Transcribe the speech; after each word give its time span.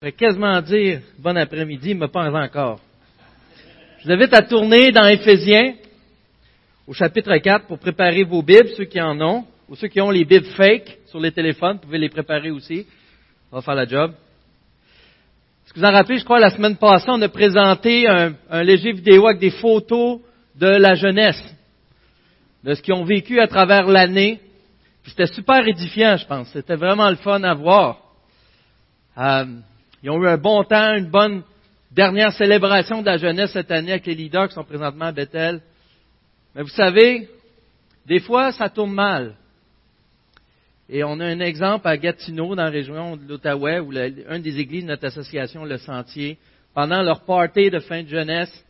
Je 0.00 0.06
vais 0.06 0.12
quasiment 0.12 0.62
dire 0.62 1.00
bon 1.18 1.36
après-midi, 1.36 1.92
mais 1.92 2.06
pas 2.06 2.30
encore. 2.30 2.78
Je 3.98 4.04
vous 4.04 4.12
invite 4.12 4.32
à 4.32 4.42
tourner 4.42 4.92
dans 4.92 5.08
Éphésiens, 5.08 5.74
au 6.86 6.92
chapitre 6.92 7.36
4, 7.36 7.66
pour 7.66 7.80
préparer 7.80 8.22
vos 8.22 8.40
Bibles, 8.40 8.68
ceux 8.76 8.84
qui 8.84 9.00
en 9.00 9.20
ont, 9.20 9.44
ou 9.68 9.74
ceux 9.74 9.88
qui 9.88 10.00
ont 10.00 10.10
les 10.10 10.24
Bibles 10.24 10.46
fake 10.56 10.98
sur 11.06 11.18
les 11.18 11.32
téléphones, 11.32 11.78
vous 11.78 11.86
pouvez 11.86 11.98
les 11.98 12.10
préparer 12.10 12.52
aussi. 12.52 12.86
On 13.50 13.56
va 13.56 13.62
faire 13.62 13.74
la 13.74 13.86
job. 13.86 14.12
Ce 15.66 15.72
que 15.72 15.80
vous 15.80 15.84
en 15.84 15.90
rappelez, 15.90 16.18
je 16.18 16.24
crois, 16.24 16.38
la 16.38 16.50
semaine 16.50 16.76
passée, 16.76 17.06
on 17.08 17.20
a 17.20 17.28
présenté 17.28 18.06
un, 18.06 18.34
un 18.50 18.62
léger 18.62 18.92
vidéo 18.92 19.26
avec 19.26 19.40
des 19.40 19.50
photos 19.50 20.20
de 20.54 20.68
la 20.68 20.94
jeunesse, 20.94 21.42
de 22.62 22.72
ce 22.72 22.82
qu'ils 22.82 22.94
ont 22.94 23.04
vécu 23.04 23.40
à 23.40 23.48
travers 23.48 23.88
l'année. 23.88 24.38
C'était 25.06 25.26
super 25.26 25.66
édifiant, 25.66 26.16
je 26.16 26.24
pense. 26.24 26.50
C'était 26.52 26.76
vraiment 26.76 27.10
le 27.10 27.16
fun 27.16 27.42
à 27.42 27.54
voir. 27.54 27.98
Euh, 29.18 29.44
ils 30.02 30.10
ont 30.10 30.22
eu 30.22 30.28
un 30.28 30.36
bon 30.36 30.62
temps, 30.64 30.94
une 30.94 31.10
bonne 31.10 31.42
dernière 31.90 32.32
célébration 32.32 33.00
de 33.00 33.06
la 33.06 33.16
jeunesse 33.16 33.52
cette 33.52 33.70
année 33.70 33.92
avec 33.92 34.06
les 34.06 34.14
leaders 34.14 34.48
qui 34.48 34.54
sont 34.54 34.64
présentement 34.64 35.06
à 35.06 35.12
Bethel. 35.12 35.60
Mais 36.54 36.62
vous 36.62 36.68
savez, 36.68 37.28
des 38.06 38.20
fois, 38.20 38.52
ça 38.52 38.68
tourne 38.68 38.92
mal. 38.92 39.34
Et 40.88 41.04
on 41.04 41.20
a 41.20 41.26
un 41.26 41.40
exemple 41.40 41.86
à 41.86 41.96
Gatineau, 41.98 42.54
dans 42.54 42.64
la 42.64 42.70
région 42.70 43.16
de 43.16 43.28
l'Outaouais, 43.28 43.80
où 43.80 43.92
une 43.92 44.42
des 44.42 44.58
églises 44.58 44.84
de 44.84 44.88
notre 44.88 45.06
association, 45.06 45.64
Le 45.64 45.76
Sentier, 45.76 46.38
pendant 46.72 47.02
leur 47.02 47.24
party 47.24 47.70
de 47.70 47.78
fin 47.80 48.02
de 48.02 48.08
jeunesse, 48.08 48.64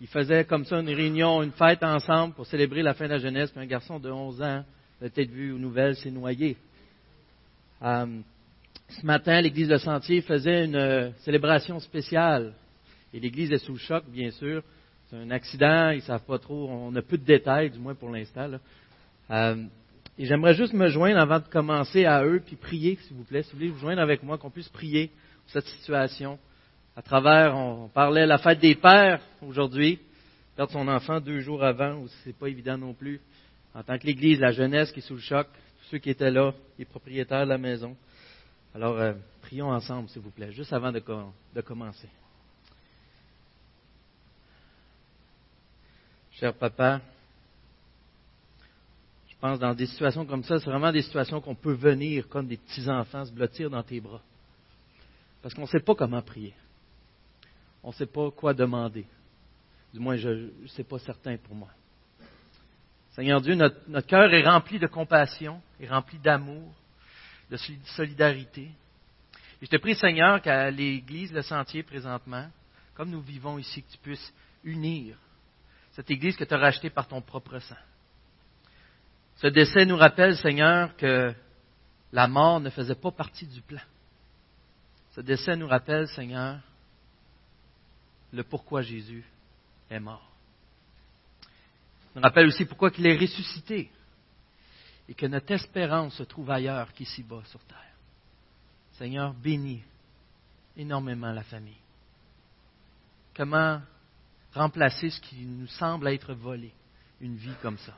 ils 0.00 0.08
faisaient 0.08 0.44
comme 0.44 0.64
ça 0.64 0.80
une 0.80 0.88
réunion, 0.88 1.42
une 1.42 1.52
fête 1.52 1.82
ensemble 1.82 2.34
pour 2.34 2.44
célébrer 2.46 2.82
la 2.82 2.92
fin 2.92 3.04
de 3.04 3.12
la 3.12 3.18
jeunesse. 3.18 3.50
Puis 3.52 3.60
un 3.60 3.66
garçon 3.66 4.00
de 4.00 4.10
11 4.10 4.42
ans, 4.42 4.64
peut-être 5.00 5.30
vu 5.30 5.52
aux 5.52 5.58
nouvelles, 5.58 5.96
s'est 5.96 6.10
noyé. 6.10 6.56
Euh, 7.82 8.06
ce 9.00 9.06
matin, 9.06 9.40
l'église 9.40 9.68
Le 9.68 9.78
Sentier 9.78 10.20
faisait 10.20 10.64
une 10.64 10.76
euh, 10.76 11.10
célébration 11.20 11.80
spéciale. 11.80 12.54
Et 13.12 13.20
l'église 13.20 13.52
est 13.52 13.58
sous 13.58 13.72
le 13.72 13.78
choc, 13.78 14.04
bien 14.08 14.30
sûr. 14.30 14.62
C'est 15.08 15.16
un 15.16 15.30
accident, 15.30 15.90
ils 15.90 15.96
ne 15.96 16.02
savent 16.02 16.24
pas 16.24 16.38
trop, 16.38 16.68
on 16.68 16.94
a 16.96 17.02
peu 17.02 17.18
de 17.18 17.24
détails, 17.24 17.70
du 17.70 17.78
moins 17.78 17.94
pour 17.94 18.10
l'instant. 18.10 18.50
Euh, 19.30 19.64
et 20.18 20.26
j'aimerais 20.26 20.54
juste 20.54 20.72
me 20.72 20.88
joindre 20.88 21.18
avant 21.18 21.38
de 21.38 21.46
commencer 21.46 22.04
à 22.04 22.24
eux, 22.24 22.42
puis 22.44 22.56
prier, 22.56 22.98
s'il 23.02 23.16
vous 23.16 23.24
plaît. 23.24 23.42
Si 23.42 23.52
vous 23.52 23.58
voulez 23.58 23.70
vous 23.70 23.78
joindre 23.78 24.00
avec 24.00 24.22
moi, 24.22 24.38
qu'on 24.38 24.50
puisse 24.50 24.68
prier 24.68 25.08
pour 25.08 25.52
cette 25.52 25.66
situation. 25.66 26.38
À 26.96 27.02
travers, 27.02 27.56
on, 27.56 27.88
parlait 27.88 28.22
de 28.22 28.28
la 28.28 28.38
fête 28.38 28.58
des 28.58 28.74
pères 28.74 29.20
aujourd'hui. 29.40 29.98
Perdre 30.56 30.72
son 30.72 30.86
enfant 30.88 31.20
deux 31.20 31.40
jours 31.40 31.64
avant, 31.64 32.04
c'est 32.24 32.36
pas 32.36 32.48
évident 32.48 32.76
non 32.76 32.92
plus. 32.92 33.20
En 33.74 33.82
tant 33.82 33.98
que 33.98 34.06
l'Église, 34.06 34.38
la 34.38 34.52
jeunesse 34.52 34.92
qui 34.92 35.00
est 35.00 35.02
sous 35.02 35.14
le 35.14 35.20
choc, 35.20 35.46
tous 35.80 35.88
ceux 35.92 35.98
qui 35.98 36.10
étaient 36.10 36.30
là, 36.30 36.52
les 36.78 36.84
propriétaires 36.84 37.44
de 37.44 37.50
la 37.50 37.58
maison. 37.58 37.96
Alors, 38.74 38.96
euh, 38.98 39.12
prions 39.42 39.70
ensemble, 39.70 40.08
s'il 40.08 40.22
vous 40.22 40.30
plaît, 40.30 40.52
juste 40.52 40.72
avant 40.72 40.90
de, 40.90 41.00
commencer. 41.60 42.08
Cher 46.32 46.54
papa, 46.54 47.00
je 49.28 49.34
pense 49.38 49.58
dans 49.58 49.74
des 49.74 49.86
situations 49.86 50.24
comme 50.24 50.42
ça, 50.42 50.58
c'est 50.58 50.70
vraiment 50.70 50.90
des 50.90 51.02
situations 51.02 51.40
qu'on 51.40 51.54
peut 51.54 51.74
venir 51.74 52.28
comme 52.28 52.46
des 52.46 52.56
petits-enfants 52.56 53.26
se 53.26 53.32
blottir 53.32 53.68
dans 53.68 53.82
tes 53.82 54.00
bras. 54.00 54.22
Parce 55.42 55.54
qu'on 55.54 55.62
ne 55.62 55.66
sait 55.66 55.80
pas 55.80 55.94
comment 55.94 56.22
prier. 56.22 56.54
On 57.82 57.88
ne 57.88 57.94
sait 57.94 58.06
pas 58.06 58.30
quoi 58.30 58.54
demander. 58.54 59.04
Du 59.92 60.00
moins, 60.00 60.16
je 60.16 60.28
ne 60.30 60.66
sais 60.68 60.84
pas 60.84 60.98
certain 60.98 61.36
pour 61.36 61.54
moi. 61.54 61.68
Seigneur 63.10 63.42
Dieu, 63.42 63.54
notre, 63.54 63.76
notre 63.88 64.06
cœur 64.06 64.32
est 64.32 64.48
rempli 64.48 64.78
de 64.78 64.86
compassion, 64.86 65.60
est 65.78 65.88
rempli 65.88 66.18
d'amour, 66.18 66.72
de 67.52 67.58
solidarité. 67.96 68.62
Et 69.60 69.66
je 69.66 69.70
te 69.70 69.76
prie, 69.76 69.94
Seigneur, 69.94 70.40
qu'à 70.40 70.70
l'Église, 70.70 71.32
le 71.32 71.42
sentier 71.42 71.82
présentement, 71.82 72.48
comme 72.94 73.10
nous 73.10 73.20
vivons 73.20 73.58
ici, 73.58 73.82
que 73.82 73.92
tu 73.92 73.98
puisses 73.98 74.32
unir 74.64 75.16
cette 75.92 76.10
Église 76.10 76.36
que 76.36 76.44
tu 76.44 76.54
as 76.54 76.58
rachetée 76.58 76.90
par 76.90 77.06
ton 77.06 77.20
propre 77.20 77.58
sang. 77.58 77.76
Ce 79.36 79.46
décès 79.46 79.84
nous 79.84 79.96
rappelle, 79.96 80.36
Seigneur, 80.36 80.96
que 80.96 81.34
la 82.12 82.28
mort 82.28 82.60
ne 82.60 82.70
faisait 82.70 82.94
pas 82.94 83.10
partie 83.10 83.46
du 83.46 83.60
plan. 83.60 83.80
Ce 85.14 85.20
décès 85.20 85.56
nous 85.56 85.68
rappelle, 85.68 86.08
Seigneur, 86.08 86.60
le 88.32 88.42
pourquoi 88.42 88.80
Jésus 88.80 89.24
est 89.90 90.00
mort. 90.00 90.30
Il 92.14 92.16
nous 92.16 92.22
rappelle 92.22 92.46
aussi 92.46 92.64
pourquoi 92.64 92.90
il 92.96 93.06
est 93.06 93.18
ressuscité 93.18 93.90
et 95.12 95.14
que 95.14 95.26
notre 95.26 95.52
espérance 95.52 96.14
se 96.14 96.22
trouve 96.22 96.50
ailleurs 96.50 96.90
qu'ici-bas 96.94 97.42
sur 97.44 97.60
terre. 97.64 97.76
Seigneur, 98.92 99.34
bénis 99.34 99.82
énormément 100.74 101.30
la 101.32 101.42
famille. 101.42 101.76
Comment 103.36 103.82
remplacer 104.54 105.10
ce 105.10 105.20
qui 105.20 105.44
nous 105.44 105.66
semble 105.66 106.08
être 106.08 106.32
volé, 106.32 106.72
une 107.20 107.36
vie 107.36 107.52
comme 107.60 107.76
ça? 107.76 107.94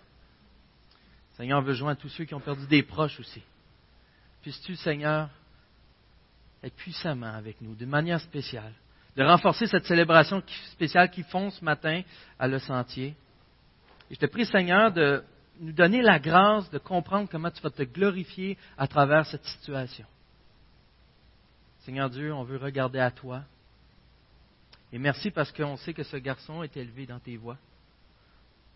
Seigneur, 1.36 1.62
veut 1.62 1.74
joindre 1.74 2.00
tous 2.00 2.08
ceux 2.08 2.24
qui 2.24 2.34
ont 2.34 2.40
perdu 2.40 2.66
des 2.66 2.82
proches 2.82 3.20
aussi. 3.20 3.44
Puisses-tu, 4.42 4.74
Seigneur, 4.74 5.30
être 6.64 6.74
puissamment 6.74 7.32
avec 7.32 7.60
nous, 7.60 7.76
de 7.76 7.86
manière 7.86 8.20
spéciale, 8.20 8.72
de 9.16 9.22
renforcer 9.22 9.68
cette 9.68 9.86
célébration 9.86 10.42
spéciale 10.72 11.12
qu'ils 11.12 11.22
font 11.22 11.50
ce 11.50 11.64
matin 11.64 12.02
à 12.40 12.48
Le 12.48 12.58
Sentier. 12.58 13.14
Et 14.10 14.16
je 14.16 14.18
te 14.18 14.26
prie, 14.26 14.46
Seigneur, 14.46 14.90
de 14.90 15.22
nous 15.60 15.72
donner 15.72 16.02
la 16.02 16.18
grâce 16.18 16.68
de 16.70 16.78
comprendre 16.78 17.28
comment 17.30 17.50
tu 17.50 17.62
vas 17.62 17.70
te 17.70 17.82
glorifier 17.82 18.58
à 18.76 18.86
travers 18.86 19.26
cette 19.26 19.44
situation. 19.44 20.06
Seigneur 21.80 22.10
Dieu, 22.10 22.32
on 22.32 22.44
veut 22.44 22.56
regarder 22.56 22.98
à 22.98 23.10
toi. 23.10 23.42
Et 24.92 24.98
merci 24.98 25.30
parce 25.30 25.52
qu'on 25.52 25.76
sait 25.76 25.92
que 25.92 26.02
ce 26.02 26.16
garçon 26.16 26.62
est 26.62 26.76
élevé 26.76 27.06
dans 27.06 27.18
tes 27.18 27.36
voies. 27.36 27.58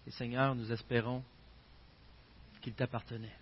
Et 0.07 0.11
Seigneur, 0.11 0.55
nous 0.55 0.71
espérons 0.73 1.23
qu'il 2.61 2.75
t'appartenait. 2.75 3.37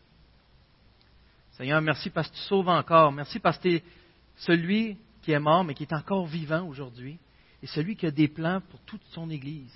Seigneur, 1.52 1.80
merci 1.80 2.10
parce 2.10 2.28
que 2.28 2.34
tu 2.34 2.42
sauves 2.42 2.68
encore. 2.68 3.12
Merci 3.12 3.38
parce 3.38 3.56
que 3.56 3.62
tu 3.62 3.74
es 3.76 3.84
celui 4.36 4.98
qui 5.22 5.32
est 5.32 5.40
mort, 5.40 5.64
mais 5.64 5.74
qui 5.74 5.84
est 5.84 5.92
encore 5.92 6.26
vivant 6.26 6.66
aujourd'hui. 6.66 7.18
Et 7.62 7.66
celui 7.66 7.96
qui 7.96 8.06
a 8.06 8.10
des 8.10 8.28
plans 8.28 8.60
pour 8.60 8.78
toute 8.80 9.02
son 9.12 9.30
Église. 9.30 9.72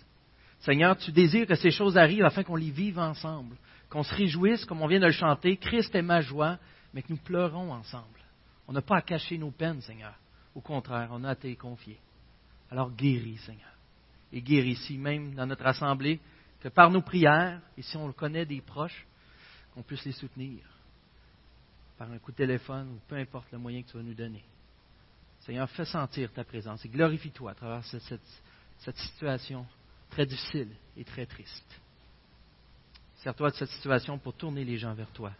Seigneur, 0.61 0.97
tu 0.99 1.11
désires 1.11 1.47
que 1.47 1.55
ces 1.55 1.71
choses 1.71 1.97
arrivent 1.97 2.25
afin 2.25 2.43
qu'on 2.43 2.57
les 2.57 2.71
vive 2.71 2.99
ensemble, 2.99 3.57
qu'on 3.89 4.03
se 4.03 4.15
réjouisse, 4.15 4.65
comme 4.65 4.83
on 4.83 4.87
vient 4.87 5.01
de 5.01 5.07
le 5.07 5.13
chanter, 5.13 5.57
Christ 5.57 5.95
est 5.95 6.03
ma 6.03 6.21
joie, 6.21 6.59
mais 6.93 7.03
que 7.03 7.11
nous 7.11 7.19
pleurons 7.19 7.73
ensemble. 7.73 8.21
On 8.69 8.73
n'a 8.73 8.83
pas 8.83 8.99
à 8.99 9.03
cacher 9.03 9.39
nos 9.39 9.51
peines, 9.51 9.81
Seigneur. 9.81 10.15
Au 10.55 10.61
contraire, 10.61 11.09
on 11.13 11.25
a 11.25 11.31
à 11.31 11.35
te 11.35 11.53
confier. 11.55 11.99
Alors 12.71 12.91
guéris, 12.93 13.39
Seigneur. 13.39 13.73
Et 14.33 14.43
guéris 14.43 14.73
ici, 14.73 14.99
même 14.99 15.35
dans 15.35 15.47
notre 15.47 15.67
assemblée, 15.67 16.21
que 16.61 16.69
par 16.69 16.91
nos 16.91 17.03
prières, 17.03 17.61
et 17.77 17.83
si 17.83 17.97
on 17.97 18.13
connaît 18.13 18.45
des 18.45 18.61
proches, 18.61 19.07
qu'on 19.75 19.83
puisse 19.83 20.05
les 20.05 20.13
soutenir 20.13 20.59
par 21.97 22.11
un 22.11 22.19
coup 22.19 22.33
de 22.33 22.37
téléphone 22.37 22.89
ou 22.95 23.01
peu 23.09 23.17
importe 23.17 23.51
le 23.53 23.59
moyen 23.59 23.83
que 23.83 23.91
tu 23.91 23.97
vas 23.97 24.03
nous 24.03 24.15
donner. 24.15 24.45
Seigneur, 25.41 25.69
fais 25.71 25.85
sentir 25.85 26.33
ta 26.33 26.45
présence 26.45 26.85
et 26.85 26.89
glorifie-toi 26.89 27.53
à 27.53 27.55
travers 27.55 27.85
cette 27.85 28.97
situation 28.97 29.67
très 30.11 30.27
difficile 30.27 30.69
et 30.97 31.05
très 31.05 31.27
triste. 31.27 31.81
Sers-toi 33.17 33.51
de 33.51 33.57
cette 33.57 33.71
situation 33.71 34.19
pour 34.19 34.35
tourner 34.35 34.65
les 34.65 34.79
gens 34.79 34.95
vers 34.95 35.11
toi. 35.11 35.33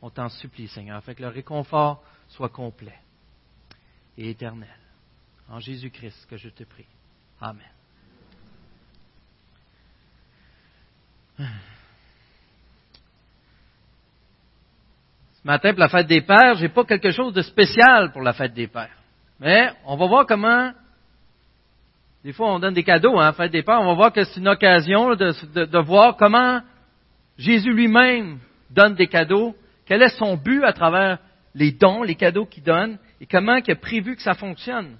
On 0.00 0.10
t'en 0.10 0.28
supplie, 0.28 0.68
Seigneur, 0.68 0.98
afin 0.98 1.14
que 1.14 1.22
le 1.22 1.28
réconfort 1.28 2.02
soit 2.28 2.48
complet 2.48 2.98
et 4.16 4.30
éternel. 4.30 4.68
En 5.48 5.60
Jésus-Christ 5.60 6.26
que 6.28 6.36
je 6.36 6.48
te 6.48 6.64
prie. 6.64 6.86
Amen. 7.40 7.62
Ce 11.38 11.44
matin, 15.44 15.70
pour 15.70 15.80
la 15.80 15.88
fête 15.88 16.06
des 16.06 16.22
pères, 16.22 16.56
je 16.56 16.62
n'ai 16.62 16.68
pas 16.68 16.84
quelque 16.84 17.10
chose 17.10 17.34
de 17.34 17.42
spécial 17.42 18.12
pour 18.12 18.22
la 18.22 18.32
fête 18.32 18.54
des 18.54 18.66
pères. 18.66 18.96
Mais 19.38 19.70
on 19.84 19.96
va 19.96 20.06
voir 20.06 20.26
comment 20.26 20.72
des 22.26 22.32
fois, 22.32 22.52
on 22.52 22.58
donne 22.58 22.74
des 22.74 22.82
cadeaux 22.82 23.20
hein, 23.20 23.32
des. 23.52 23.62
On 23.68 23.86
va 23.86 23.94
voir 23.94 24.12
que 24.12 24.24
c'est 24.24 24.40
une 24.40 24.48
occasion 24.48 25.14
de, 25.14 25.78
voir 25.78 26.16
comment 26.16 26.60
Jésus 27.38 27.72
lui-même 27.72 28.40
donne 28.68 28.96
des 28.96 29.06
cadeaux. 29.06 29.54
Quel 29.86 30.02
est 30.02 30.18
son 30.18 30.36
but 30.36 30.64
à 30.64 30.72
travers 30.72 31.20
les 31.54 31.70
dons, 31.70 32.02
les 32.02 32.16
cadeaux 32.16 32.44
qu'il 32.44 32.64
donne, 32.64 32.98
et 33.20 33.26
comment 33.26 33.54
il 33.64 33.70
a 33.70 33.76
prévu 33.76 34.16
que 34.16 34.22
ça 34.22 34.34
fonctionne. 34.34 34.96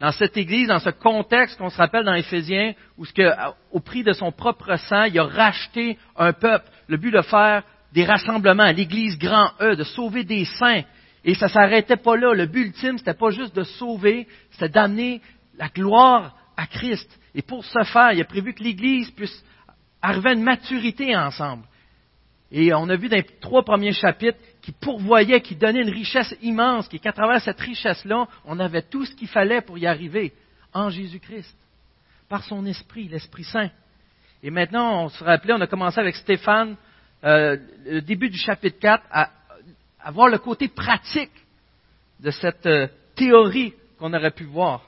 Dans 0.00 0.10
cette 0.10 0.38
église, 0.38 0.68
dans 0.68 0.78
ce 0.78 0.88
contexte 0.88 1.58
qu'on 1.58 1.68
se 1.68 1.76
rappelle 1.76 2.06
dans 2.06 2.14
Éphésiens, 2.14 2.72
où 2.96 3.04
ce 3.04 3.12
que, 3.12 3.28
au 3.70 3.80
prix 3.80 4.02
de 4.02 4.14
son 4.14 4.32
propre 4.32 4.76
sang, 4.76 5.02
il 5.02 5.18
a 5.18 5.24
racheté 5.24 5.98
un 6.16 6.32
peuple. 6.32 6.64
Le 6.88 6.96
but 6.96 7.10
de 7.10 7.20
faire 7.20 7.62
des 7.92 8.06
rassemblements, 8.06 8.72
l'église 8.72 9.18
grand 9.18 9.50
E, 9.60 9.76
de 9.76 9.84
sauver 9.84 10.24
des 10.24 10.46
saints. 10.46 10.84
Et 11.26 11.34
ça 11.34 11.48
s'arrêtait 11.48 11.98
pas 11.98 12.16
là. 12.16 12.32
Le 12.32 12.46
but 12.46 12.68
ultime, 12.68 12.96
c'était 12.96 13.12
pas 13.12 13.28
juste 13.28 13.54
de 13.54 13.64
sauver, 13.64 14.26
c'était 14.52 14.70
d'amener 14.70 15.20
la 15.58 15.68
gloire 15.68 16.34
à 16.56 16.66
Christ. 16.66 17.08
Et 17.34 17.42
pour 17.42 17.64
ce 17.64 17.82
faire, 17.84 18.12
il 18.12 18.20
a 18.20 18.24
prévu 18.24 18.54
que 18.54 18.62
l'Église 18.62 19.10
puisse 19.10 19.44
arriver 20.00 20.30
à 20.30 20.32
une 20.34 20.42
maturité 20.42 21.16
ensemble. 21.16 21.64
Et 22.50 22.72
on 22.72 22.88
a 22.88 22.96
vu 22.96 23.08
dans 23.08 23.16
les 23.16 23.26
trois 23.40 23.64
premiers 23.64 23.92
chapitres 23.92 24.38
qui 24.62 24.70
pourvoyait, 24.72 25.40
qui 25.40 25.56
donnait 25.56 25.82
une 25.82 25.90
richesse 25.90 26.34
immense, 26.40 26.88
qu'à 26.88 27.12
travers 27.12 27.40
cette 27.40 27.60
richesse-là, 27.60 28.28
on 28.44 28.60
avait 28.60 28.82
tout 28.82 29.04
ce 29.04 29.14
qu'il 29.14 29.28
fallait 29.28 29.60
pour 29.60 29.76
y 29.76 29.86
arriver 29.86 30.32
en 30.72 30.88
Jésus-Christ, 30.88 31.56
par 32.28 32.44
son 32.44 32.64
esprit, 32.66 33.08
l'Esprit 33.08 33.44
Saint. 33.44 33.70
Et 34.42 34.50
maintenant, 34.50 35.04
on 35.04 35.08
se 35.08 35.24
rappelait, 35.24 35.54
on 35.54 35.60
a 35.60 35.66
commencé 35.66 35.98
avec 35.98 36.14
Stéphane, 36.16 36.76
euh, 37.24 37.56
le 37.86 38.02
début 38.02 38.28
du 38.28 38.38
chapitre 38.38 38.78
4, 38.78 39.02
à, 39.10 39.30
à, 40.00 40.10
voir 40.10 40.28
le 40.28 40.38
côté 40.38 40.68
pratique 40.68 41.32
de 42.20 42.30
cette 42.30 42.66
euh, 42.66 42.86
théorie 43.16 43.72
qu'on 43.98 44.12
aurait 44.12 44.30
pu 44.30 44.44
voir. 44.44 44.82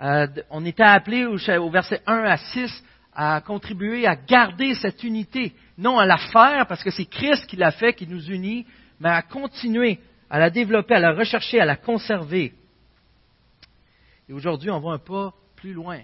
Euh, 0.00 0.26
on 0.48 0.64
était 0.64 0.82
appelé 0.82 1.26
au, 1.26 1.70
verset 1.70 2.00
1 2.06 2.24
à 2.24 2.36
6 2.36 2.84
à 3.12 3.40
contribuer 3.42 4.06
à 4.06 4.16
garder 4.16 4.74
cette 4.74 5.04
unité, 5.04 5.52
non 5.76 5.98
à 5.98 6.06
la 6.06 6.16
faire 6.16 6.66
parce 6.66 6.82
que 6.82 6.90
c'est 6.90 7.04
Christ 7.04 7.46
qui 7.46 7.56
l'a 7.56 7.70
fait, 7.70 7.92
qui 7.92 8.06
nous 8.06 8.30
unit, 8.30 8.66
mais 8.98 9.10
à 9.10 9.22
continuer 9.22 9.98
à 10.30 10.38
la 10.38 10.48
développer, 10.48 10.94
à 10.94 11.00
la 11.00 11.12
rechercher, 11.12 11.60
à 11.60 11.66
la 11.66 11.76
conserver. 11.76 12.54
Et 14.28 14.32
aujourd'hui, 14.32 14.70
on 14.70 14.80
va 14.80 14.92
un 14.92 14.98
pas 14.98 15.34
plus 15.56 15.72
loin. 15.72 16.00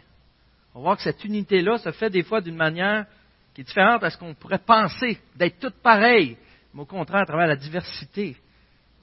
On 0.75 0.81
voit 0.81 0.97
que 0.97 1.03
cette 1.03 1.25
unité-là 1.25 1.79
se 1.79 1.93
fait 1.93 2.11
des 2.11 2.23
fois 2.23 2.41
d'une 2.41 2.57
manière 2.57 3.07
qui 3.55 3.63
est 3.63 3.65
différente 3.65 4.03
à 4.03 4.11
ce 4.11 4.19
qu'on 4.19 4.35
pourrait 4.35 4.59
penser, 4.59 5.19
d'être 5.37 5.59
toutes 5.59 5.81
pareilles. 5.81 6.37
Mais 6.75 6.83
au 6.83 6.87
contraire, 6.87 7.23
à 7.23 7.27
travers 7.27 7.47
la 7.47 7.57
diversité, 7.57 8.37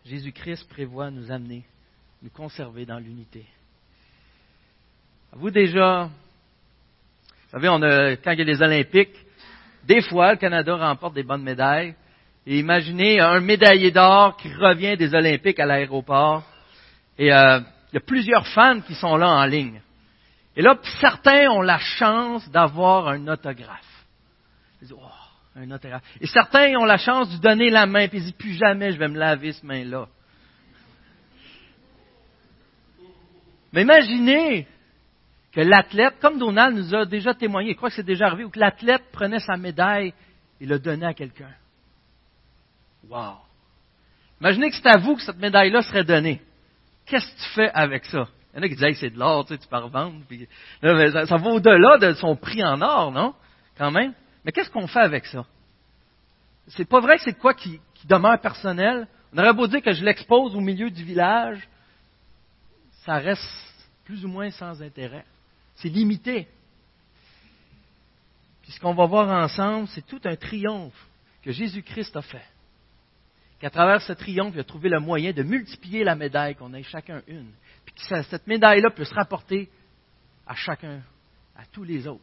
Jésus-Christ 0.06 0.70
prévoit 0.70 1.10
nous 1.10 1.32
amener, 1.32 1.64
nous 2.22 2.30
conserver 2.30 2.86
dans 2.86 3.00
l'unité. 3.00 3.48
Vous 5.36 5.50
déjà, 5.50 6.04
vous 6.04 7.50
savez, 7.50 7.70
on 7.70 7.82
a, 7.82 8.16
quand 8.18 8.32
il 8.32 8.40
y 8.40 8.42
a 8.42 8.46
les 8.46 8.62
Olympiques, 8.62 9.16
des 9.84 10.02
fois, 10.02 10.34
le 10.34 10.38
Canada 10.38 10.76
remporte 10.76 11.16
des 11.16 11.24
bonnes 11.24 11.42
médailles. 11.42 11.96
Et 12.46 12.60
imaginez 12.60 13.20
un 13.20 13.40
médaillé 13.40 13.90
d'or 13.90 14.38
qui 14.38 14.54
revient 14.54 14.96
des 14.96 15.16
Olympiques 15.16 15.60
à 15.60 15.66
l'aéroport. 15.66 16.44
Et 17.18 17.34
euh, 17.34 17.60
il 17.92 17.96
y 17.96 17.98
a 17.98 18.02
plusieurs 18.02 18.46
fans 18.48 18.82
qui 18.82 18.94
sont 18.96 19.18
là 19.18 19.28
en 19.28 19.46
ligne. 19.46 19.82
Et 20.56 20.62
là, 20.62 20.78
certains 21.00 21.50
ont 21.50 21.62
la 21.62 21.80
chance 21.80 22.48
d'avoir 22.52 23.08
un 23.08 23.28
autographe. 23.28 24.06
Ils 24.82 24.88
disent, 24.88 24.98
oh, 24.98 25.60
un 25.60 25.72
autographe. 25.72 26.04
Et 26.22 26.28
certains 26.28 26.76
ont 26.78 26.86
la 26.86 26.98
chance 26.98 27.30
de 27.36 27.42
donner 27.42 27.72
la 27.72 27.88
main, 27.88 28.08
puis 28.08 28.20
ils 28.20 28.24
disent, 28.24 28.34
plus 28.34 28.54
jamais 28.54 28.92
je 28.92 29.00
vais 29.00 29.08
me 29.08 29.18
laver 29.18 29.54
cette 29.54 29.64
main-là. 29.64 30.08
Mais 33.72 33.82
imaginez 33.82 34.68
que 35.54 35.62
l'athlète, 35.62 36.16
comme 36.20 36.40
Donald 36.40 36.76
nous 36.76 36.96
a 36.96 37.06
déjà 37.06 37.34
témoigné, 37.34 37.72
je 37.72 37.78
crois 37.78 37.90
que 37.90 37.96
c'est 37.96 38.04
déjà 38.04 38.26
arrivé, 38.26 38.44
où 38.44 38.50
que 38.50 38.60
l'athlète 38.60 39.04
prenait 39.12 39.40
sa 39.40 39.56
médaille 39.56 40.14
et 40.60 40.66
le 40.66 40.80
donnait 40.80 41.06
à 41.06 41.14
quelqu'un. 41.14 41.52
Wow! 43.08 43.36
Imaginez 44.42 44.72
que 44.72 44.76
c'est 44.76 44.88
à 44.88 44.98
vous 44.98 45.16
que 45.16 45.22
cette 45.22 45.38
médaille-là 45.38 45.84
serait 45.84 46.04
donnée. 46.04 46.42
Qu'est-ce 47.06 47.26
que 47.28 47.38
tu 47.38 47.50
fais 47.56 47.70
avec 47.72 48.06
ça? 48.06 48.28
Il 48.54 48.58
y 48.58 48.60
en 48.60 48.64
a 48.64 48.70
qui 48.70 48.76
disent, 48.76 49.00
c'est 49.00 49.10
de 49.12 49.20
l'or, 49.20 49.46
tu, 49.46 49.54
sais, 49.54 49.60
tu 49.60 49.68
peux 49.68 49.78
revendre. 49.78 50.16
ça, 51.28 51.38
va 51.38 51.50
au-delà 51.50 51.98
de 51.98 52.14
son 52.14 52.36
prix 52.36 52.64
en 52.64 52.82
or, 52.82 53.12
non? 53.12 53.36
Quand 53.78 53.92
même. 53.92 54.14
Mais 54.44 54.52
qu'est-ce 54.52 54.70
qu'on 54.70 54.88
fait 54.88 55.02
avec 55.02 55.26
ça? 55.28 55.46
C'est 56.68 56.88
pas 56.88 57.00
vrai 57.00 57.18
que 57.18 57.24
c'est 57.24 57.38
quoi 57.38 57.54
qui, 57.54 57.80
qui 57.94 58.08
demeure 58.08 58.40
personnel. 58.40 59.08
On 59.34 59.38
aurait 59.38 59.54
beau 59.54 59.68
dire 59.68 59.82
que 59.82 59.92
je 59.92 60.04
l'expose 60.04 60.56
au 60.56 60.62
milieu 60.62 60.90
du 60.90 61.04
village, 61.04 61.68
ça 63.06 63.16
reste 63.16 63.42
plus 64.06 64.24
ou 64.26 64.28
moins 64.28 64.50
sans 64.52 64.82
intérêt. 64.82 65.26
C'est 65.76 65.90
limité. 65.90 66.48
Puis 68.62 68.72
ce 68.72 68.80
qu'on 68.80 68.94
va 68.94 69.06
voir 69.06 69.30
ensemble, 69.30 69.88
c'est 69.90 70.06
tout 70.06 70.22
un 70.24 70.36
triomphe 70.36 71.08
que 71.42 71.52
Jésus-Christ 71.52 72.16
a 72.16 72.22
fait. 72.22 72.46
Qu'à 73.60 73.70
travers 73.70 74.02
ce 74.02 74.14
triomphe, 74.14 74.54
il 74.56 74.60
a 74.60 74.64
trouvé 74.64 74.90
le 74.90 75.00
moyen 75.00 75.32
de 75.32 75.44
multiplier 75.44 76.04
la 76.04 76.16
médaille, 76.16 76.56
qu'on 76.56 76.74
ait 76.74 76.84
chacun 76.84 77.22
une 77.28 77.52
puis 77.86 77.96
que 77.96 78.24
cette 78.24 78.48
médaille-là 78.48 78.90
peut 78.90 79.06
se 79.06 79.14
rapporter 79.14 79.70
à 80.48 80.56
chacun, 80.56 81.02
à 81.56 81.66
tous 81.72 81.84
les 81.84 82.08
autres. 82.08 82.22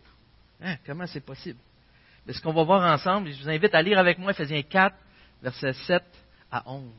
Hein, 0.61 0.77
comment 0.87 1.07
c'est 1.07 1.25
possible? 1.25 1.59
Mais 2.27 2.33
ce 2.33 2.43
qu'on 2.43 2.53
va 2.53 2.65
voir 2.65 2.83
ensemble, 2.93 3.31
je 3.31 3.43
vous 3.43 3.49
invite 3.49 3.75
à 3.75 3.83
lire 3.83 3.99
avec 3.99 4.19
moi 4.19 4.33
Ephésiens 4.33 4.63
4, 4.63 4.95
versets 5.43 5.73
7 5.73 6.03
à 6.51 6.71
11. 6.71 6.93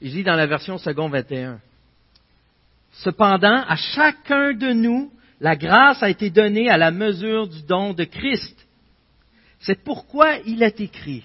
Il 0.00 0.12
dit 0.12 0.22
dans 0.22 0.34
la 0.34 0.46
version 0.46 0.76
second 0.76 1.08
21. 1.08 1.60
Cependant, 3.02 3.64
à 3.66 3.76
chacun 3.76 4.52
de 4.52 4.72
nous, 4.72 5.10
la 5.40 5.56
grâce 5.56 6.02
a 6.02 6.10
été 6.10 6.30
donnée 6.30 6.70
à 6.70 6.76
la 6.76 6.90
mesure 6.90 7.48
du 7.48 7.62
don 7.62 7.92
de 7.92 8.04
Christ. 8.04 8.56
C'est 9.60 9.82
pourquoi 9.82 10.36
il 10.46 10.62
est 10.62 10.80
écrit, 10.80 11.24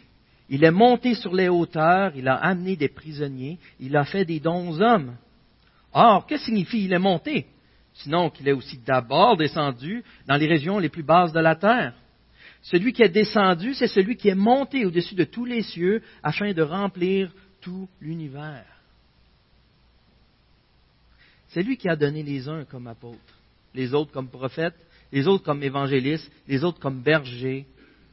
il 0.50 0.64
est 0.64 0.72
monté 0.72 1.14
sur 1.14 1.34
les 1.34 1.50
hauteurs, 1.50 2.12
il 2.16 2.28
a 2.28 2.36
amené 2.36 2.76
des 2.76 2.90
prisonniers, 2.90 3.60
il 3.80 3.96
a 3.96 4.06
fait 4.06 4.26
des 4.26 4.40
dons 4.40 4.70
aux 4.70 4.82
hommes. 4.82 5.16
Or, 5.94 6.26
que 6.26 6.38
signifie 6.38 6.86
il 6.86 6.94
est 6.94 7.00
monté 7.00 7.46
Sinon 7.94 8.30
qu'il 8.30 8.48
est 8.48 8.54
aussi 8.54 8.78
d'abord 8.86 9.36
descendu 9.36 10.04
dans 10.26 10.38
les 10.38 10.48
régions 10.48 10.80
les 10.80 10.90
plus 10.90 11.04
basses 11.04 11.34
de 11.34 11.40
la 11.40 11.56
terre. 11.56 11.94
Celui 12.62 12.94
qui 12.94 13.04
est 13.04 13.10
descendu, 13.10 13.74
c'est 13.74 13.88
celui 13.88 14.16
qui 14.16 14.30
est 14.30 14.36
monté 14.36 14.86
au-dessus 14.86 15.16
de 15.16 15.24
tous 15.26 15.46
les 15.46 15.64
cieux 15.64 16.02
afin 16.24 16.54
de 16.54 16.62
remplir 16.62 17.32
tout 17.62 17.90
l'univers. 18.00 18.66
C'est 21.50 21.64
lui 21.64 21.78
qui 21.78 21.90
a 21.90 21.96
donné 21.96 22.24
les 22.24 22.48
uns 22.48 22.66
comme 22.66 22.88
apôtres, 22.88 23.20
les 23.74 23.94
autres 23.94 24.12
comme 24.12 24.30
prophètes, 24.30 24.78
les 25.12 25.28
autres 25.28 25.44
comme 25.44 25.64
évangélistes, 25.64 26.32
les 26.48 26.64
autres 26.64 26.80
comme 26.80 27.02
bergers 27.02 27.66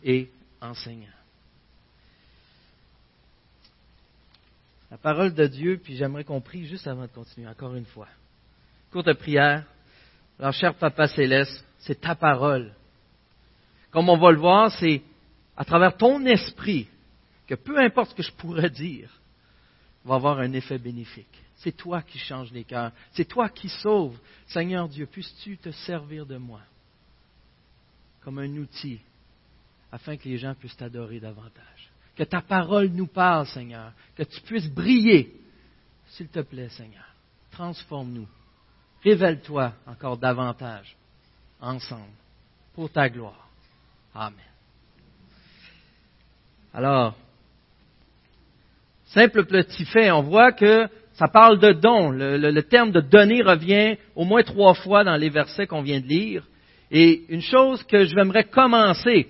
et 0.03 0.29
enseignants. 0.61 1.17
la 4.91 4.97
parole 4.97 5.35
de 5.35 5.47
Dieu, 5.47 5.79
puis 5.83 5.97
j'aimerais 5.97 6.25
qu'on 6.25 6.41
prie 6.41 6.67
juste 6.67 6.87
avant 6.87 7.03
de 7.03 7.09
continuer, 7.09 7.49
encore 7.49 7.75
une 7.75 7.85
fois. 7.85 8.09
Courte 8.91 9.13
prière. 9.15 9.65
Alors, 10.39 10.53
cher 10.53 10.75
Papa 10.75 11.09
Céleste, 11.09 11.65
c'est 11.81 12.01
ta 12.01 12.15
parole. 12.15 12.73
Comme 13.91 14.09
on 14.09 14.17
va 14.17 14.31
le 14.31 14.39
voir, 14.39 14.71
c'est 14.73 15.03
à 15.57 15.65
travers 15.65 15.97
ton 15.97 16.25
esprit 16.25 16.89
que 17.47 17.55
peu 17.55 17.79
importe 17.79 18.11
ce 18.11 18.15
que 18.15 18.23
je 18.23 18.33
pourrais 18.33 18.71
dire, 18.71 19.11
va 20.05 20.15
avoir 20.15 20.39
un 20.39 20.53
effet 20.53 20.79
bénéfique. 20.79 21.43
C'est 21.57 21.77
toi 21.77 22.03
qui 22.03 22.19
changes 22.19 22.53
les 22.53 22.65
cœurs. 22.65 22.93
C'est 23.13 23.25
toi 23.25 23.49
qui 23.49 23.69
sauves. 23.69 24.19
Seigneur 24.47 24.89
Dieu, 24.89 25.07
puisses-tu 25.07 25.57
te 25.57 25.71
servir 25.71 26.27
de 26.27 26.37
moi 26.37 26.61
comme 28.23 28.39
un 28.39 28.57
outil 28.57 29.01
afin 29.91 30.17
que 30.17 30.29
les 30.29 30.39
gens 30.39 30.55
puissent 30.55 30.77
t'adorer 30.77 31.21
davantage? 31.21 31.91
Que 32.15 32.25
ta 32.25 32.41
parole 32.41 32.89
nous 32.89 33.07
parle, 33.07 33.47
Seigneur, 33.47 33.93
que 34.15 34.23
tu 34.23 34.41
puisses 34.43 34.71
briller. 34.71 35.35
S'il 36.09 36.29
te 36.29 36.41
plaît, 36.41 36.69
Seigneur, 36.71 37.05
transforme-nous. 37.51 38.29
Révèle-toi 39.03 39.73
encore 39.87 40.17
davantage 40.17 40.97
ensemble 41.61 42.13
pour 42.75 42.91
ta 42.91 43.09
gloire. 43.09 43.49
Amen. 44.15 44.39
Alors, 46.73 47.17
simple 49.07 49.47
petit 49.47 49.85
fait, 49.87 50.11
on 50.11 50.23
voit 50.23 50.53
que 50.53 50.89
ça 51.17 51.29
parle 51.29 51.59
de 51.59 51.73
don. 51.73 52.11
Le, 52.11 52.63
terme 52.63 52.93
de 52.93 53.01
donner 53.01 53.43
revient 53.43 53.97
au 54.15 54.25
moins 54.25 54.43
trois 54.43 54.75
fois 54.75 55.05
dans 55.05 55.17
les 55.17 55.31
versets 55.31 55.67
qu'on 55.67 55.83
vient 55.83 56.01
de 56.01 56.07
lire. 56.07 56.45
Et 56.91 57.23
une 57.29 57.43
chose 57.43 57.83
que 57.85 58.05
je 58.05 58.15
j'aimerais 58.15 58.45
commencer 58.45 59.27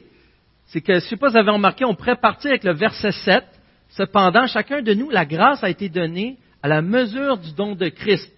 c'est 0.66 0.80
que, 0.80 0.94
je 0.94 0.96
ne 0.96 1.00
sais 1.00 1.16
pas 1.16 1.28
si 1.28 1.34
vous 1.34 1.38
avez 1.38 1.50
remarqué, 1.50 1.84
on 1.84 1.94
pourrait 1.94 2.16
partir 2.16 2.50
avec 2.50 2.64
le 2.64 2.74
verset 2.74 3.12
7. 3.12 3.44
Cependant, 3.90 4.46
chacun 4.46 4.82
de 4.82 4.94
nous, 4.94 5.10
la 5.10 5.24
grâce 5.24 5.62
a 5.62 5.70
été 5.70 5.88
donnée 5.88 6.38
à 6.62 6.68
la 6.68 6.82
mesure 6.82 7.38
du 7.38 7.52
don 7.52 7.74
de 7.74 7.88
Christ. 7.88 8.32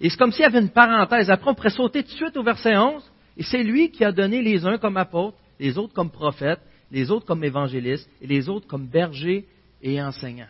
Et 0.00 0.08
c'est 0.08 0.16
comme 0.16 0.30
s'il 0.30 0.42
y 0.42 0.44
avait 0.44 0.60
une 0.60 0.70
parenthèse. 0.70 1.28
Après, 1.28 1.50
on 1.50 1.54
pourrait 1.54 1.70
sauter 1.70 2.04
tout 2.04 2.10
de 2.10 2.14
suite 2.14 2.36
au 2.36 2.42
verset 2.42 2.76
11. 2.76 3.02
Et 3.36 3.42
c'est 3.42 3.64
lui 3.64 3.90
qui 3.90 4.04
a 4.04 4.12
donné 4.12 4.42
les 4.42 4.64
uns 4.64 4.78
comme 4.78 4.96
apôtres, 4.96 5.36
les 5.58 5.76
autres 5.76 5.92
comme 5.92 6.10
prophètes, 6.10 6.60
les 6.92 7.10
autres 7.10 7.26
comme 7.26 7.42
évangélistes, 7.42 8.08
et 8.22 8.26
les 8.26 8.48
autres 8.48 8.66
comme 8.68 8.86
bergers 8.86 9.44
et 9.82 10.00
enseignants. 10.00 10.46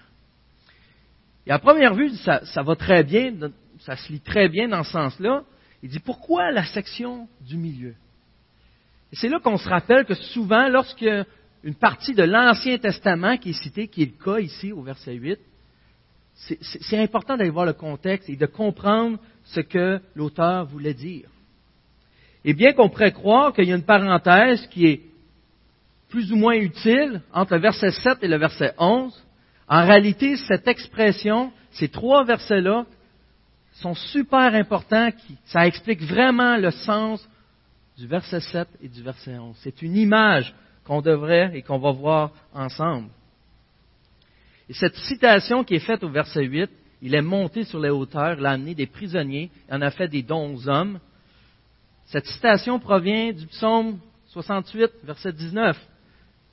Et 1.46 1.50
à 1.52 1.58
première 1.58 1.94
vue, 1.94 2.10
ça, 2.16 2.62
va 2.62 2.76
très 2.76 3.04
bien, 3.04 3.32
ça 3.80 3.96
se 3.96 4.12
lit 4.12 4.20
très 4.20 4.48
bien 4.48 4.68
dans 4.68 4.82
ce 4.82 4.92
sens-là. 4.92 5.44
Il 5.82 5.90
dit, 5.90 6.00
pourquoi 6.00 6.50
la 6.50 6.64
section 6.64 7.28
du 7.40 7.56
milieu? 7.56 7.94
C'est 9.12 9.28
là 9.28 9.38
qu'on 9.38 9.56
se 9.56 9.68
rappelle 9.68 10.04
que 10.04 10.14
souvent, 10.14 10.68
lorsque 10.68 11.06
une 11.62 11.74
partie 11.74 12.14
de 12.14 12.24
l'Ancien 12.24 12.78
Testament 12.78 13.36
qui 13.36 13.50
est 13.50 13.62
citée, 13.62 13.86
qui 13.86 14.02
est 14.02 14.18
le 14.18 14.24
cas 14.24 14.40
ici 14.40 14.72
au 14.72 14.82
verset 14.82 15.14
8, 15.14 15.38
c'est 16.34 16.98
important 16.98 17.36
d'aller 17.36 17.50
voir 17.50 17.64
le 17.64 17.72
contexte 17.72 18.28
et 18.28 18.36
de 18.36 18.46
comprendre 18.46 19.18
ce 19.44 19.60
que 19.60 20.00
l'auteur 20.14 20.66
voulait 20.66 20.92
dire. 20.92 21.28
Et 22.44 22.52
bien 22.52 22.72
qu'on 22.72 22.90
pourrait 22.90 23.12
croire 23.12 23.52
qu'il 23.52 23.64
y 23.64 23.72
a 23.72 23.76
une 23.76 23.84
parenthèse 23.84 24.66
qui 24.68 24.86
est 24.86 25.00
plus 26.08 26.30
ou 26.32 26.36
moins 26.36 26.54
utile 26.54 27.22
entre 27.32 27.54
le 27.54 27.60
verset 27.60 27.90
7 27.90 28.18
et 28.22 28.28
le 28.28 28.36
verset 28.36 28.74
11, 28.78 29.14
en 29.68 29.84
réalité, 29.84 30.36
cette 30.36 30.68
expression, 30.68 31.52
ces 31.72 31.88
trois 31.88 32.24
versets-là, 32.24 32.86
sont 33.74 33.94
super 33.94 34.54
importants, 34.54 35.10
ça 35.46 35.66
explique 35.66 36.02
vraiment 36.02 36.56
le 36.56 36.70
sens 36.70 37.26
du 37.98 38.06
verset 38.06 38.40
7 38.40 38.68
et 38.82 38.88
du 38.88 39.02
verset 39.02 39.38
11. 39.38 39.56
C'est 39.60 39.82
une 39.82 39.96
image 39.96 40.54
qu'on 40.84 41.02
devrait 41.02 41.50
et 41.54 41.62
qu'on 41.62 41.78
va 41.78 41.92
voir 41.92 42.30
ensemble. 42.54 43.08
Et 44.68 44.74
cette 44.74 44.96
citation 44.96 45.64
qui 45.64 45.74
est 45.74 45.80
faite 45.80 46.04
au 46.04 46.08
verset 46.08 46.44
8, 46.44 46.70
il 47.02 47.14
est 47.14 47.22
monté 47.22 47.64
sur 47.64 47.78
les 47.78 47.90
hauteurs, 47.90 48.38
il 48.38 48.46
a 48.46 48.50
amené 48.50 48.74
des 48.74 48.86
prisonniers, 48.86 49.50
il 49.68 49.74
en 49.74 49.82
a 49.82 49.90
fait 49.90 50.08
des 50.08 50.22
dons 50.22 50.54
aux 50.54 50.68
hommes. 50.68 50.98
Cette 52.06 52.26
citation 52.26 52.78
provient 52.78 53.32
du 53.32 53.46
psaume 53.46 53.98
68, 54.28 54.90
verset 55.04 55.32
19. 55.32 55.76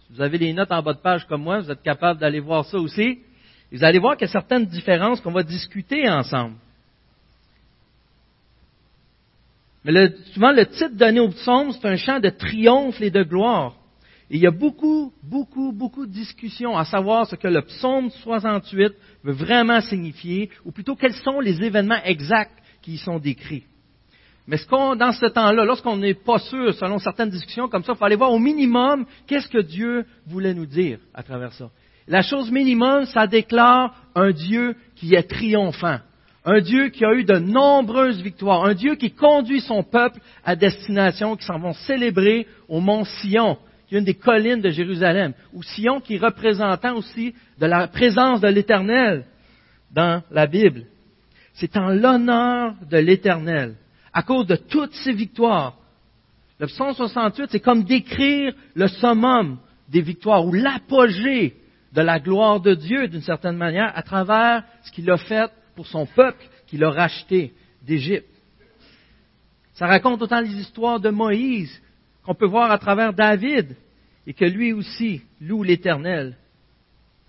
Si 0.08 0.14
vous 0.14 0.22
avez 0.22 0.38
les 0.38 0.54
notes 0.54 0.72
en 0.72 0.82
bas 0.82 0.94
de 0.94 1.00
page 1.00 1.26
comme 1.28 1.44
moi, 1.44 1.60
vous 1.60 1.72
êtes 1.72 1.82
capable 1.82 2.20
d'aller 2.20 2.40
voir 2.40 2.66
ça 2.66 2.78
aussi. 2.78 3.20
vous 3.72 3.84
allez 3.84 4.00
voir 4.00 4.18
qu'il 4.18 4.28
y 4.28 4.30
a 4.30 4.32
certaines 4.32 4.66
différences 4.66 5.22
qu'on 5.22 5.32
va 5.32 5.44
discuter 5.44 6.10
ensemble. 6.10 6.56
Mais 9.86 10.10
souvent, 10.34 10.52
le 10.52 10.66
titre 10.66 10.96
donné 10.96 11.20
au 11.20 11.30
psaume, 11.30 11.72
c'est 11.72 11.88
un 11.88 11.98
chant 11.98 12.20
de 12.20 12.30
triomphe 12.30 13.02
et 13.02 13.12
de 13.12 13.24
gloire. 13.24 13.76
Et 14.30 14.38
il 14.38 14.42
y 14.42 14.48
a 14.48 14.52
beaucoup, 14.52 15.14
beaucoup, 15.22 15.74
beaucoup 15.74 16.06
de 16.06 16.12
discussions 16.12 16.78
à 16.78 16.86
savoir 16.86 17.28
ce 17.28 17.36
que 17.36 17.48
le 17.48 17.62
psaume 17.64 18.10
68 18.10 18.94
veut 19.24 19.34
vraiment 19.34 19.82
signifier, 19.82 20.50
ou 20.64 20.72
plutôt 20.72 20.96
quels 20.96 21.14
sont 21.14 21.40
les 21.40 21.62
événements 21.62 22.02
exacts 22.04 22.58
qui 22.82 22.94
y 22.94 22.98
sont 22.98 23.20
décrits. 23.20 23.66
Mais 24.46 24.58
ce 24.58 24.68
qu'on, 24.68 24.96
dans 24.96 25.14
ce 25.14 25.26
temps-là, 25.28 25.64
lorsqu'on 25.64 25.98
n'est 25.98 26.14
pas 26.14 26.40
sûr, 26.40 26.74
selon 26.74 27.00
certaines 27.00 27.30
discussions 27.30 27.70
comme 27.70 27.84
ça, 27.84 27.94
il 27.94 27.98
faut 27.98 28.06
aller 28.06 28.18
voir 28.18 28.32
au 28.32 28.40
minimum 28.40 29.06
qu'est-ce 29.26 29.48
que 29.48 29.62
Dieu 29.62 30.06
voulait 30.28 30.54
nous 30.54 30.66
dire 30.66 31.00
à 31.14 31.24
travers 31.24 31.54
ça. 31.54 31.70
La 32.08 32.22
chose 32.22 32.52
minimum, 32.52 33.06
ça 33.06 33.28
déclare 33.28 33.96
un 34.16 34.32
Dieu 34.32 34.76
qui 34.96 35.16
est 35.16 35.24
triomphant, 35.24 36.00
un 36.44 36.60
Dieu 36.60 36.90
qui 36.90 37.06
a 37.06 37.14
eu 37.14 37.24
de 37.24 37.40
nombreuses 37.40 38.22
victoires, 38.22 38.66
un 38.66 38.74
Dieu 38.74 38.96
qui 38.96 39.12
conduit 39.12 39.62
son 39.62 39.84
peuple 39.84 40.20
à 40.44 40.58
destination, 40.58 41.38
qui 41.38 41.46
s'en 41.46 41.60
vont 41.60 41.74
célébrer 41.74 42.46
au 42.68 42.82
mont 42.82 43.06
Sion, 43.06 43.58
qui 43.88 43.96
est 43.96 44.00
une 44.00 44.04
des 44.04 44.16
collines 44.16 44.60
de 44.60 44.70
Jérusalem, 44.70 45.34
ou 45.54 45.64
Sion 45.64 46.02
qui 46.02 46.16
est 46.16 46.26
représentant 46.26 46.96
aussi 46.96 47.34
de 47.60 47.66
la 47.66 47.88
présence 47.88 48.42
de 48.42 48.50
l'Éternel 48.50 49.24
dans 49.94 50.22
la 50.32 50.48
Bible. 50.48 50.84
C'est 51.54 51.78
en 51.78 51.88
l'honneur 51.88 52.74
de 52.90 52.98
l'Éternel 52.98 53.76
à 54.14 54.24
cause 54.24 54.46
de 54.46 54.56
toutes 54.56 54.94
ces 54.94 55.12
victoires. 55.14 55.76
Le 56.60 56.68
168, 56.68 57.50
c'est 57.52 57.60
comme 57.60 57.84
décrire 57.84 58.54
le 58.76 58.88
summum 58.88 59.58
des 59.90 60.02
victoires 60.02 60.46
ou 60.46 60.54
l'apogée 60.54 61.56
de 61.92 62.02
la 62.02 62.20
gloire 62.20 62.60
de 62.60 62.74
Dieu 62.74 63.08
d'une 63.08 63.22
certaine 63.22 63.58
manière 63.58 63.92
à 63.96 64.04
travers 64.04 64.64
ce 64.84 64.92
qu'il 64.92 65.10
a 65.10 65.18
fait 65.18 65.52
pour 65.76 65.88
son 65.88 66.06
peuple 66.06 66.44
qu'il 66.68 66.84
a 66.84 66.92
racheté 66.92 67.54
d'Égypte. 67.82 68.30
Ça 69.74 69.88
raconte 69.88 70.22
autant 70.22 70.42
les 70.42 70.56
histoires 70.56 71.00
de 71.00 71.10
Moïse 71.10 71.82
qu'on 72.24 72.36
peut 72.36 72.48
voir 72.48 72.72
à 72.72 72.78
travers 72.78 73.14
David 73.14 73.76
et 74.26 74.34
que 74.34 74.46
lui 74.46 74.72
aussi 74.74 75.22
loue 75.42 75.64
l'Éternel. 75.64 76.38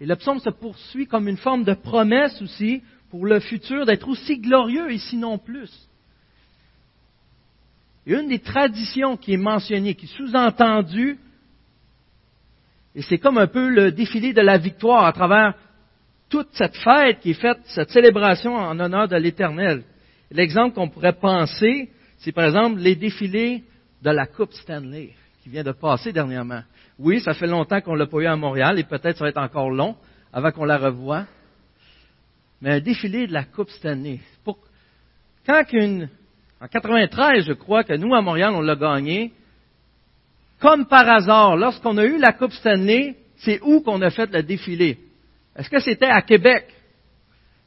Et 0.01 0.07
le 0.07 0.17
psaume 0.17 0.39
se 0.39 0.51
poursuit 0.51 1.07
comme 1.07 1.29
une 1.29 1.37
forme 1.37 1.65
de 1.65 1.75
promesse 1.75 2.41
aussi 2.43 2.83
pour 3.11 3.27
le 3.27 3.41
futur 3.41 3.87
d'être 3.87 4.09
aussi 4.09 4.39
glorieux 4.39 4.91
et 4.91 4.99
sinon 4.99 5.39
plus. 5.39 5.89
Et 8.07 8.15
une 8.15 8.29
des 8.29 8.39
traditions 8.39 9.17
qui 9.17 9.35
est 9.35 9.39
mentionnée, 9.39 9.95
qui 9.95 10.07
est 10.07 10.17
sous-entendue, 10.17 11.19
et 12.95 13.03
c'est 13.03 13.19
comme 13.19 13.39
un 13.39 13.47
peu 13.47 13.69
le 13.69 13.91
défilé 13.91 14.33
de 14.33 14.41
la 14.41 14.57
victoire 14.57 15.05
à 15.05 15.13
travers 15.13 15.55
toute 16.29 16.49
cette 16.53 16.77
fête 16.77 17.21
qui 17.21 17.31
est 17.31 17.41
faite, 17.41 17.59
cette 17.65 17.91
célébration 17.91 18.55
en 18.55 18.79
honneur 18.79 19.09
de 19.09 19.17
l'Éternel. 19.17 19.83
L'exemple 20.31 20.75
qu'on 20.75 20.89
pourrait 20.89 21.13
penser, 21.15 21.91
c'est 22.19 22.33
par 22.33 22.45
exemple 22.45 22.79
les 22.79 22.95
défilés 22.95 23.65
de 24.03 24.11
la 24.11 24.27
Coupe 24.27 24.53
Stanley 24.53 25.11
qui 25.43 25.49
vient 25.49 25.65
de 25.65 25.73
passer 25.73 26.13
dernièrement. 26.13 26.63
Oui, 26.99 27.21
ça 27.21 27.35
fait 27.35 27.47
longtemps 27.47 27.81
qu'on 27.81 27.95
ne 27.95 27.99
l'a 27.99 28.07
pas 28.07 28.19
eu 28.19 28.27
à 28.27 28.37
Montréal 28.37 28.79
et 28.79 28.85
peut-être 28.85 29.19
ça 29.19 29.25
va 29.25 29.31
être 29.31 29.39
encore 29.39 29.71
long 29.71 29.97
avant 30.33 30.53
qu'on 30.53 30.65
la 30.65 30.79
revoie. 30.79 31.27
Mais 32.61 32.71
un 32.71 32.81
défilé 32.81 33.27
de 33.27 33.33
la 33.33 33.45
Coupe 33.45 33.71
Stanley. 33.71 34.21
Pour... 34.45 34.59
Quand 35.45 35.65
une 35.73 36.09
en 36.61 36.69
93, 36.69 37.45
je 37.45 37.53
crois 37.53 37.85
que 37.85 37.95
nous, 37.95 38.15
à 38.15 38.23
Montréal, 38.23 38.53
on 38.55 38.61
l'a 38.61 38.77
gagné. 38.77 39.33
Comme 40.61 40.87
par 40.87 41.09
hasard, 41.09 41.57
lorsqu'on 41.57 41.99
a 41.99 42.05
eu 42.05 42.19
la 42.19 42.33
Coupe 42.33 42.53
Stanley, 42.53 43.17
c'est 43.37 43.61
où 43.63 43.81
qu'on 43.81 44.01
a 44.03 44.11
fait 44.11 44.33
le 44.33 44.43
défilé? 44.43 44.99
Est-ce 45.57 45.69
que 45.69 45.81
c'était 45.81 46.07
à 46.07 46.23
Québec? 46.23 46.67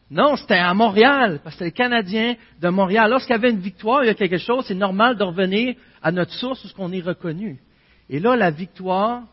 Non, 0.09 0.35
c'était 0.37 0.55
à 0.55 0.73
Montréal, 0.73 1.41
parce 1.43 1.57
que 1.57 1.65
les 1.65 1.71
Canadiens 1.71 2.35
de 2.61 2.69
Montréal. 2.69 3.09
Lorsqu'il 3.09 3.33
y 3.33 3.37
avait 3.37 3.49
une 3.49 3.59
victoire, 3.59 4.03
il 4.03 4.07
y 4.07 4.09
a 4.09 4.13
quelque 4.13 4.37
chose, 4.37 4.65
c'est 4.67 4.73
normal 4.73 5.17
de 5.17 5.23
revenir 5.23 5.75
à 6.01 6.11
notre 6.11 6.33
source 6.33 6.63
où 6.63 6.73
qu'on 6.75 6.91
est 6.93 7.01
reconnu. 7.01 7.59
Et 8.09 8.19
là, 8.19 8.35
la 8.35 8.51
victoire 8.51 9.23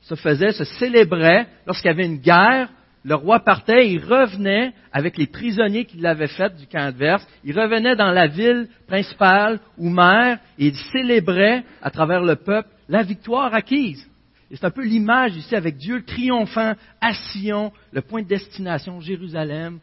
se 0.00 0.14
faisait, 0.14 0.52
se 0.52 0.64
célébrait 0.64 1.46
lorsqu'il 1.66 1.88
y 1.88 1.94
avait 1.94 2.06
une 2.06 2.18
guerre 2.18 2.70
le 3.04 3.14
roi 3.16 3.40
partait, 3.40 3.90
il 3.90 4.04
revenait 4.04 4.72
avec 4.92 5.18
les 5.18 5.26
prisonniers 5.26 5.84
qu'il 5.84 6.06
avait 6.06 6.28
faits 6.28 6.56
du 6.56 6.66
camp 6.66 6.86
adverse, 6.86 7.26
il 7.42 7.58
revenait 7.58 7.96
dans 7.96 8.12
la 8.12 8.28
ville 8.28 8.68
principale 8.86 9.58
ou 9.76 9.88
mère 9.88 10.38
et 10.58 10.68
il 10.68 10.76
célébrait 10.92 11.64
à 11.82 11.90
travers 11.90 12.22
le 12.22 12.36
peuple 12.36 12.68
la 12.88 13.02
victoire 13.02 13.54
acquise. 13.54 14.08
Et 14.50 14.56
c'est 14.56 14.66
un 14.66 14.70
peu 14.70 14.84
l'image 14.84 15.34
ici 15.34 15.56
avec 15.56 15.78
Dieu 15.78 16.04
triomphant 16.04 16.74
à 17.00 17.14
Sion, 17.14 17.72
le 17.90 18.02
point 18.02 18.22
de 18.22 18.28
destination, 18.28 19.00
Jérusalem, 19.00 19.80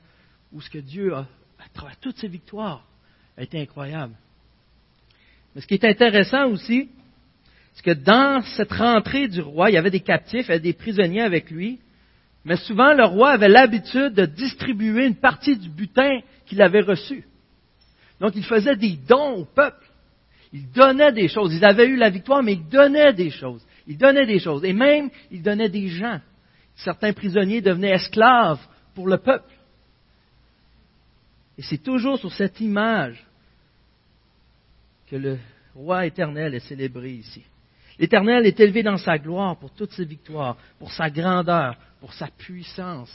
où 0.54 0.62
ce 0.62 0.70
que 0.70 0.78
Dieu 0.78 1.14
a, 1.14 1.28
à 1.60 1.70
travers 1.74 1.98
toutes 1.98 2.18
ses 2.18 2.28
victoires, 2.28 2.86
a 3.38 3.44
été 3.44 3.60
incroyable. 3.60 4.14
Mais 5.54 5.62
ce 5.62 5.68
qui 5.68 5.74
est 5.74 5.86
intéressant 5.86 6.48
aussi, 6.48 6.88
c'est 7.74 7.84
que 7.84 8.00
dans 8.00 8.42
cette 8.44 8.72
rentrée 8.72 9.28
du 9.28 9.42
roi, 9.42 9.70
il 9.70 9.74
y 9.74 9.78
avait 9.78 9.90
des 9.90 10.00
captifs, 10.00 10.50
il 10.50 10.60
des 10.60 10.74
prisonniers 10.74 11.22
avec 11.22 11.50
lui, 11.50 11.80
mais 12.46 12.56
souvent, 12.56 12.94
le 12.94 13.06
roi 13.06 13.32
avait 13.32 13.50
l'habitude 13.50 14.14
de 14.14 14.26
distribuer 14.26 15.06
une 15.06 15.16
partie 15.16 15.58
du 15.58 15.70
butin 15.70 16.22
qu'il 16.46 16.62
avait 16.62 16.82
reçu. 16.82 17.26
Donc, 18.20 18.36
il 18.36 18.44
faisait 18.44 18.76
des 18.76 18.98
dons 19.08 19.40
au 19.40 19.46
peuple. 19.46 19.86
Il 20.52 20.72
donnait 20.72 21.12
des 21.12 21.28
choses. 21.28 21.54
Ils 21.54 21.66
avaient 21.66 21.86
eu 21.86 21.96
la 21.96 22.10
victoire, 22.10 22.42
mais 22.42 22.54
il 22.54 22.68
donnait 22.68 23.14
des 23.14 23.30
choses. 23.30 23.66
Il 23.88 23.98
donnait 23.98 24.26
des 24.26 24.40
choses. 24.40 24.64
Et 24.64 24.74
même, 24.74 25.10
il 25.32 25.42
donnait 25.42 25.70
des 25.70 25.88
gens. 25.88 26.20
Certains 26.76 27.14
prisonniers 27.14 27.62
devenaient 27.62 27.92
esclaves 27.92 28.60
pour 28.96 29.08
le 29.08 29.18
peuple. 29.18 29.54
Et 31.58 31.62
c'est 31.62 31.84
toujours 31.84 32.18
sur 32.18 32.32
cette 32.32 32.62
image 32.62 33.24
que 35.08 35.18
le 35.18 35.38
roi 35.76 36.06
éternel 36.06 36.56
est 36.56 36.60
célébré 36.62 37.12
ici. 37.12 37.44
L'Éternel 37.98 38.46
est 38.46 38.60
élevé 38.62 38.82
dans 38.82 38.98
sa 38.98 39.18
gloire 39.18 39.58
pour 39.58 39.72
toutes 39.72 39.92
ses 39.92 40.06
victoires, 40.06 40.56
pour 40.80 40.92
sa 40.94 41.10
grandeur, 41.10 41.76
pour 42.00 42.14
sa 42.14 42.28
puissance, 42.28 43.12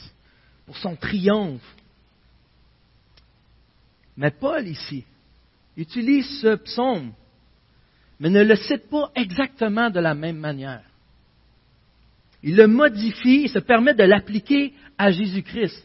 pour 0.65 0.77
son 0.77 0.95
triomphe. 0.95 1.75
Mais 4.17 4.31
Paul 4.31 4.67
ici 4.67 5.03
utilise 5.77 6.39
ce 6.41 6.55
psaume, 6.55 7.11
mais 8.19 8.29
ne 8.29 8.43
le 8.43 8.55
cite 8.55 8.89
pas 8.89 9.11
exactement 9.15 9.89
de 9.89 9.99
la 9.99 10.15
même 10.15 10.37
manière. 10.37 10.83
Il 12.43 12.55
le 12.55 12.67
modifie, 12.67 13.43
il 13.43 13.49
se 13.49 13.59
permet 13.59 13.93
de 13.93 14.03
l'appliquer 14.03 14.73
à 14.97 15.11
Jésus-Christ. 15.11 15.83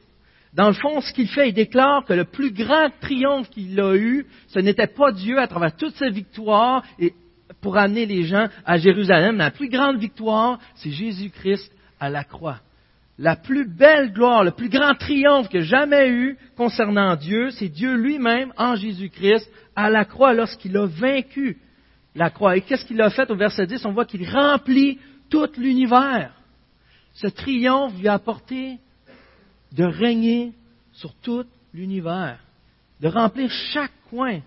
Dans 0.53 0.69
le 0.69 0.75
fond, 0.75 1.01
ce 1.01 1.13
qu'il 1.13 1.29
fait, 1.29 1.49
il 1.49 1.55
déclare 1.55 2.05
que 2.05 2.13
le 2.13 2.25
plus 2.25 2.53
grand 2.53 2.91
triomphe 3.01 3.49
qu'il 3.51 3.81
a 3.81 3.97
eu, 3.97 4.27
ce 4.49 4.59
n'était 4.59 4.89
pas 4.89 5.13
Dieu 5.13 5.39
à 5.39 5.47
travers 5.47 5.75
toutes 5.77 5.97
ses 5.97 6.11
victoires 6.11 6.85
et 6.99 7.15
pour 7.61 7.77
amener 7.77 8.07
les 8.07 8.25
gens 8.25 8.49
à 8.65 8.79
Jérusalem. 8.79 9.37
La 9.37 9.51
plus 9.51 9.69
grande 9.69 9.99
victoire, 9.99 10.59
c'est 10.77 10.91
Jésus-Christ 10.91 11.73
à 11.99 12.11
la 12.11 12.25
croix. 12.25 12.61
La 13.23 13.37
plus 13.37 13.67
belle 13.67 14.15
gloire, 14.15 14.45
le 14.45 14.51
plus 14.51 14.71
grand 14.71 14.95
triomphe 14.95 15.51
que 15.51 15.61
jamais 15.61 16.09
eu 16.09 16.39
concernant 16.57 17.17
Dieu, 17.17 17.51
c'est 17.51 17.69
Dieu 17.69 17.95
lui-même 17.95 18.51
en 18.57 18.77
Jésus-Christ 18.77 19.47
à 19.77 19.91
la 19.91 20.07
croix 20.07 20.33
lorsqu'il 20.33 20.75
a 20.79 20.87
vaincu 20.87 21.59
la 22.15 22.31
croix. 22.31 22.57
Et 22.57 22.63
qu'est-ce 22.63 22.87
qu'il 22.87 22.99
a 23.03 23.11
fait 23.11 23.31
au 23.31 23.37
verset 23.37 23.67
10 23.67 23.85
On 23.85 23.93
voit 23.93 24.07
qu'il 24.07 24.27
remplit 24.27 24.99
tout 25.29 25.51
l'univers. 25.59 26.33
Ce 27.13 27.27
triomphe 27.27 27.93
lui 27.99 28.09
a 28.09 28.15
apporté 28.15 28.79
de 29.73 29.85
régner 29.85 30.55
sur 30.95 31.13
tout 31.17 31.45
l'univers, 31.75 32.39
de 33.03 33.09
remplir 33.09 33.51
chaque 33.51 33.93
coin 34.09 34.41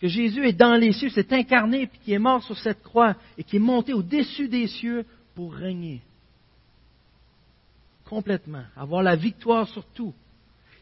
que 0.00 0.06
Jésus 0.06 0.46
est 0.46 0.52
dans 0.52 0.76
les 0.76 0.92
cieux, 0.92 1.08
s'est 1.08 1.34
incarné, 1.34 1.88
puis 1.88 1.98
qui 2.04 2.12
est 2.12 2.20
mort 2.20 2.44
sur 2.44 2.56
cette 2.56 2.84
croix 2.84 3.16
et 3.36 3.42
qui 3.42 3.56
est 3.56 3.58
monté 3.58 3.92
au-dessus 3.92 4.46
des 4.46 4.68
cieux 4.68 5.04
pour 5.34 5.52
régner. 5.52 6.02
Complètement. 8.12 8.64
Avoir 8.76 9.02
la 9.02 9.16
victoire 9.16 9.66
sur 9.66 9.86
tout. 9.94 10.12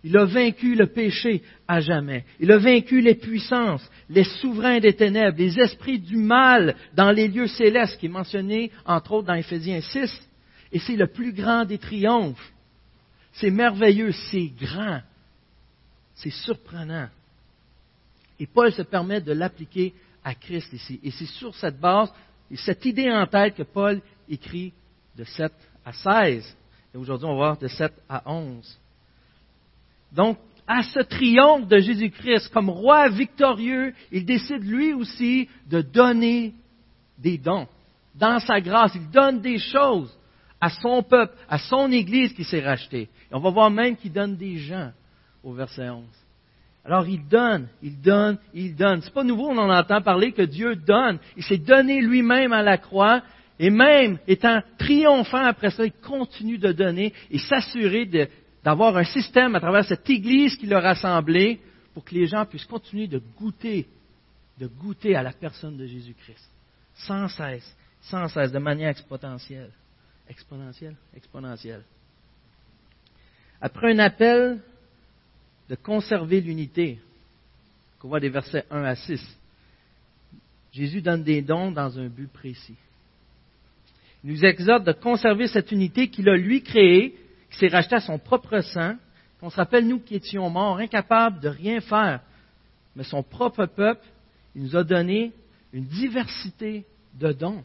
Il 0.03 0.17
a 0.17 0.25
vaincu 0.25 0.75
le 0.75 0.89
péché 0.89 1.45
à 1.69 1.79
jamais. 1.81 2.25
Il 2.41 2.51
a 2.51 2.59
vaincu 2.59 3.01
les 3.01 3.15
puissances, 3.15 3.89
les 4.09 4.25
souverains 4.25 4.81
des 4.81 4.95
ténèbres, 4.95 5.39
les 5.39 5.57
esprits 5.61 6.01
du 6.01 6.17
mal 6.17 6.75
dans 6.93 7.13
les 7.13 7.29
lieux 7.29 7.47
célestes, 7.47 8.01
qui 8.01 8.07
est 8.07 8.09
mentionné 8.09 8.73
entre 8.85 9.13
autres 9.13 9.29
dans 9.29 9.35
Éphésiens 9.35 9.81
6. 9.81 10.11
Et 10.73 10.81
c'est 10.81 10.97
le 10.97 11.07
plus 11.07 11.33
grand 11.33 11.65
des 11.65 11.79
triomphes. 11.79 12.53
C'est 13.35 13.53
merveilleux, 13.53 14.11
c'est 14.11 14.51
grand, 14.61 15.01
c'est 16.17 16.31
surprenant. 16.31 17.09
Et 18.41 18.49
Paul 18.49 18.73
se 18.73 18.83
permet 18.83 19.21
de 19.21 19.31
l'appliquer 19.31 19.95
à 20.25 20.35
Christ 20.35 20.73
ici. 20.73 20.99
Et 21.05 21.13
c'est 21.13 21.27
sur 21.27 21.55
cette 21.55 21.79
base, 21.79 22.13
et 22.51 22.57
cette 22.57 22.85
idée 22.87 23.09
en 23.09 23.25
tête 23.29 23.55
que 23.55 23.63
Paul 23.63 24.03
écrit 24.29 24.73
de 25.17 25.23
7 25.23 25.53
à 25.85 25.93
16. 25.93 26.57
Et 26.95 26.99
aujourd'hui, 26.99 27.27
on 27.27 27.33
va 27.33 27.37
voir 27.37 27.59
de 27.59 27.69
7 27.69 27.93
à 28.09 28.31
11. 28.31 28.79
Donc, 30.13 30.39
à 30.67 30.83
ce 30.83 31.01
triomphe 31.01 31.67
de 31.69 31.79
Jésus-Christ, 31.79 32.49
comme 32.53 32.71
roi 32.71 33.09
victorieux, 33.09 33.93
il 34.13 34.25
décide 34.25 34.65
lui 34.65 34.93
aussi 34.93 35.49
de 35.69 35.81
donner 35.81 36.55
des 37.19 37.39
dons. 37.39 37.67
Dans 38.15 38.39
sa 38.41 38.61
grâce, 38.61 38.95
il 38.95 39.11
donne 39.11 39.41
des 39.41 39.59
choses 39.59 40.17
à 40.61 40.71
son 40.71 41.03
peuple, 41.03 41.35
à 41.49 41.59
son 41.59 41.91
Église 41.91 42.33
qui 42.35 42.45
s'est 42.45 42.65
rachetée. 42.65 43.09
Et 43.31 43.35
on 43.35 43.41
va 43.41 43.51
voir 43.51 43.71
même 43.71 43.97
qu'il 43.97 44.13
donne 44.13 44.37
des 44.37 44.59
gens 44.59 44.91
au 45.43 45.53
verset 45.53 45.89
11. 45.89 46.05
Alors 46.85 47.07
il 47.07 47.27
donne, 47.29 47.69
il 47.83 48.01
donne, 48.01 48.39
il 48.55 48.75
donne. 48.75 49.03
C'est 49.03 49.13
pas 49.13 49.25
nouveau, 49.25 49.49
on 49.49 49.59
en 49.59 49.71
entend 49.71 50.01
parler 50.01 50.33
que 50.33 50.43
Dieu 50.43 50.77
donne. 50.77 51.19
Il 51.37 51.43
s'est 51.43 51.59
donné 51.59 52.01
lui-même 52.01 52.53
à 52.53 52.63
la 52.63 52.79
croix 52.79 53.23
et 53.63 53.69
même 53.69 54.19
étant 54.27 54.63
triomphant 54.79 55.45
après 55.45 55.71
ça, 55.71 55.85
il 55.85 55.93
continue 55.93 56.57
de 56.57 56.73
donner 56.73 57.13
et 57.31 57.39
s'assurer 57.39 58.07
d'avoir 58.65 58.97
un 58.97 59.05
système 59.05 59.55
à 59.55 59.61
travers 59.61 59.85
cette 59.85 60.09
Église 60.09 60.57
qu'il 60.57 60.73
a 60.73 60.81
rassemblée 60.81 61.61
pour 61.93 62.03
que 62.03 62.15
les 62.15 62.27
gens 62.27 62.47
puissent 62.47 62.65
continuer 62.65 63.07
de 63.07 63.21
goûter, 63.37 63.87
de 64.59 64.67
goûter 64.67 65.15
à 65.15 65.23
la 65.23 65.33
personne 65.33 65.77
de 65.77 65.85
Jésus-Christ. 65.85 66.51
Sans 66.95 67.29
cesse, 67.29 67.77
sans 68.01 68.29
cesse, 68.29 68.51
de 68.51 68.59
manière 68.59 68.89
exponentielle. 68.89 69.73
Exponentielle, 70.27 70.97
exponentielle. 71.15 71.85
Après 73.61 73.93
un 73.93 73.99
appel 73.99 74.59
de 75.69 75.75
conserver 75.75 76.41
l'unité, 76.41 76.99
qu'on 77.99 78.09
voit 78.09 78.21
des 78.21 78.31
versets 78.31 78.65
1 78.71 78.85
à 78.85 78.95
6, 78.95 79.39
Jésus 80.73 81.03
donne 81.03 81.23
des 81.23 81.43
dons 81.43 81.71
dans 81.71 81.99
un 81.99 82.09
but 82.09 82.33
précis. 82.33 82.77
Nous 84.23 84.45
exhorte 84.45 84.85
de 84.85 84.93
conserver 84.93 85.47
cette 85.47 85.73
unité 85.73 86.09
qu'il 86.09 86.29
a 86.29 86.37
lui 86.37 86.63
créée, 86.63 87.15
qui 87.51 87.59
s'est 87.59 87.69
rachetée 87.69 87.97
à 87.97 88.01
son 88.01 88.19
propre 88.19 88.61
sang, 88.61 88.97
qu'on 89.41 89.51
se 89.51 89.57
rappelle, 89.57 89.89
nous 89.89 90.01
qui 90.01 90.17
étions 90.17 90.51
morts, 90.51 90.79
incapables 90.79 91.41
de 91.41 91.49
rien 91.49 91.81
faire, 91.81 92.21
mais 92.95 93.05
son 93.05 93.23
propre 93.23 93.67
peuple, 93.67 94.05
il 94.55 94.63
nous 94.63 94.77
a 94.77 94.85
donné 94.85 95.33
une 95.73 95.85
diversité 95.85 96.85
de 97.19 97.33
dons. 97.33 97.65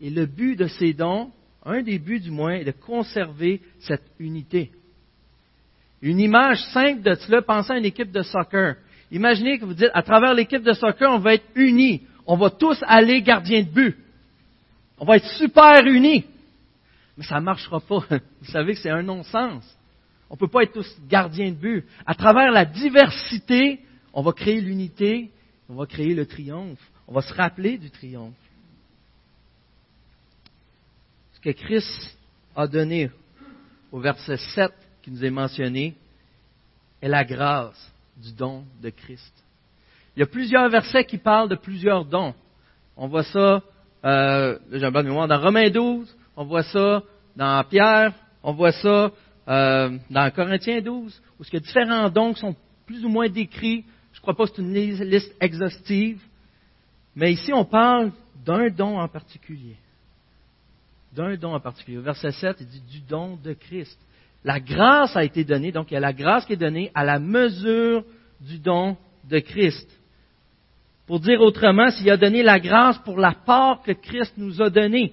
Et 0.00 0.08
le 0.08 0.24
but 0.24 0.56
de 0.56 0.66
ces 0.66 0.94
dons, 0.94 1.30
un 1.64 1.82
des 1.82 1.98
buts 1.98 2.20
du 2.20 2.30
moins, 2.30 2.54
est 2.54 2.64
de 2.64 2.70
conserver 2.70 3.60
cette 3.80 4.04
unité. 4.18 4.70
Une 6.00 6.20
image 6.20 6.62
simple 6.72 7.02
de 7.02 7.14
cela, 7.14 7.42
pensez 7.42 7.72
à 7.72 7.78
une 7.78 7.84
équipe 7.84 8.10
de 8.10 8.22
soccer. 8.22 8.76
Imaginez 9.10 9.58
que 9.58 9.66
vous 9.66 9.74
dites, 9.74 9.90
à 9.92 10.02
travers 10.02 10.32
l'équipe 10.32 10.62
de 10.62 10.72
soccer, 10.72 11.10
on 11.10 11.18
va 11.18 11.34
être 11.34 11.44
unis. 11.54 12.02
On 12.26 12.36
va 12.36 12.48
tous 12.48 12.78
aller 12.86 13.20
gardien 13.20 13.62
de 13.62 13.68
but. 13.68 13.96
On 15.00 15.06
va 15.06 15.16
être 15.16 15.30
super 15.38 15.84
unis. 15.86 16.26
Mais 17.16 17.24
ça 17.24 17.36
ne 17.36 17.44
marchera 17.44 17.80
pas. 17.80 18.04
Vous 18.40 18.50
savez 18.52 18.74
que 18.74 18.80
c'est 18.80 18.90
un 18.90 19.02
non-sens. 19.02 19.64
On 20.28 20.34
ne 20.34 20.38
peut 20.38 20.48
pas 20.48 20.62
être 20.62 20.74
tous 20.74 21.00
gardiens 21.08 21.50
de 21.50 21.56
but. 21.56 21.86
À 22.06 22.14
travers 22.14 22.52
la 22.52 22.66
diversité, 22.66 23.80
on 24.12 24.22
va 24.22 24.32
créer 24.32 24.60
l'unité, 24.60 25.30
on 25.68 25.74
va 25.74 25.86
créer 25.86 26.14
le 26.14 26.26
triomphe. 26.26 26.78
On 27.08 27.14
va 27.14 27.22
se 27.22 27.32
rappeler 27.32 27.78
du 27.78 27.90
triomphe. 27.90 28.34
Ce 31.32 31.40
que 31.40 31.50
Christ 31.50 32.18
a 32.54 32.66
donné 32.66 33.10
au 33.90 34.00
verset 34.00 34.36
7 34.36 34.70
qui 35.02 35.10
nous 35.10 35.24
est 35.24 35.30
mentionné 35.30 35.96
est 37.00 37.08
la 37.08 37.24
grâce 37.24 37.90
du 38.18 38.32
don 38.32 38.64
de 38.82 38.90
Christ. 38.90 39.32
Il 40.14 40.20
y 40.20 40.22
a 40.22 40.26
plusieurs 40.26 40.68
versets 40.68 41.06
qui 41.06 41.16
parlent 41.16 41.48
de 41.48 41.56
plusieurs 41.56 42.04
dons. 42.04 42.34
On 42.96 43.08
voit 43.08 43.24
ça 43.24 43.62
euh, 44.04 44.58
j'ai 44.72 44.84
un 44.84 44.90
mémoire, 44.90 45.28
dans 45.28 45.40
Romains 45.40 45.70
12, 45.70 46.16
on 46.36 46.44
voit 46.44 46.62
ça 46.62 47.02
dans 47.36 47.64
Pierre, 47.64 48.12
on 48.42 48.52
voit 48.52 48.72
ça 48.72 49.10
euh, 49.48 49.98
dans 50.10 50.30
Corinthiens 50.30 50.80
12, 50.80 51.22
où 51.38 51.42
y 51.52 51.56
a 51.56 51.60
différents 51.60 52.08
dons 52.08 52.34
sont 52.34 52.56
plus 52.86 53.04
ou 53.04 53.08
moins 53.08 53.28
décrits. 53.28 53.84
Je 54.12 54.18
ne 54.18 54.22
crois 54.22 54.34
pas 54.34 54.46
que 54.46 54.52
c'est 54.56 54.62
une 54.62 54.72
liste 54.72 55.34
exhaustive, 55.40 56.20
mais 57.14 57.32
ici 57.32 57.52
on 57.52 57.64
parle 57.64 58.12
d'un 58.44 58.68
don 58.68 58.98
en 58.98 59.08
particulier. 59.08 59.76
D'un 61.14 61.36
don 61.36 61.54
en 61.54 61.60
particulier. 61.60 61.98
Au 61.98 62.02
verset 62.02 62.32
7, 62.32 62.56
il 62.60 62.66
dit 62.66 62.82
du 62.82 63.00
don 63.00 63.36
de 63.36 63.52
Christ. 63.52 63.98
La 64.44 64.60
grâce 64.60 65.16
a 65.16 65.24
été 65.24 65.44
donnée, 65.44 65.72
donc 65.72 65.90
il 65.90 65.94
y 65.94 65.96
a 65.96 66.00
la 66.00 66.12
grâce 66.12 66.46
qui 66.46 66.54
est 66.54 66.56
donnée 66.56 66.90
à 66.94 67.04
la 67.04 67.18
mesure 67.18 68.04
du 68.40 68.58
don 68.58 68.96
de 69.28 69.38
Christ. 69.40 69.88
Pour 71.10 71.18
dire 71.18 71.40
autrement, 71.40 71.90
s'il 71.90 72.08
a 72.08 72.16
donné 72.16 72.40
la 72.40 72.60
grâce 72.60 72.96
pour 72.98 73.18
la 73.18 73.32
part 73.32 73.82
que 73.82 73.90
Christ 73.90 74.32
nous 74.36 74.62
a 74.62 74.70
donnée. 74.70 75.12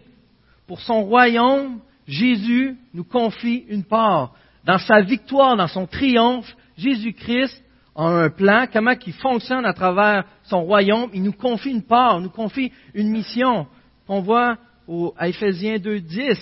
Pour 0.67 0.79
son 0.79 1.01
royaume, 1.01 1.79
Jésus 2.07 2.77
nous 2.93 3.03
confie 3.03 3.65
une 3.67 3.83
part. 3.83 4.35
Dans 4.63 4.77
sa 4.77 5.01
victoire, 5.01 5.57
dans 5.57 5.67
son 5.67 5.87
triomphe, 5.87 6.55
Jésus-Christ 6.77 7.63
a 7.95 8.03
un 8.03 8.29
plan, 8.29 8.67
comment 8.71 8.93
il 9.07 9.13
fonctionne 9.13 9.65
à 9.65 9.73
travers 9.73 10.25
son 10.43 10.61
royaume. 10.65 11.09
Il 11.15 11.23
nous 11.23 11.33
confie 11.33 11.71
une 11.71 11.81
part, 11.81 12.19
il 12.19 12.25
nous 12.25 12.29
confie 12.29 12.71
une 12.93 13.09
mission. 13.09 13.65
On 14.07 14.21
voit 14.21 14.59
au, 14.87 15.15
à 15.17 15.29
Éphésiens 15.29 15.77
2.10, 15.77 16.37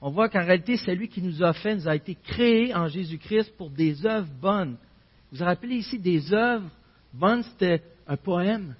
on 0.00 0.10
voit 0.10 0.28
qu'en 0.28 0.44
réalité, 0.44 0.76
c'est 0.76 0.94
lui 0.94 1.08
qui 1.08 1.22
nous 1.22 1.42
a 1.42 1.52
fait, 1.54 1.74
nous 1.74 1.88
a 1.88 1.96
été 1.96 2.14
créé 2.14 2.72
en 2.72 2.86
Jésus-Christ 2.86 3.52
pour 3.58 3.70
des 3.70 4.06
œuvres 4.06 4.30
bonnes. 4.40 4.76
Vous 5.32 5.38
vous 5.38 5.44
rappelez 5.44 5.74
ici 5.74 5.98
des 5.98 6.32
œuvres 6.32 6.70
bonnes, 7.12 7.42
c'était 7.42 7.82
un 8.10 8.16
poème, 8.16 8.74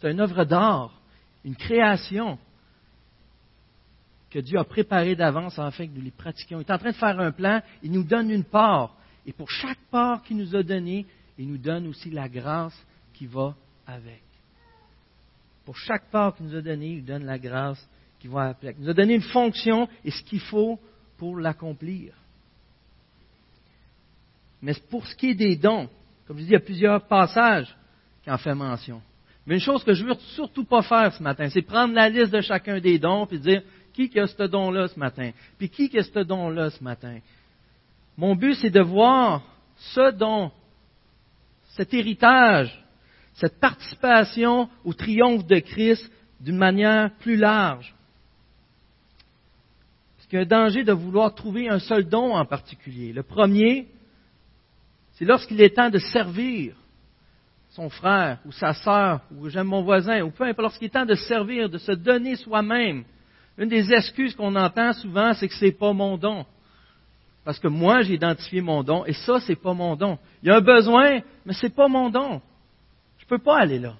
c'est 0.00 0.10
une 0.10 0.20
œuvre 0.20 0.44
d'art, 0.44 1.00
une 1.44 1.54
création 1.54 2.36
que 4.28 4.40
Dieu 4.40 4.58
a 4.58 4.64
préparée 4.64 5.14
d'avance 5.14 5.56
afin 5.56 5.86
que 5.86 5.92
nous 5.92 6.02
les 6.02 6.10
pratiquions. 6.10 6.58
Il 6.58 6.66
est 6.66 6.72
en 6.72 6.78
train 6.78 6.90
de 6.90 6.96
faire 6.96 7.20
un 7.20 7.30
plan, 7.30 7.62
il 7.84 7.92
nous 7.92 8.02
donne 8.02 8.30
une 8.32 8.42
part. 8.42 8.96
Et 9.24 9.32
pour 9.32 9.48
chaque 9.48 9.78
part 9.92 10.24
qu'il 10.24 10.36
nous 10.36 10.56
a 10.56 10.64
donnée, 10.64 11.06
il 11.38 11.46
nous 11.46 11.58
donne 11.58 11.86
aussi 11.86 12.10
la 12.10 12.28
grâce 12.28 12.76
qui 13.14 13.26
va 13.26 13.54
avec. 13.86 14.24
Pour 15.64 15.76
chaque 15.76 16.10
part 16.10 16.34
qu'il 16.34 16.46
nous 16.46 16.56
a 16.56 16.60
donnée, 16.60 16.94
il 16.94 17.04
donne 17.04 17.24
la 17.24 17.38
grâce 17.38 17.88
qui 18.18 18.26
va 18.26 18.48
avec. 18.48 18.76
Il 18.80 18.84
nous 18.84 18.90
a 18.90 18.94
donné 18.94 19.14
une 19.14 19.22
fonction 19.22 19.88
et 20.04 20.10
ce 20.10 20.24
qu'il 20.24 20.40
faut 20.40 20.80
pour 21.18 21.38
l'accomplir. 21.38 22.14
Mais 24.60 24.74
pour 24.90 25.06
ce 25.06 25.14
qui 25.14 25.30
est 25.30 25.34
des 25.36 25.54
dons, 25.54 25.88
comme 26.26 26.38
je 26.38 26.42
dis, 26.42 26.48
il 26.48 26.54
y 26.54 26.56
a 26.56 26.60
plusieurs 26.60 27.06
passages 27.06 27.72
qui 28.22 28.30
en 28.30 28.38
fait 28.38 28.54
mention. 28.54 29.00
Mais 29.46 29.54
une 29.54 29.60
chose 29.60 29.82
que 29.82 29.94
je 29.94 30.04
veux 30.04 30.14
surtout 30.34 30.64
pas 30.64 30.82
faire 30.82 31.12
ce 31.12 31.22
matin, 31.22 31.48
c'est 31.48 31.62
prendre 31.62 31.94
la 31.94 32.08
liste 32.08 32.32
de 32.32 32.40
chacun 32.40 32.78
des 32.78 32.98
dons 32.98 33.26
et 33.26 33.38
dire 33.38 33.62
qui 33.92 34.18
a 34.18 34.26
ce 34.26 34.42
don-là 34.44 34.88
ce 34.88 34.98
matin, 34.98 35.30
puis 35.58 35.68
qui 35.68 35.96
a 35.98 36.02
ce 36.02 36.18
don-là 36.20 36.70
ce 36.70 36.82
matin? 36.82 37.18
Mon 38.16 38.34
but, 38.34 38.54
c'est 38.54 38.70
de 38.70 38.80
voir 38.80 39.42
ce 39.76 40.12
don, 40.12 40.50
cet 41.70 41.92
héritage, 41.94 42.78
cette 43.34 43.58
participation 43.58 44.68
au 44.84 44.92
triomphe 44.92 45.46
de 45.46 45.58
Christ 45.58 46.10
d'une 46.40 46.56
manière 46.56 47.12
plus 47.16 47.36
large. 47.36 47.94
Parce 50.16 50.28
qu'il 50.28 50.38
y 50.38 50.42
a 50.42 50.44
un 50.44 50.48
danger 50.48 50.84
de 50.84 50.92
vouloir 50.92 51.34
trouver 51.34 51.68
un 51.68 51.78
seul 51.78 52.08
don 52.08 52.34
en 52.34 52.44
particulier. 52.44 53.12
Le 53.12 53.22
premier, 53.22 53.88
c'est 55.14 55.24
lorsqu'il 55.24 55.60
est 55.60 55.76
temps 55.76 55.90
de 55.90 55.98
servir 55.98 56.74
son 57.72 57.88
frère 57.88 58.38
ou 58.44 58.52
sa 58.52 58.74
sœur 58.74 59.20
ou 59.34 59.48
j'aime 59.48 59.66
mon 59.66 59.82
voisin 59.82 60.22
ou 60.22 60.30
peu 60.30 60.44
importe, 60.44 60.62
lorsqu'il 60.62 60.86
est 60.86 60.90
temps 60.90 61.06
de 61.06 61.14
servir, 61.14 61.68
de 61.68 61.78
se 61.78 61.92
donner 61.92 62.36
soi-même, 62.36 63.04
une 63.58 63.68
des 63.68 63.92
excuses 63.92 64.34
qu'on 64.34 64.54
entend 64.56 64.92
souvent, 64.92 65.32
c'est 65.34 65.48
que 65.48 65.54
c'est 65.54 65.72
pas 65.72 65.92
mon 65.92 66.16
don. 66.16 66.44
Parce 67.44 67.58
que 67.58 67.68
moi, 67.68 68.02
j'ai 68.02 68.14
identifié 68.14 68.60
mon 68.60 68.82
don 68.82 69.04
et 69.04 69.14
ça, 69.14 69.40
c'est 69.40 69.56
pas 69.56 69.72
mon 69.72 69.96
don. 69.96 70.18
Il 70.42 70.48
y 70.48 70.52
a 70.52 70.56
un 70.56 70.60
besoin, 70.60 71.20
mais 71.44 71.54
c'est 71.54 71.74
pas 71.74 71.88
mon 71.88 72.08
don. 72.10 72.40
Je 73.18 73.26
peux 73.26 73.38
pas 73.38 73.58
aller 73.58 73.78
là. 73.78 73.94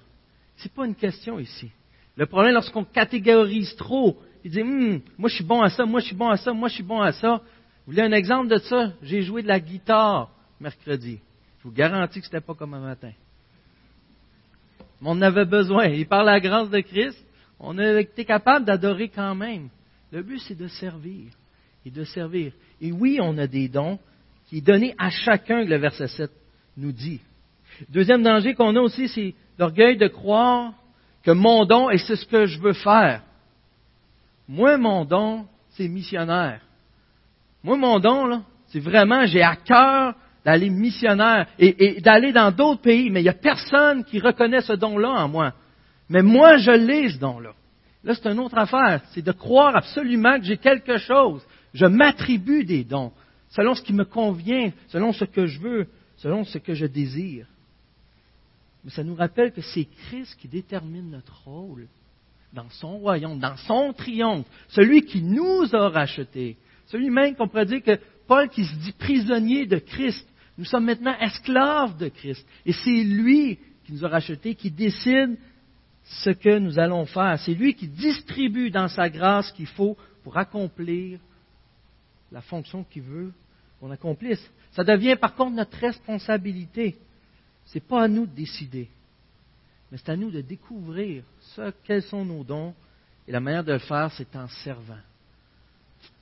C'est 0.57 0.71
pas 0.71 0.85
une 0.85 0.95
question 0.95 1.39
ici. 1.39 1.71
Le 2.15 2.25
problème, 2.27 2.53
lorsqu'on 2.53 2.83
catégorise 2.83 3.75
trop, 3.75 4.17
il 4.43 4.51
dit, 4.51 4.61
hum, 4.61 5.01
moi 5.17 5.29
je 5.29 5.35
suis 5.35 5.43
bon 5.43 5.61
à 5.61 5.69
ça, 5.69 5.85
moi 5.85 5.99
je 5.99 6.05
suis 6.05 6.15
bon 6.15 6.29
à 6.29 6.37
ça, 6.37 6.53
moi 6.53 6.69
je 6.69 6.75
suis 6.75 6.83
bon 6.83 7.01
à 7.01 7.11
ça. 7.11 7.41
Vous 7.85 7.91
voulez 7.91 8.03
un 8.03 8.11
exemple 8.11 8.49
de 8.49 8.57
ça? 8.57 8.93
J'ai 9.01 9.23
joué 9.23 9.41
de 9.41 9.47
la 9.47 9.59
guitare 9.59 10.29
mercredi. 10.59 11.19
Je 11.59 11.63
vous 11.63 11.73
garantis 11.73 12.19
que 12.19 12.27
ce 12.27 12.31
n'était 12.31 12.45
pas 12.45 12.53
comme 12.53 12.75
un 12.75 12.79
matin. 12.79 13.11
On 15.03 15.21
avait 15.21 15.45
besoin. 15.45 15.85
Et 15.85 16.05
par 16.05 16.23
la 16.23 16.39
grâce 16.39 16.69
de 16.69 16.79
Christ, 16.79 17.23
on 17.59 17.77
a 17.77 17.99
été 17.99 18.25
capable 18.25 18.65
d'adorer 18.65 19.09
quand 19.09 19.35
même. 19.35 19.69
Le 20.11 20.21
but, 20.21 20.39
c'est 20.39 20.57
de 20.57 20.67
servir. 20.67 21.31
Et 21.85 21.91
de 21.91 22.03
servir. 22.03 22.53
Et 22.81 22.91
oui, 22.91 23.19
on 23.21 23.37
a 23.37 23.47
des 23.47 23.67
dons 23.67 23.99
qui 24.47 24.59
sont 24.59 24.65
donnés 24.65 24.95
à 24.97 25.09
chacun, 25.09 25.63
le 25.63 25.77
verset 25.77 26.07
7 26.07 26.31
nous 26.77 26.91
dit. 26.91 27.19
Deuxième 27.89 28.23
danger 28.23 28.53
qu'on 28.53 28.75
a 28.75 28.79
aussi, 28.79 29.07
c'est 29.07 29.33
l'orgueil 29.57 29.97
de 29.97 30.07
croire 30.07 30.73
que 31.23 31.31
mon 31.31 31.65
don, 31.65 31.89
et 31.89 31.97
c'est 31.97 32.15
ce 32.15 32.25
que 32.25 32.45
je 32.45 32.59
veux 32.59 32.73
faire. 32.73 33.21
Moi, 34.47 34.77
mon 34.77 35.05
don, 35.05 35.45
c'est 35.71 35.87
missionnaire. 35.87 36.61
Moi, 37.63 37.77
mon 37.77 37.99
don, 37.99 38.25
là, 38.25 38.41
c'est 38.67 38.79
vraiment, 38.79 39.25
j'ai 39.25 39.41
à 39.41 39.55
cœur 39.55 40.15
d'aller 40.45 40.69
missionnaire 40.69 41.47
et, 41.57 42.01
d'aller 42.01 42.33
dans 42.33 42.51
d'autres 42.51 42.81
pays, 42.81 43.09
mais 43.09 43.21
il 43.21 43.23
n'y 43.23 43.29
a 43.29 43.33
personne 43.33 44.03
qui 44.03 44.19
reconnaît 44.19 44.61
ce 44.61 44.73
don-là 44.73 45.09
en 45.09 45.27
moi. 45.27 45.53
Mais 46.09 46.21
moi, 46.21 46.57
je 46.57 46.71
l'ai, 46.71 47.09
ce 47.09 47.19
don-là. 47.19 47.53
Là, 48.03 48.13
c'est 48.15 48.29
une 48.29 48.39
autre 48.39 48.57
affaire. 48.57 49.01
C'est 49.11 49.21
de 49.21 49.31
croire 49.31 49.75
absolument 49.75 50.37
que 50.37 50.45
j'ai 50.45 50.57
quelque 50.57 50.97
chose. 50.97 51.41
Je 51.73 51.85
m'attribue 51.85 52.65
des 52.65 52.83
dons, 52.83 53.13
selon 53.49 53.73
ce 53.73 53.81
qui 53.81 53.93
me 53.93 54.03
convient, 54.03 54.71
selon 54.89 55.13
ce 55.13 55.25
que 55.25 55.45
je 55.45 55.59
veux, 55.59 55.87
selon 56.17 56.43
ce 56.43 56.57
que 56.57 56.73
je 56.73 56.85
désire. 56.85 57.47
Mais 58.83 58.91
ça 58.91 59.03
nous 59.03 59.15
rappelle 59.15 59.53
que 59.53 59.61
c'est 59.61 59.85
Christ 59.85 60.37
qui 60.39 60.49
détermine 60.49 61.09
notre 61.09 61.43
rôle 61.45 61.87
dans 62.51 62.69
son 62.69 62.97
royaume, 62.97 63.39
dans 63.39 63.55
son 63.55 63.93
triomphe, 63.93 64.45
celui 64.67 65.03
qui 65.03 65.21
nous 65.21 65.73
a 65.73 65.89
rachetés, 65.89 66.57
celui 66.87 67.09
même 67.09 67.35
qu'on 67.35 67.47
pourrait 67.47 67.65
dire 67.65 67.81
que 67.81 67.97
Paul 68.27 68.49
qui 68.49 68.65
se 68.65 68.75
dit 68.75 68.91
prisonnier 68.91 69.65
de 69.65 69.77
Christ, 69.77 70.27
nous 70.57 70.65
sommes 70.65 70.85
maintenant 70.85 71.17
esclaves 71.19 71.97
de 71.97 72.09
Christ. 72.09 72.45
Et 72.65 72.73
c'est 72.73 73.03
lui 73.03 73.57
qui 73.85 73.93
nous 73.93 74.05
a 74.05 74.09
rachetés, 74.09 74.55
qui 74.55 74.69
décide 74.69 75.37
ce 76.03 76.29
que 76.29 76.59
nous 76.59 76.77
allons 76.77 77.05
faire. 77.05 77.39
C'est 77.39 77.53
lui 77.53 77.73
qui 77.73 77.87
distribue 77.87 78.69
dans 78.69 78.87
sa 78.87 79.09
grâce 79.09 79.49
ce 79.49 79.53
qu'il 79.53 79.67
faut 79.67 79.97
pour 80.23 80.37
accomplir 80.37 81.19
la 82.31 82.41
fonction 82.41 82.83
qu'il 82.83 83.03
veut 83.03 83.31
qu'on 83.79 83.91
accomplisse. 83.91 84.43
Ça 84.71 84.83
devient 84.83 85.15
par 85.19 85.35
contre 85.35 85.55
notre 85.55 85.77
responsabilité. 85.77 86.97
Ce 87.65 87.75
n'est 87.75 87.81
pas 87.81 88.03
à 88.03 88.07
nous 88.07 88.25
de 88.25 88.35
décider, 88.35 88.89
mais 89.91 89.97
c'est 89.97 90.09
à 90.09 90.17
nous 90.17 90.31
de 90.31 90.41
découvrir 90.41 91.23
ce, 91.55 91.71
quels 91.83 92.03
sont 92.03 92.25
nos 92.25 92.43
dons. 92.43 92.73
Et 93.27 93.31
la 93.31 93.39
manière 93.39 93.63
de 93.63 93.71
le 93.71 93.79
faire, 93.79 94.11
c'est 94.11 94.35
en 94.35 94.47
servant. 94.47 94.99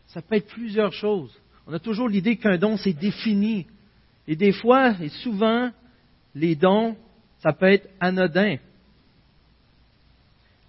Ça 0.08 0.22
peut 0.22 0.36
être 0.36 0.48
plusieurs 0.48 0.94
choses. 0.94 1.34
On 1.66 1.74
a 1.74 1.80
toujours 1.80 2.08
l'idée 2.08 2.38
qu'un 2.38 2.58
don, 2.58 2.78
c'est 2.78 2.94
défini. 2.94 3.66
Et 4.28 4.36
des 4.36 4.52
fois, 4.52 4.94
et 5.02 5.10
souvent, 5.10 5.72
les 6.36 6.56
dons, 6.56 6.96
ça 7.40 7.54
peut 7.54 7.72
être 7.72 7.90
anodin. 8.00 8.58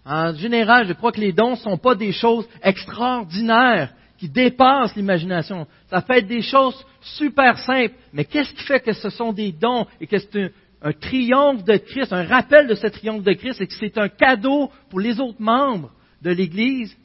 En 0.04 0.34
général, 0.34 0.86
je 0.86 0.94
crois 0.94 1.12
que 1.12 1.20
les 1.20 1.32
dons 1.32 1.52
ne 1.52 1.56
sont 1.56 1.78
pas 1.78 1.94
des 1.94 2.12
choses 2.12 2.48
extraordinaires 2.62 3.92
qui 4.18 4.28
dépassent 4.28 4.96
l'imagination. 4.96 5.66
Ça 5.90 6.00
peut 6.00 6.14
être 6.14 6.26
des 6.26 6.42
choses 6.42 6.76
super 7.00 7.58
simples. 7.58 7.94
Mais 8.12 8.24
qu'est-ce 8.24 8.52
qui 8.52 8.62
fait 8.62 8.80
que 8.80 8.92
ce 8.92 9.10
sont 9.10 9.32
des 9.32 9.52
dons 9.52 9.86
et 10.00 10.06
que 10.06 10.18
c'est 10.18 10.52
un, 10.80 10.92
triomphe 10.92 11.64
de 11.64 11.76
Christ, 11.76 12.12
un 12.12 12.24
rappel 12.24 12.66
de 12.66 12.74
ce 12.74 12.86
triomphe 12.88 13.22
de 13.22 13.32
Christ 13.32 13.60
et 13.60 13.66
que 13.66 13.74
c'est 13.74 13.98
un 13.98 14.08
cadeau 14.08 14.70
pour 14.90 15.00
les 15.00 15.20
autres 15.20 15.40
membres 15.40 15.90
de 16.20 16.30
l'Église? 16.30 16.96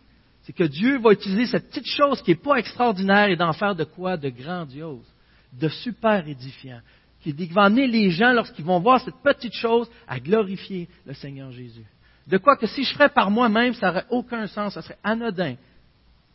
C'est 0.44 0.54
que 0.54 0.64
Dieu 0.64 0.98
va 1.00 1.12
utiliser 1.12 1.46
cette 1.46 1.70
petite 1.70 1.88
chose 1.88 2.22
qui 2.22 2.32
n'est 2.32 2.38
pas 2.38 2.56
extraordinaire 2.56 3.28
et 3.30 3.36
d'en 3.36 3.54
faire 3.54 3.76
de 3.76 3.84
quoi 3.84 4.16
de 4.16 4.30
grandiose, 4.30 5.06
de 5.54 5.70
super 5.70 6.28
édifiant, 6.28 6.82
qui 7.22 7.32
va 7.48 7.64
amener 7.64 7.88
les 7.88 8.10
gens, 8.10 8.34
lorsqu'ils 8.34 8.66
vont 8.66 8.80
voir 8.80 9.02
cette 9.02 9.18
petite 9.24 9.54
chose, 9.54 9.90
à 10.08 10.20
glorifier 10.20 10.88
le 11.06 11.14
Seigneur 11.14 11.52
Jésus. 11.52 11.86
De 12.28 12.38
quoi 12.38 12.58
que 12.58 12.68
si 12.68 12.84
je 12.84 12.94
ferais 12.94 13.10
par 13.10 13.32
moi-même, 13.32 13.74
ça 13.74 13.88
n'aurait 13.88 14.06
aucun 14.10 14.48
sens, 14.48 14.74
ça 14.74 14.82
serait 14.82 14.98
anodin. 15.04 15.56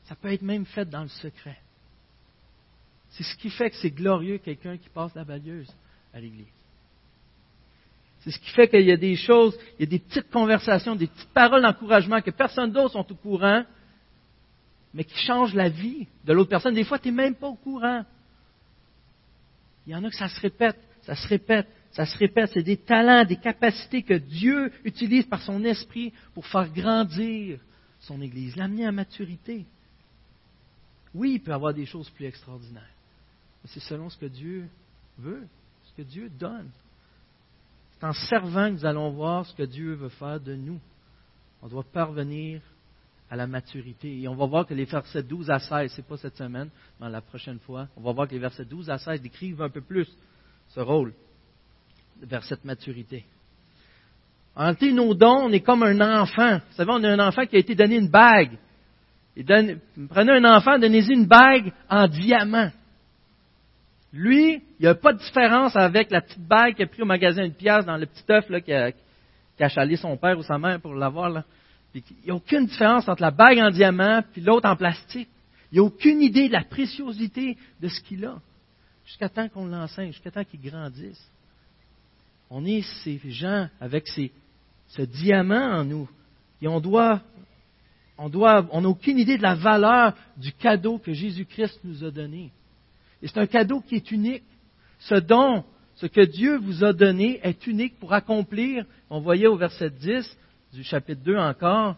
Ça 0.05 0.17
peut 0.17 0.33
être 0.33 0.43
même 0.43 0.65
fait 0.65 0.89
dans 0.89 1.03
le 1.03 1.09
secret. 1.09 1.59
C'est 3.11 3.25
ce 3.25 3.37
qui 3.37 3.51
fait 3.51 3.71
que 3.71 3.77
c'est 3.77 3.91
glorieux 3.91 4.39
quelqu'un 4.39 4.79
qui 4.79 4.89
passe 4.89 5.15
la 5.15 5.25
balieuse 5.25 5.71
à 6.15 6.21
l'Église. 6.21 6.47
C'est 8.21 8.31
ce 8.31 8.39
qui 8.39 8.51
fait 8.51 8.69
qu'il 8.69 8.83
y 8.83 8.93
a 8.93 8.97
des 8.97 9.17
choses, 9.17 9.59
il 9.79 9.83
y 9.83 9.89
a 9.89 9.91
des 9.91 9.99
petites 9.99 10.31
conversations, 10.31 10.95
des 10.95 11.09
petites 11.09 11.33
paroles 11.35 11.63
d'encouragement 11.63 12.23
que 12.23 12.31
personne 12.31 12.73
d'autre 12.73 12.93
sont 12.93 13.11
au 13.11 13.17
courant, 13.17 13.65
mais 14.95 15.05
qui 15.05 15.19
changent 15.19 15.55
la 15.55 15.69
vie 15.69 16.07
de 16.25 16.33
l'autre 16.33 16.51
personne. 16.51 16.75
Des 16.75 16.85
fois, 16.85 16.99
tu 16.99 17.09
n'es 17.09 17.15
même 17.15 17.35
pas 17.35 17.49
au 17.49 17.55
courant. 17.55 18.05
Il 19.87 19.93
y 19.93 19.97
en 19.97 20.05
a 20.05 20.11
que 20.11 20.17
ça 20.17 20.29
se 20.29 20.41
répète, 20.41 20.79
ça 21.03 21.15
se 21.15 21.27
répète, 21.27 21.67
ça 21.93 22.07
se 22.07 22.17
répète, 22.17 22.51
c'est 22.55 22.63
des 22.63 22.77
talents, 22.77 23.25
des 23.25 23.37
capacités 23.37 24.03
que 24.03 24.15
Dieu 24.15 24.73
utilise 24.85 25.27
par 25.27 25.43
son 25.43 25.65
esprit 25.65 26.13
pour 26.35 26.47
faire 26.47 26.73
grandir 26.73 27.61
son 28.01 28.21
Église, 28.21 28.57
l'amener 28.57 28.87
à 28.87 28.93
maturité. 28.93 29.65
Oui, 31.15 31.35
il 31.35 31.41
peut 31.41 31.53
avoir 31.53 31.75
des 31.75 31.87
choses 31.87 32.09
plus 32.11 32.27
extraordinaires, 32.27 32.95
mais 33.63 33.71
c'est 33.73 33.81
selon 33.81 34.09
ce 34.09 34.17
que 34.17 34.27
Dieu 34.27 34.69
veut, 35.19 35.47
ce 35.85 36.03
que 36.03 36.03
Dieu 36.03 36.31
donne. 36.31 36.71
C'est 37.93 38.07
en 38.07 38.13
servant 38.13 38.69
que 38.69 38.75
nous 38.75 38.87
allons 38.87 39.11
voir 39.11 39.47
ce 39.47 39.55
que 39.55 39.63
Dieu 39.63 39.95
veut 39.95 40.09
faire 40.09 40.41
de 40.41 40.55
nous. 40.55 40.81
On 41.61 41.69
doit 41.69 41.85
parvenir 41.85 42.61
à 43.33 43.37
la 43.37 43.47
maturité. 43.47 44.21
Et 44.21 44.29
on 44.29 44.35
va 44.35 44.45
voir 44.45 44.67
que 44.67 44.75
les 44.75 44.85
versets 44.85 45.23
12 45.23 45.51
à 45.51 45.59
16, 45.59 45.91
c'est 45.97 46.07
pas 46.07 46.19
cette 46.19 46.37
semaine, 46.37 46.69
mais 47.01 47.09
la 47.09 47.23
prochaine 47.23 47.59
fois, 47.61 47.89
on 47.97 48.03
va 48.03 48.13
voir 48.13 48.29
que 48.29 48.35
les 48.35 48.39
versets 48.39 48.67
12 48.67 48.91
à 48.91 48.99
16 48.99 49.23
décrivent 49.23 49.63
un 49.63 49.71
peu 49.71 49.81
plus 49.81 50.07
ce 50.69 50.81
rôle 50.81 51.15
vers 52.21 52.45
cette 52.45 52.63
maturité. 52.67 53.25
En 54.55 54.65
réalité, 54.65 54.93
nos 54.93 55.15
dons, 55.15 55.47
on 55.47 55.51
est 55.51 55.63
comme 55.63 55.83
un 55.83 56.21
enfant. 56.21 56.59
Vous 56.59 56.77
savez, 56.77 56.91
on 56.93 57.03
a 57.03 57.09
un 57.09 57.27
enfant 57.27 57.47
qui 57.47 57.57
a 57.57 57.61
été 57.61 57.75
donné 57.75 57.97
une 57.97 58.11
bague. 58.11 58.59
prenez 59.35 60.33
un 60.33 60.45
enfant, 60.45 60.79
donnez-lui 60.79 61.15
une 61.15 61.27
bague 61.27 61.73
en 61.89 62.07
diamant. 62.09 62.71
Lui, 64.13 64.57
il 64.79 64.83
n'y 64.83 64.89
a 64.89 64.95
pas 64.95 65.15
de 65.15 65.19
différence 65.21 65.75
avec 65.75 66.11
la 66.11 66.21
petite 66.21 66.47
bague 66.47 66.75
qu'il 66.75 66.85
a 66.85 66.87
pris 66.87 67.01
au 67.01 67.07
magasin 67.07 67.45
une 67.45 67.55
pièce 67.55 67.87
dans 67.87 67.97
le 67.97 68.05
petit 68.05 68.31
œuf 68.31 68.51
là, 68.51 68.61
qui, 68.61 68.75
a, 68.75 68.93
qui 68.93 69.65
a 69.65 69.71
chalé 69.71 69.97
son 69.97 70.19
père 70.19 70.37
ou 70.37 70.43
sa 70.43 70.59
mère 70.59 70.79
pour 70.83 70.93
l'avoir. 70.93 71.45
Il 71.95 72.03
n'y 72.25 72.31
a 72.31 72.35
aucune 72.35 72.67
différence 72.67 73.09
entre 73.09 73.23
la 73.23 73.31
bague 73.31 73.59
en 73.59 73.71
diamant 73.71 74.23
et 74.37 74.41
l'autre 74.41 74.69
en 74.69 74.77
plastique. 74.77 75.29
Il 75.71 75.77
n'y 75.77 75.79
a 75.81 75.85
aucune 75.85 76.23
idée 76.23 76.49
de 76.49 76.53
la 76.53 76.65
préciosité 76.65 77.57
de 77.81 77.89
ce 77.89 78.01
qu'il 78.01 78.25
a. 78.25 78.41
Jusqu'à 79.05 79.29
temps 79.29 79.49
qu'on 79.49 79.67
l'enseigne, 79.67 80.13
jusqu'à 80.13 80.31
temps 80.31 80.45
qu'il 80.45 80.61
grandisse. 80.61 81.23
On 82.51 82.65
est 82.65 82.83
ces 83.03 83.21
gens 83.31 83.69
avec 83.81 84.07
ce 84.09 85.03
diamant 85.03 85.79
en 85.79 85.85
nous. 85.85 86.09
Et 86.61 86.69
on 86.69 86.81
doit, 86.81 87.21
on 88.19 88.29
doit, 88.29 88.67
on 88.71 88.83
n'a 88.83 88.89
aucune 88.89 89.19
idée 89.19 89.37
de 89.37 89.43
la 89.43 89.55
valeur 89.55 90.15
du 90.37 90.53
cadeau 90.53 90.99
que 90.99 91.13
Jésus-Christ 91.13 91.81
nous 91.85 92.05
a 92.05 92.11
donné. 92.11 92.53
Et 93.21 93.29
c'est 93.29 93.39
un 93.39 93.47
cadeau 93.47 93.81
qui 93.81 93.97
est 93.97 94.11
unique. 94.11 94.45
Ce 94.99 95.15
don, 95.15 95.65
ce 95.97 96.07
que 96.07 96.21
Dieu 96.21 96.59
vous 96.59 96.85
a 96.85 96.93
donné 96.93 97.41
est 97.43 97.67
unique 97.67 97.99
pour 97.99 98.13
accomplir, 98.13 98.85
on 99.11 99.21
voyait 99.21 99.47
au 99.47 99.57
verset 99.57 99.91
10 99.91 100.37
du 100.73 100.83
chapitre 100.83 101.23
2 101.23 101.37
encore, 101.37 101.97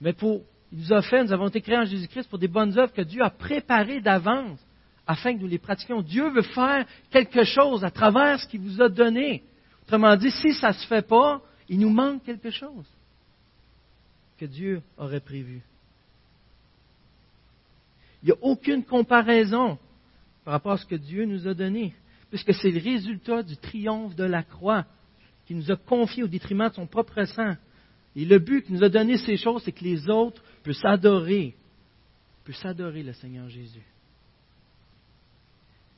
mais 0.00 0.12
pour, 0.12 0.42
il 0.72 0.80
nous 0.80 0.92
a 0.92 1.02
fait, 1.02 1.24
nous 1.24 1.32
avons 1.32 1.48
été 1.48 1.60
créés 1.60 1.78
en 1.78 1.84
Jésus-Christ 1.84 2.28
pour 2.28 2.38
des 2.38 2.48
bonnes 2.48 2.78
œuvres 2.78 2.92
que 2.92 3.02
Dieu 3.02 3.22
a 3.22 3.30
préparées 3.30 4.00
d'avance 4.00 4.58
afin 5.06 5.34
que 5.34 5.40
nous 5.40 5.48
les 5.48 5.58
pratiquions. 5.58 6.02
Dieu 6.02 6.28
veut 6.30 6.42
faire 6.42 6.84
quelque 7.10 7.44
chose 7.44 7.84
à 7.84 7.90
travers 7.90 8.40
ce 8.40 8.48
qu'il 8.48 8.60
vous 8.60 8.82
a 8.82 8.88
donné. 8.88 9.42
Autrement 9.84 10.16
dit, 10.16 10.30
si 10.30 10.52
ça 10.52 10.68
ne 10.68 10.72
se 10.74 10.86
fait 10.86 11.06
pas, 11.06 11.40
il 11.68 11.78
nous 11.78 11.90
manque 11.90 12.24
quelque 12.24 12.50
chose 12.50 12.86
que 14.38 14.44
Dieu 14.44 14.82
aurait 14.98 15.20
prévu. 15.20 15.62
Il 18.22 18.26
n'y 18.26 18.32
a 18.32 18.36
aucune 18.42 18.84
comparaison 18.84 19.78
par 20.44 20.52
rapport 20.52 20.72
à 20.72 20.78
ce 20.78 20.86
que 20.86 20.96
Dieu 20.96 21.24
nous 21.24 21.46
a 21.46 21.54
donné, 21.54 21.94
puisque 22.28 22.52
c'est 22.54 22.70
le 22.70 22.80
résultat 22.80 23.42
du 23.42 23.56
triomphe 23.56 24.14
de 24.16 24.24
la 24.24 24.42
croix 24.42 24.84
qui 25.46 25.54
nous 25.54 25.70
a 25.70 25.76
confié 25.76 26.24
au 26.24 26.26
détriment 26.26 26.68
de 26.68 26.74
son 26.74 26.86
propre 26.86 27.24
sang. 27.24 27.54
Et 28.16 28.24
le 28.24 28.38
but 28.38 28.64
qui 28.64 28.72
nous 28.72 28.82
a 28.82 28.88
donné 28.88 29.18
ces 29.18 29.36
choses, 29.36 29.62
c'est 29.62 29.72
que 29.72 29.84
les 29.84 30.08
autres 30.08 30.42
puissent 30.62 30.84
adorer, 30.84 31.54
puissent 32.44 32.64
adorer 32.64 33.02
le 33.02 33.12
Seigneur 33.12 33.46
Jésus. 33.50 33.84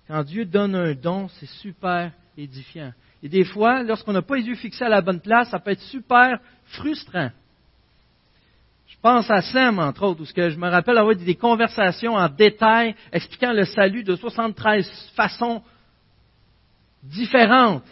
Quand 0.08 0.24
Dieu 0.24 0.44
donne 0.44 0.74
un 0.74 0.94
don, 0.94 1.28
c'est 1.28 1.46
super 1.46 2.10
édifiant. 2.36 2.92
Et 3.22 3.28
des 3.28 3.44
fois, 3.44 3.84
lorsqu'on 3.84 4.12
n'a 4.12 4.22
pas 4.22 4.36
les 4.36 4.44
yeux 4.46 4.56
fixés 4.56 4.84
à 4.84 4.88
la 4.88 5.00
bonne 5.00 5.20
place, 5.20 5.50
ça 5.50 5.60
peut 5.60 5.70
être 5.70 5.82
super 5.82 6.40
frustrant. 6.64 7.30
Je 8.88 8.96
pense 9.00 9.30
à 9.30 9.42
Sam, 9.42 9.78
entre 9.78 10.02
autres, 10.02 10.22
où 10.22 10.24
je 10.24 10.56
me 10.56 10.68
rappelle 10.68 10.98
avoir 10.98 11.14
des 11.14 11.34
conversations 11.34 12.14
en 12.14 12.28
détail 12.28 12.96
expliquant 13.12 13.52
le 13.52 13.64
salut 13.64 14.02
de 14.02 14.16
73 14.16 15.12
façons 15.14 15.62
différentes. 17.02 17.84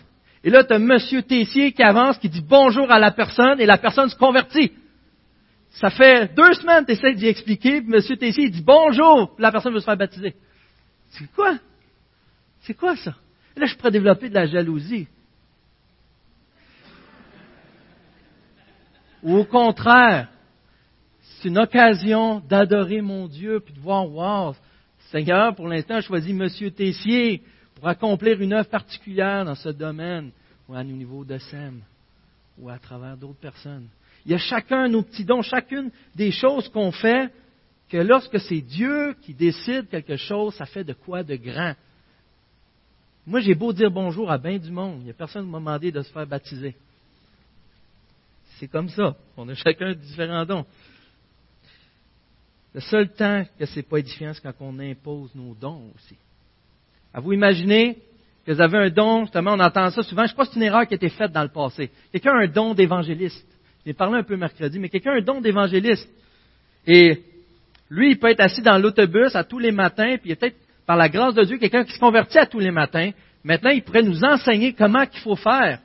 Et 0.46 0.50
là, 0.50 0.62
tu 0.62 0.72
as 0.72 0.76
M. 0.76 0.96
Tessier 1.26 1.72
qui 1.72 1.82
avance, 1.82 2.18
qui 2.18 2.28
dit 2.28 2.40
bonjour 2.40 2.88
à 2.92 3.00
la 3.00 3.10
personne, 3.10 3.60
et 3.60 3.66
la 3.66 3.78
personne 3.78 4.08
se 4.08 4.14
convertit. 4.14 4.70
Ça 5.70 5.90
fait 5.90 6.32
deux 6.36 6.52
semaines 6.52 6.84
que 6.84 6.92
tu 6.92 6.98
essaies 6.98 7.14
d'y 7.14 7.26
expliquer, 7.26 7.82
puis 7.82 7.92
M. 7.92 8.16
Tessier 8.16 8.48
dit 8.48 8.62
bonjour, 8.62 9.34
la 9.40 9.50
personne 9.50 9.74
veut 9.74 9.80
se 9.80 9.84
faire 9.84 9.96
baptiser. 9.96 10.36
C'est 11.10 11.28
quoi? 11.34 11.58
C'est 12.60 12.74
quoi 12.74 12.94
ça? 12.94 13.16
là, 13.56 13.66
je 13.66 13.74
pourrais 13.74 13.90
développer 13.90 14.28
de 14.28 14.34
la 14.34 14.46
jalousie. 14.46 15.08
Ou 19.24 19.38
au 19.38 19.44
contraire, 19.44 20.28
c'est 21.22 21.48
une 21.48 21.58
occasion 21.58 22.38
d'adorer 22.38 23.00
mon 23.00 23.26
Dieu, 23.26 23.58
puis 23.58 23.74
de 23.74 23.80
voir, 23.80 24.08
wow, 24.08 24.54
Seigneur, 25.10 25.56
pour 25.56 25.66
l'instant, 25.66 25.98
je 26.00 26.06
choisis 26.06 26.30
M. 26.30 26.70
Tessier 26.70 27.42
accomplir 27.88 28.40
une 28.40 28.52
œuvre 28.52 28.68
particulière 28.68 29.44
dans 29.44 29.54
ce 29.54 29.68
domaine, 29.68 30.30
ou 30.68 30.74
à 30.74 30.82
niveau 30.82 31.24
de 31.24 31.38
SEM, 31.38 31.80
ou 32.58 32.68
à 32.68 32.78
travers 32.78 33.16
d'autres 33.16 33.40
personnes. 33.40 33.88
Il 34.24 34.32
y 34.32 34.34
a 34.34 34.38
chacun 34.38 34.88
nos 34.88 35.02
petits 35.02 35.24
dons, 35.24 35.42
chacune 35.42 35.90
des 36.14 36.32
choses 36.32 36.68
qu'on 36.68 36.90
fait, 36.90 37.32
que 37.88 37.98
lorsque 37.98 38.40
c'est 38.40 38.60
Dieu 38.60 39.14
qui 39.22 39.32
décide 39.32 39.88
quelque 39.88 40.16
chose, 40.16 40.54
ça 40.54 40.66
fait 40.66 40.84
de 40.84 40.92
quoi 40.92 41.22
de 41.22 41.36
grand. 41.36 41.74
Moi, 43.26 43.40
j'ai 43.40 43.54
beau 43.54 43.72
dire 43.72 43.90
bonjour 43.90 44.30
à 44.30 44.38
bien 44.38 44.58
du 44.58 44.70
monde, 44.70 44.98
il 45.00 45.04
n'y 45.04 45.10
a 45.10 45.14
personne 45.14 45.44
qui 45.44 45.50
m'a 45.50 45.58
demandé 45.58 45.92
de 45.92 46.02
se 46.02 46.12
faire 46.12 46.26
baptiser. 46.26 46.74
C'est 48.58 48.68
comme 48.68 48.88
ça. 48.88 49.16
On 49.36 49.48
a 49.48 49.54
chacun 49.56 49.94
différents 49.94 50.44
dons. 50.44 50.66
Le 52.74 52.80
seul 52.80 53.08
temps 53.12 53.44
que 53.58 53.64
ce 53.64 53.76
n'est 53.76 53.82
pas 53.82 53.98
édifiant, 53.98 54.32
c'est 54.34 54.42
quand 54.42 54.54
on 54.60 54.78
impose 54.78 55.34
nos 55.34 55.54
dons 55.54 55.90
aussi. 55.94 56.16
À 57.16 57.20
vous 57.20 57.32
imaginer 57.32 57.96
que 58.44 58.52
vous 58.52 58.60
avez 58.60 58.76
un 58.76 58.90
don, 58.90 59.22
justement, 59.22 59.54
on 59.54 59.60
entend 59.60 59.88
ça 59.88 60.02
souvent, 60.02 60.26
je 60.26 60.34
crois 60.34 60.44
que 60.44 60.52
c'est 60.52 60.60
une 60.60 60.66
erreur 60.66 60.86
qui 60.86 60.92
a 60.92 60.96
été 60.96 61.08
faite 61.08 61.32
dans 61.32 61.42
le 61.42 61.48
passé. 61.48 61.90
Quelqu'un 62.12 62.32
a 62.32 62.42
un 62.42 62.46
don 62.46 62.74
d'évangéliste. 62.74 63.42
J'ai 63.86 63.94
parlé 63.94 64.18
un 64.18 64.22
peu 64.22 64.36
mercredi, 64.36 64.78
mais 64.78 64.90
quelqu'un 64.90 65.12
a 65.12 65.16
un 65.16 65.22
don 65.22 65.40
d'évangéliste. 65.40 66.06
Et 66.86 67.22
lui, 67.88 68.10
il 68.10 68.18
peut 68.18 68.28
être 68.28 68.40
assis 68.40 68.60
dans 68.60 68.76
l'autobus 68.76 69.34
à 69.34 69.44
tous 69.44 69.58
les 69.58 69.72
matins, 69.72 70.18
puis 70.18 70.26
il 70.26 70.28
y 70.28 70.32
a 70.34 70.36
peut-être, 70.36 70.58
par 70.84 70.98
la 70.98 71.08
grâce 71.08 71.32
de 71.32 71.42
Dieu, 71.44 71.56
quelqu'un 71.56 71.84
qui 71.84 71.94
se 71.94 71.98
convertit 71.98 72.36
à 72.36 72.44
tous 72.44 72.58
les 72.58 72.70
matins. 72.70 73.12
Maintenant, 73.42 73.70
il 73.70 73.82
pourrait 73.82 74.02
nous 74.02 74.22
enseigner 74.22 74.74
comment 74.74 75.04
il 75.10 75.20
faut 75.20 75.36
faire. 75.36 75.80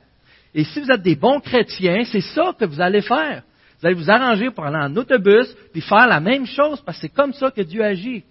Et 0.54 0.64
si 0.64 0.82
vous 0.82 0.90
êtes 0.90 1.02
des 1.02 1.16
bons 1.16 1.40
chrétiens, 1.40 2.04
c'est 2.04 2.20
ça 2.20 2.54
que 2.60 2.66
vous 2.66 2.82
allez 2.82 3.00
faire. 3.00 3.42
Vous 3.80 3.86
allez 3.86 3.96
vous 3.96 4.10
arranger 4.10 4.50
pour 4.50 4.66
aller 4.66 4.76
en 4.76 4.94
autobus, 4.94 5.56
puis 5.72 5.80
faire 5.80 6.06
la 6.06 6.20
même 6.20 6.44
chose, 6.44 6.82
parce 6.82 6.98
que 6.98 7.06
c'est 7.06 7.14
comme 7.14 7.32
ça 7.32 7.50
que 7.50 7.62
Dieu 7.62 7.82
agit. 7.82 8.22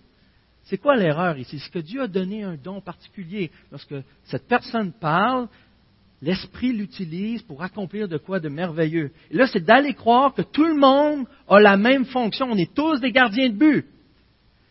C'est 0.63 0.77
quoi 0.77 0.95
l'erreur 0.95 1.37
ici? 1.37 1.59
C'est 1.59 1.71
que 1.71 1.79
Dieu 1.79 2.01
a 2.01 2.07
donné 2.07 2.43
un 2.43 2.55
don 2.55 2.81
particulier? 2.81 3.51
Lorsque 3.71 3.95
cette 4.25 4.47
personne 4.47 4.91
parle, 4.91 5.47
l'Esprit 6.21 6.71
l'utilise 6.71 7.41
pour 7.41 7.63
accomplir 7.63 8.07
de 8.07 8.17
quoi 8.17 8.39
de 8.39 8.47
merveilleux. 8.47 9.11
Et 9.31 9.35
là, 9.35 9.47
c'est 9.47 9.63
d'aller 9.63 9.93
croire 9.93 10.33
que 10.33 10.43
tout 10.43 10.65
le 10.65 10.75
monde 10.75 11.25
a 11.47 11.59
la 11.59 11.77
même 11.77 12.05
fonction. 12.05 12.47
On 12.49 12.57
est 12.57 12.73
tous 12.73 12.99
des 12.99 13.11
gardiens 13.11 13.49
de 13.49 13.57
but. 13.57 13.85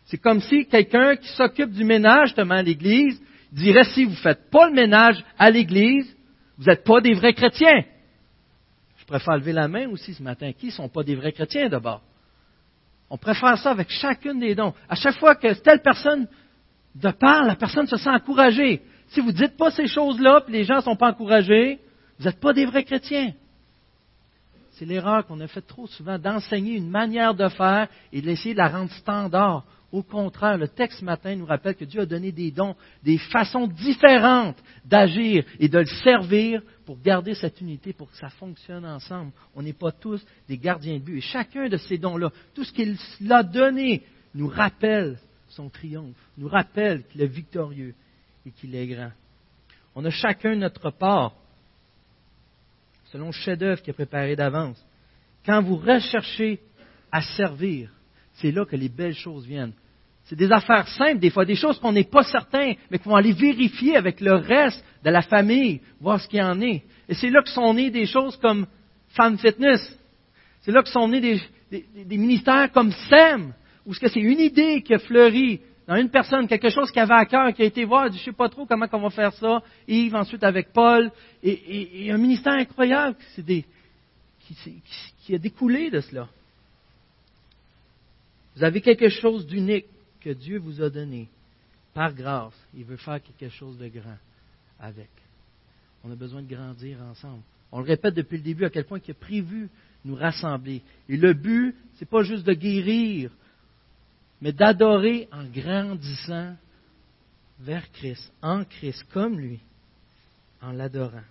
C'est 0.05 0.17
comme 0.17 0.41
si 0.41 0.65
quelqu'un 0.65 1.15
qui 1.15 1.27
s'occupe 1.29 1.71
du 1.71 1.83
ménage, 1.83 2.29
justement, 2.29 2.55
à 2.55 2.63
l'Église, 2.63 3.21
dirait 3.51 3.83
si 3.83 4.05
vous 4.05 4.11
ne 4.11 4.15
faites 4.15 4.49
pas 4.49 4.67
le 4.67 4.73
ménage 4.73 5.23
à 5.37 5.51
l'Église, 5.51 6.15
vous 6.57 6.65
n'êtes 6.65 6.83
pas 6.83 7.01
des 7.01 7.13
vrais 7.13 7.33
chrétiens. 7.33 7.83
Je 8.97 9.05
préfère 9.05 9.37
lever 9.37 9.53
la 9.53 9.67
main 9.67 9.89
aussi 9.89 10.13
ce 10.13 10.23
matin. 10.23 10.51
Qui 10.53 10.67
ne 10.67 10.71
sont 10.71 10.89
pas 10.89 11.03
des 11.03 11.15
vrais 11.15 11.33
chrétiens 11.33 11.67
d'abord? 11.69 12.01
On 13.13 13.17
préfère 13.17 13.57
ça 13.57 13.71
avec 13.71 13.89
chacune 13.89 14.39
des 14.39 14.55
dons. 14.55 14.73
À 14.87 14.95
chaque 14.95 15.17
fois 15.17 15.35
que 15.35 15.53
telle 15.55 15.81
personne 15.81 16.29
parle, 17.19 17.47
la 17.47 17.57
personne 17.57 17.85
se 17.85 17.97
sent 17.97 18.09
encouragée. 18.09 18.81
Si 19.09 19.19
vous 19.19 19.33
ne 19.33 19.37
dites 19.37 19.57
pas 19.57 19.69
ces 19.69 19.85
choses-là, 19.85 20.39
puis 20.45 20.53
les 20.53 20.63
gens 20.63 20.77
ne 20.77 20.81
sont 20.81 20.95
pas 20.95 21.09
encouragés, 21.09 21.81
vous 22.17 22.25
n'êtes 22.25 22.39
pas 22.39 22.53
des 22.53 22.65
vrais 22.65 22.85
chrétiens. 22.85 23.33
C'est 24.71 24.85
l'erreur 24.85 25.27
qu'on 25.27 25.41
a 25.41 25.47
faite 25.47 25.67
trop 25.67 25.87
souvent 25.87 26.17
d'enseigner 26.17 26.77
une 26.77 26.89
manière 26.89 27.33
de 27.33 27.49
faire 27.49 27.89
et 28.13 28.21
d'essayer 28.21 28.53
de 28.53 28.59
la 28.59 28.69
rendre 28.69 28.91
standard. 28.91 29.65
Au 29.91 30.03
contraire, 30.03 30.57
le 30.57 30.69
texte 30.69 31.01
matin 31.01 31.35
nous 31.35 31.45
rappelle 31.45 31.75
que 31.75 31.83
Dieu 31.83 31.99
a 31.99 32.05
donné 32.05 32.31
des 32.31 32.51
dons, 32.51 32.75
des 33.03 33.17
façons 33.17 33.67
différentes 33.67 34.55
d'agir 34.85 35.43
et 35.59 35.67
de 35.67 35.79
le 35.79 35.85
servir 35.85 36.61
pour 36.91 37.01
garder 37.01 37.35
cette 37.35 37.61
unité, 37.61 37.93
pour 37.93 38.11
que 38.11 38.17
ça 38.17 38.27
fonctionne 38.27 38.85
ensemble. 38.85 39.31
On 39.55 39.61
n'est 39.61 39.71
pas 39.71 39.93
tous 39.93 40.21
des 40.49 40.57
gardiens 40.57 40.95
de 40.95 40.99
but. 40.99 41.19
Et 41.19 41.21
chacun 41.21 41.69
de 41.69 41.77
ces 41.77 41.97
dons-là, 41.97 42.33
tout 42.53 42.65
ce 42.65 42.73
qu'il 42.73 42.97
a 43.31 43.43
donné, 43.43 44.03
nous 44.35 44.49
rappelle 44.49 45.17
son 45.47 45.69
triomphe, 45.69 46.17
nous 46.37 46.49
rappelle 46.49 47.07
qu'il 47.07 47.21
est 47.21 47.27
victorieux 47.27 47.95
et 48.45 48.51
qu'il 48.51 48.75
est 48.75 48.87
grand. 48.87 49.13
On 49.95 50.03
a 50.03 50.09
chacun 50.09 50.53
notre 50.55 50.89
part, 50.91 51.33
selon 53.05 53.27
le 53.27 53.31
chef-d'œuvre 53.31 53.81
qui 53.81 53.91
est 53.91 53.93
préparé 53.93 54.35
d'avance. 54.35 54.85
Quand 55.45 55.61
vous 55.61 55.77
recherchez 55.77 56.59
à 57.09 57.21
servir, 57.21 57.89
c'est 58.33 58.51
là 58.51 58.65
que 58.65 58.75
les 58.75 58.89
belles 58.89 59.15
choses 59.15 59.45
viennent. 59.45 59.71
C'est 60.31 60.37
des 60.37 60.51
affaires 60.53 60.87
simples, 60.87 61.19
des 61.19 61.29
fois, 61.29 61.43
des 61.43 61.57
choses 61.57 61.77
qu'on 61.77 61.91
n'est 61.91 62.05
pas 62.05 62.23
certain, 62.23 62.75
mais 62.89 62.99
qu'on 62.99 63.09
va 63.09 63.17
aller 63.17 63.33
vérifier 63.33 63.97
avec 63.97 64.21
le 64.21 64.35
reste 64.35 64.81
de 65.03 65.09
la 65.09 65.21
famille, 65.21 65.81
voir 65.99 66.21
ce 66.21 66.27
qu'il 66.29 66.39
y 66.39 66.41
en 66.41 66.61
est. 66.61 66.83
Et 67.09 67.15
c'est 67.15 67.29
là 67.29 67.41
que 67.41 67.49
sont 67.49 67.73
nées 67.73 67.89
des 67.89 68.05
choses 68.05 68.37
comme 68.37 68.65
Femme 69.09 69.37
Fitness. 69.37 69.81
C'est 70.61 70.71
là 70.71 70.83
que 70.83 70.87
sont 70.87 71.09
nés 71.09 71.19
des, 71.19 72.17
ministères 72.17 72.71
comme 72.71 72.93
SEM, 73.09 73.53
où 73.85 73.93
c'est 73.93 74.15
une 74.15 74.39
idée 74.39 74.81
qui 74.83 74.93
a 74.93 74.99
fleuri 74.99 75.59
dans 75.85 75.97
une 75.97 76.09
personne, 76.09 76.47
quelque 76.47 76.69
chose 76.69 76.89
qui 76.91 77.01
avait 77.01 77.13
à 77.13 77.25
cœur, 77.25 77.53
qui 77.53 77.63
a 77.63 77.65
été 77.65 77.83
voir, 77.83 78.07
je 78.07 78.13
ne 78.13 78.19
sais 78.19 78.31
pas 78.31 78.47
trop 78.47 78.65
comment 78.65 78.87
on 78.89 78.99
va 78.99 79.09
faire 79.09 79.33
ça. 79.33 79.61
Yves, 79.85 80.15
ensuite 80.15 80.45
avec 80.45 80.71
Paul, 80.71 81.11
et, 81.43 82.09
un 82.09 82.17
ministère 82.17 82.53
incroyable 82.53 83.17
qui 83.35 85.35
a 85.35 85.37
découlé 85.37 85.89
de 85.89 85.99
cela. 85.99 86.29
Vous 88.55 88.63
avez 88.63 88.79
quelque 88.79 89.09
chose 89.09 89.45
d'unique 89.45 89.87
que 90.21 90.29
Dieu 90.29 90.59
vous 90.59 90.81
a 90.81 90.89
donné 90.89 91.27
par 91.93 92.13
grâce. 92.13 92.55
Il 92.73 92.85
veut 92.85 92.97
faire 92.97 93.21
quelque 93.21 93.49
chose 93.49 93.77
de 93.77 93.87
grand 93.87 94.17
avec. 94.79 95.09
On 96.03 96.11
a 96.11 96.15
besoin 96.15 96.41
de 96.41 96.53
grandir 96.53 96.97
ensemble. 97.01 97.43
On 97.71 97.79
le 97.79 97.85
répète 97.85 98.15
depuis 98.15 98.37
le 98.37 98.43
début 98.43 98.65
à 98.65 98.69
quel 98.69 98.85
point 98.85 98.99
il 99.05 99.11
a 99.11 99.13
prévu 99.13 99.69
nous 100.03 100.15
rassembler. 100.15 100.81
Et 101.07 101.17
le 101.17 101.33
but, 101.33 101.75
ce 101.95 102.03
n'est 102.03 102.09
pas 102.09 102.23
juste 102.23 102.45
de 102.45 102.53
guérir, 102.53 103.31
mais 104.41 104.51
d'adorer 104.51 105.27
en 105.31 105.45
grandissant 105.45 106.55
vers 107.59 107.89
Christ, 107.91 108.31
en 108.41 108.63
Christ, 108.63 109.05
comme 109.13 109.39
lui, 109.39 109.59
en 110.61 110.71
l'adorant. 110.71 111.23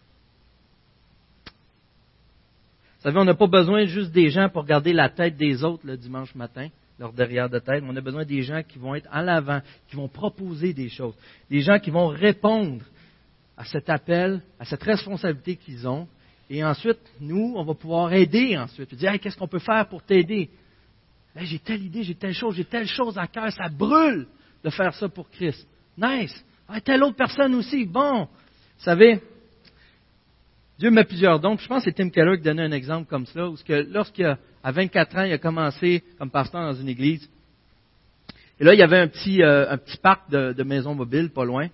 Vous 2.97 3.05
savez, 3.05 3.19
on 3.19 3.25
n'a 3.25 3.35
pas 3.35 3.47
besoin 3.47 3.87
juste 3.87 4.13
des 4.13 4.31
gens 4.31 4.49
pour 4.49 4.65
garder 4.65 4.93
la 4.93 5.09
tête 5.09 5.37
des 5.37 5.65
autres 5.65 5.87
le 5.87 5.97
dimanche 5.97 6.35
matin 6.35 6.69
leur 7.01 7.15
derrière 7.15 7.49
de 7.49 7.59
tête, 7.59 7.83
on 7.87 7.97
a 7.97 8.01
besoin 8.03 8.27
des 8.27 8.43
gens 8.43 8.63
qui 8.63 8.79
vont 8.79 8.95
être 8.95 9.09
en 9.11 9.23
l'avant, 9.23 9.63
qui 9.89 9.97
vont 9.97 10.07
proposer 10.07 10.75
des 10.75 10.91
choses, 10.91 11.15
des 11.49 11.63
gens 11.63 11.79
qui 11.79 11.91
vont 11.91 12.09
répondre 12.09 12.85
à 13.57 13.65
cet 13.65 13.89
appel, 13.89 14.43
à 14.59 14.67
cette 14.67 14.83
responsabilité 14.83 15.57
qu'ils 15.57 15.89
ont. 15.89 16.07
Et 16.51 16.63
ensuite, 16.63 17.01
nous, 17.19 17.55
on 17.57 17.65
va 17.65 17.73
pouvoir 17.73 18.13
aider 18.13 18.57
ensuite. 18.59 18.95
Dire, 18.95 19.19
qu'est-ce 19.19 19.37
qu'on 19.39 19.49
peut 19.49 19.61
faire 19.61 19.89
pour 19.89 20.03
t'aider? 20.03 20.51
j'ai 21.37 21.59
telle 21.59 21.83
idée, 21.83 22.03
j'ai 22.03 22.17
telle 22.17 22.35
chose, 22.35 22.57
j'ai 22.57 22.65
telle 22.65 22.87
chose 22.87 23.17
à 23.17 23.27
cœur, 23.27 23.51
ça 23.51 23.69
brûle 23.71 24.27
de 24.63 24.69
faire 24.69 24.93
ça 24.95 25.09
pour 25.09 25.31
Christ. 25.31 25.67
Nice. 25.97 26.45
Ah, 26.69 26.83
telle 26.83 27.03
autre 27.03 27.17
personne 27.17 27.55
aussi. 27.55 27.87
Bon. 27.87 28.25
Vous 28.25 28.85
savez, 28.85 29.21
Dieu 30.79 30.91
met 30.91 31.05
plusieurs 31.05 31.41
dons. 31.41 31.57
Je 31.57 31.67
pense 31.67 31.85
que 31.85 31.91
c'est 31.91 31.97
Tim 31.97 32.11
Keller 32.11 32.37
qui 32.37 32.45
donnait 32.45 32.65
un 32.65 32.73
exemple 32.73 33.09
comme 33.09 33.25
cela, 33.25 33.49
où 33.49 33.57
lorsqu'à 34.63 34.81
24 34.81 35.17
ans, 35.17 35.23
il 35.25 35.33
a 35.33 35.39
commencé 35.39 36.03
comme 36.19 36.31
pasteur 36.31 36.63
dans 36.63 36.79
une 36.79 36.89
église. 36.89 37.29
Et 38.59 38.65
là, 38.65 38.75
il 38.75 38.79
y 38.79 38.83
avait 38.83 38.99
un 38.99 39.09
petit, 39.09 39.43
euh, 39.43 39.71
un 39.71 39.79
petit 39.79 39.97
parc 39.97 40.31
de, 40.31 40.63
maisons 40.63 40.95
mobiles 40.95 41.31
pas 41.31 41.45
loin. 41.45 41.69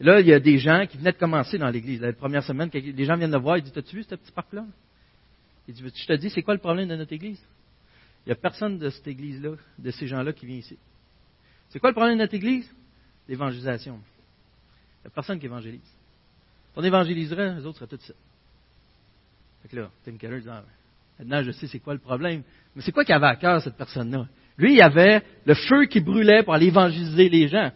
Et 0.00 0.04
là, 0.04 0.20
il 0.20 0.26
y 0.26 0.32
a 0.32 0.40
des 0.40 0.58
gens 0.58 0.86
qui 0.86 0.98
venaient 0.98 1.12
de 1.12 1.18
commencer 1.18 1.58
dans 1.58 1.70
l'église. 1.70 2.00
La 2.00 2.12
première 2.12 2.44
semaine, 2.44 2.70
les 2.72 3.04
gens 3.04 3.16
viennent 3.16 3.30
de 3.30 3.38
voir, 3.38 3.56
ils 3.56 3.62
disent, 3.62 3.76
as-tu 3.76 3.96
vu 3.96 4.02
ce 4.04 4.14
petit 4.14 4.32
parc-là? 4.32 4.64
Il 5.66 5.74
dit, 5.74 5.82
je 5.82 6.06
te 6.06 6.12
dis, 6.14 6.30
c'est 6.30 6.42
quoi 6.42 6.54
le 6.54 6.60
problème 6.60 6.88
de 6.88 6.96
notre 6.96 7.12
église? 7.12 7.40
Il 8.24 8.28
n'y 8.28 8.32
a 8.32 8.36
personne 8.36 8.78
de 8.78 8.90
cette 8.90 9.06
église-là, 9.06 9.52
de 9.78 9.90
ces 9.90 10.06
gens-là 10.06 10.32
qui 10.32 10.46
vient 10.46 10.56
ici. 10.56 10.78
C'est 11.70 11.80
quoi 11.80 11.90
le 11.90 11.94
problème 11.94 12.16
de 12.16 12.22
notre 12.22 12.34
église? 12.34 12.70
L'évangélisation. 13.28 13.94
Il 13.94 15.06
n'y 15.06 15.06
a 15.08 15.10
personne 15.10 15.38
qui 15.38 15.46
évangélise. 15.46 15.80
Si 15.80 16.76
on 16.76 16.84
évangéliserait, 16.84 17.54
les 17.54 17.66
autres 17.66 17.78
seraient 17.78 17.88
tous 17.88 18.12
fait 19.62 19.68
que 19.68 19.76
là, 19.76 19.90
Tim 20.04 20.16
Keller 20.16 20.40
dit, 20.40 20.48
ah, 20.48 20.62
maintenant 21.18 21.42
je 21.42 21.50
sais 21.52 21.66
c'est 21.66 21.78
quoi 21.78 21.94
le 21.94 22.00
problème. 22.00 22.42
Mais 22.74 22.82
c'est 22.82 22.92
quoi 22.92 23.04
qu'il 23.04 23.14
avait 23.14 23.26
à 23.26 23.36
cœur, 23.36 23.60
cette 23.62 23.76
personne-là? 23.76 24.26
Lui, 24.56 24.74
il 24.74 24.82
avait 24.82 25.22
le 25.44 25.54
feu 25.54 25.86
qui 25.86 26.00
brûlait 26.00 26.42
pour 26.42 26.54
aller 26.54 26.66
évangéliser 26.66 27.28
les 27.28 27.48
gens. 27.48 27.70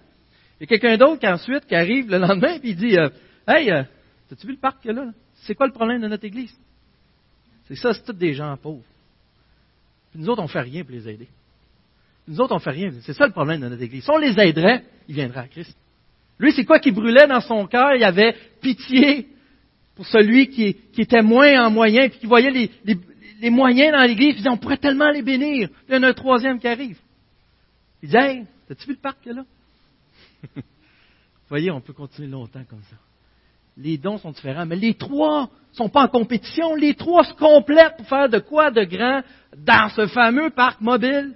Il 0.60 0.62
y 0.62 0.64
a 0.64 0.66
quelqu'un 0.66 0.96
d'autre 0.96 1.20
qui 1.20 1.28
ensuite 1.28 1.66
qui 1.66 1.74
arrive 1.74 2.10
le 2.10 2.18
lendemain 2.18 2.56
et 2.56 2.60
il 2.62 2.76
dit 2.76 2.98
euh, 2.98 3.08
Hey, 3.46 3.70
euh, 3.70 3.82
as-tu 4.30 4.46
vu 4.46 4.52
le 4.52 4.58
parc 4.58 4.80
qu'il 4.80 4.90
y 4.90 4.98
a 4.98 5.04
là? 5.04 5.12
C'est 5.34 5.54
quoi 5.54 5.66
le 5.66 5.72
problème 5.72 6.00
de 6.00 6.08
notre 6.08 6.24
Église? 6.24 6.54
C'est 7.66 7.76
ça, 7.76 7.92
c'est 7.92 8.04
tous 8.04 8.12
des 8.12 8.34
gens 8.34 8.56
pauvres. 8.56 8.82
Puis 10.10 10.20
nous 10.20 10.28
autres, 10.28 10.40
on 10.40 10.46
ne 10.46 10.50
fait 10.50 10.60
rien 10.60 10.84
pour 10.84 10.92
les 10.92 11.08
aider. 11.08 11.28
Nous 12.28 12.40
autres, 12.40 12.52
on 12.52 12.58
ne 12.58 12.60
fait 12.60 12.70
rien. 12.70 12.90
C'est 13.02 13.14
ça 13.14 13.26
le 13.26 13.32
problème 13.32 13.60
de 13.60 13.68
notre 13.68 13.82
Église. 13.82 14.04
Si 14.04 14.10
on 14.10 14.18
les 14.18 14.38
aiderait, 14.38 14.84
ils 15.08 15.14
viendraient 15.14 15.40
à 15.40 15.48
Christ. 15.48 15.76
Lui, 16.38 16.52
c'est 16.52 16.64
quoi 16.64 16.78
qui 16.78 16.90
brûlait 16.90 17.26
dans 17.26 17.40
son 17.40 17.66
cœur? 17.66 17.94
Il 17.94 18.04
avait 18.04 18.36
pitié 18.60 19.28
pour 19.94 20.06
celui 20.06 20.48
qui, 20.48 20.76
était 20.98 21.22
moins 21.22 21.66
en 21.66 21.70
moyen, 21.70 22.08
puis 22.08 22.18
qui 22.20 22.26
voyait 22.26 22.50
les, 22.50 22.70
moyens 23.50 23.92
dans 23.92 24.02
l'église, 24.02 24.30
il 24.30 24.36
disait, 24.36 24.48
on 24.48 24.56
pourrait 24.56 24.76
tellement 24.76 25.10
les 25.10 25.22
bénir. 25.22 25.68
Il 25.88 25.94
y 25.94 25.98
en 25.98 26.02
a 26.02 26.08
un 26.08 26.14
troisième 26.14 26.58
qui 26.58 26.68
arrive. 26.68 26.98
Il 28.02 28.08
dit, 28.08 28.16
hey, 28.16 28.46
as-tu 28.70 28.86
vu 28.86 28.92
le 28.92 29.00
parc 29.00 29.20
qu'il 29.20 29.32
y 29.32 29.34
a 29.34 29.38
là? 29.38 29.44
Vous 30.56 30.62
voyez, 31.48 31.70
on 31.70 31.80
peut 31.80 31.92
continuer 31.92 32.28
longtemps 32.28 32.64
comme 32.68 32.82
ça. 32.90 32.96
Les 33.76 33.96
dons 33.96 34.18
sont 34.18 34.32
différents, 34.32 34.66
mais 34.66 34.76
les 34.76 34.94
trois 34.94 35.50
ne 35.72 35.76
sont 35.76 35.88
pas 35.88 36.04
en 36.04 36.08
compétition. 36.08 36.74
Les 36.74 36.94
trois 36.94 37.24
se 37.24 37.32
complètent 37.34 37.96
pour 37.96 38.06
faire 38.06 38.28
de 38.28 38.38
quoi 38.38 38.70
de 38.70 38.84
grand 38.84 39.22
dans 39.56 39.88
ce 39.88 40.06
fameux 40.08 40.50
parc 40.50 40.80
mobile. 40.80 41.34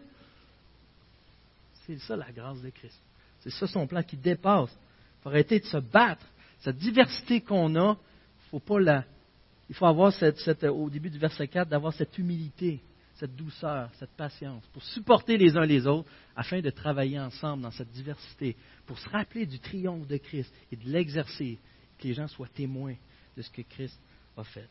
C'est 1.87 1.99
ça 2.01 2.17
la 2.17 2.31
grâce 2.33 2.61
de 2.61 2.71
Christ. 2.71 3.01
C'est 3.41 3.51
ça 3.51 3.67
son 3.67 3.87
plan 3.87 4.03
qui 4.03 4.17
dépasse. 4.17 4.71
Il 4.71 5.23
faut 5.23 5.29
arrêter 5.31 5.61
de 5.61 5.65
se 5.65 5.79
battre. 5.79 6.25
Cette 6.61 6.77
diversité 6.77 7.41
qu'on 7.41 7.75
a, 7.77 7.97
faut 8.51 8.59
pas 8.61 8.81
la, 8.81 9.05
il 9.69 9.75
faut 9.75 9.87
avoir 9.87 10.13
cette, 10.13 10.65
au 10.65 10.89
début 10.89 11.11
du 11.11 11.19
verset 11.19 11.49
4, 11.49 11.69
d'avoir 11.69 11.93
cette 11.93 12.17
humilité, 12.19 12.81
cette 13.17 13.35
douceur, 13.35 13.91
cette 13.99 14.11
patience, 14.11 14.63
pour 14.73 14.83
supporter 14.83 15.37
les 15.37 15.57
uns 15.57 15.65
les 15.65 15.87
autres, 15.87 16.09
afin 16.37 16.61
de 16.61 16.71
travailler 16.71 17.19
ensemble 17.19 17.63
dans 17.63 17.71
cette 17.71 17.91
diversité, 17.91 18.57
pour 18.87 18.99
se 18.99 19.09
rappeler 19.09 19.47
du 19.47 19.59
triomphe 19.59 20.07
de 20.07 20.19
Christ 20.19 20.53
et 20.71 20.77
de 20.77 20.89
l'exercer, 20.89 21.59
que 21.99 22.07
les 22.07 22.15
gens 22.15 22.29
soient 22.29 22.49
témoins 22.49 22.95
de 23.37 23.43
ce 23.43 23.51
que 23.51 23.63
Christ 23.63 23.99
a 24.37 24.45
fait. 24.45 24.69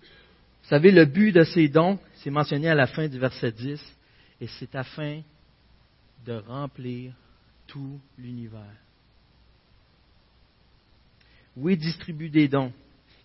Vous 0.00 0.68
savez, 0.74 0.90
le 0.90 1.04
but 1.04 1.32
de 1.32 1.44
ces 1.44 1.68
dons, 1.68 1.98
c'est 2.16 2.30
mentionné 2.30 2.68
à 2.68 2.74
la 2.74 2.86
fin 2.86 3.08
du 3.08 3.18
verset 3.18 3.52
10, 3.52 3.80
et 4.40 4.46
c'est 4.46 4.74
afin 4.74 5.22
de 6.26 6.34
remplir 6.34 7.12
tout 7.66 8.00
l'univers. 8.18 8.76
Oui, 11.60 11.76
distribue 11.76 12.30
des 12.30 12.46
dons 12.46 12.72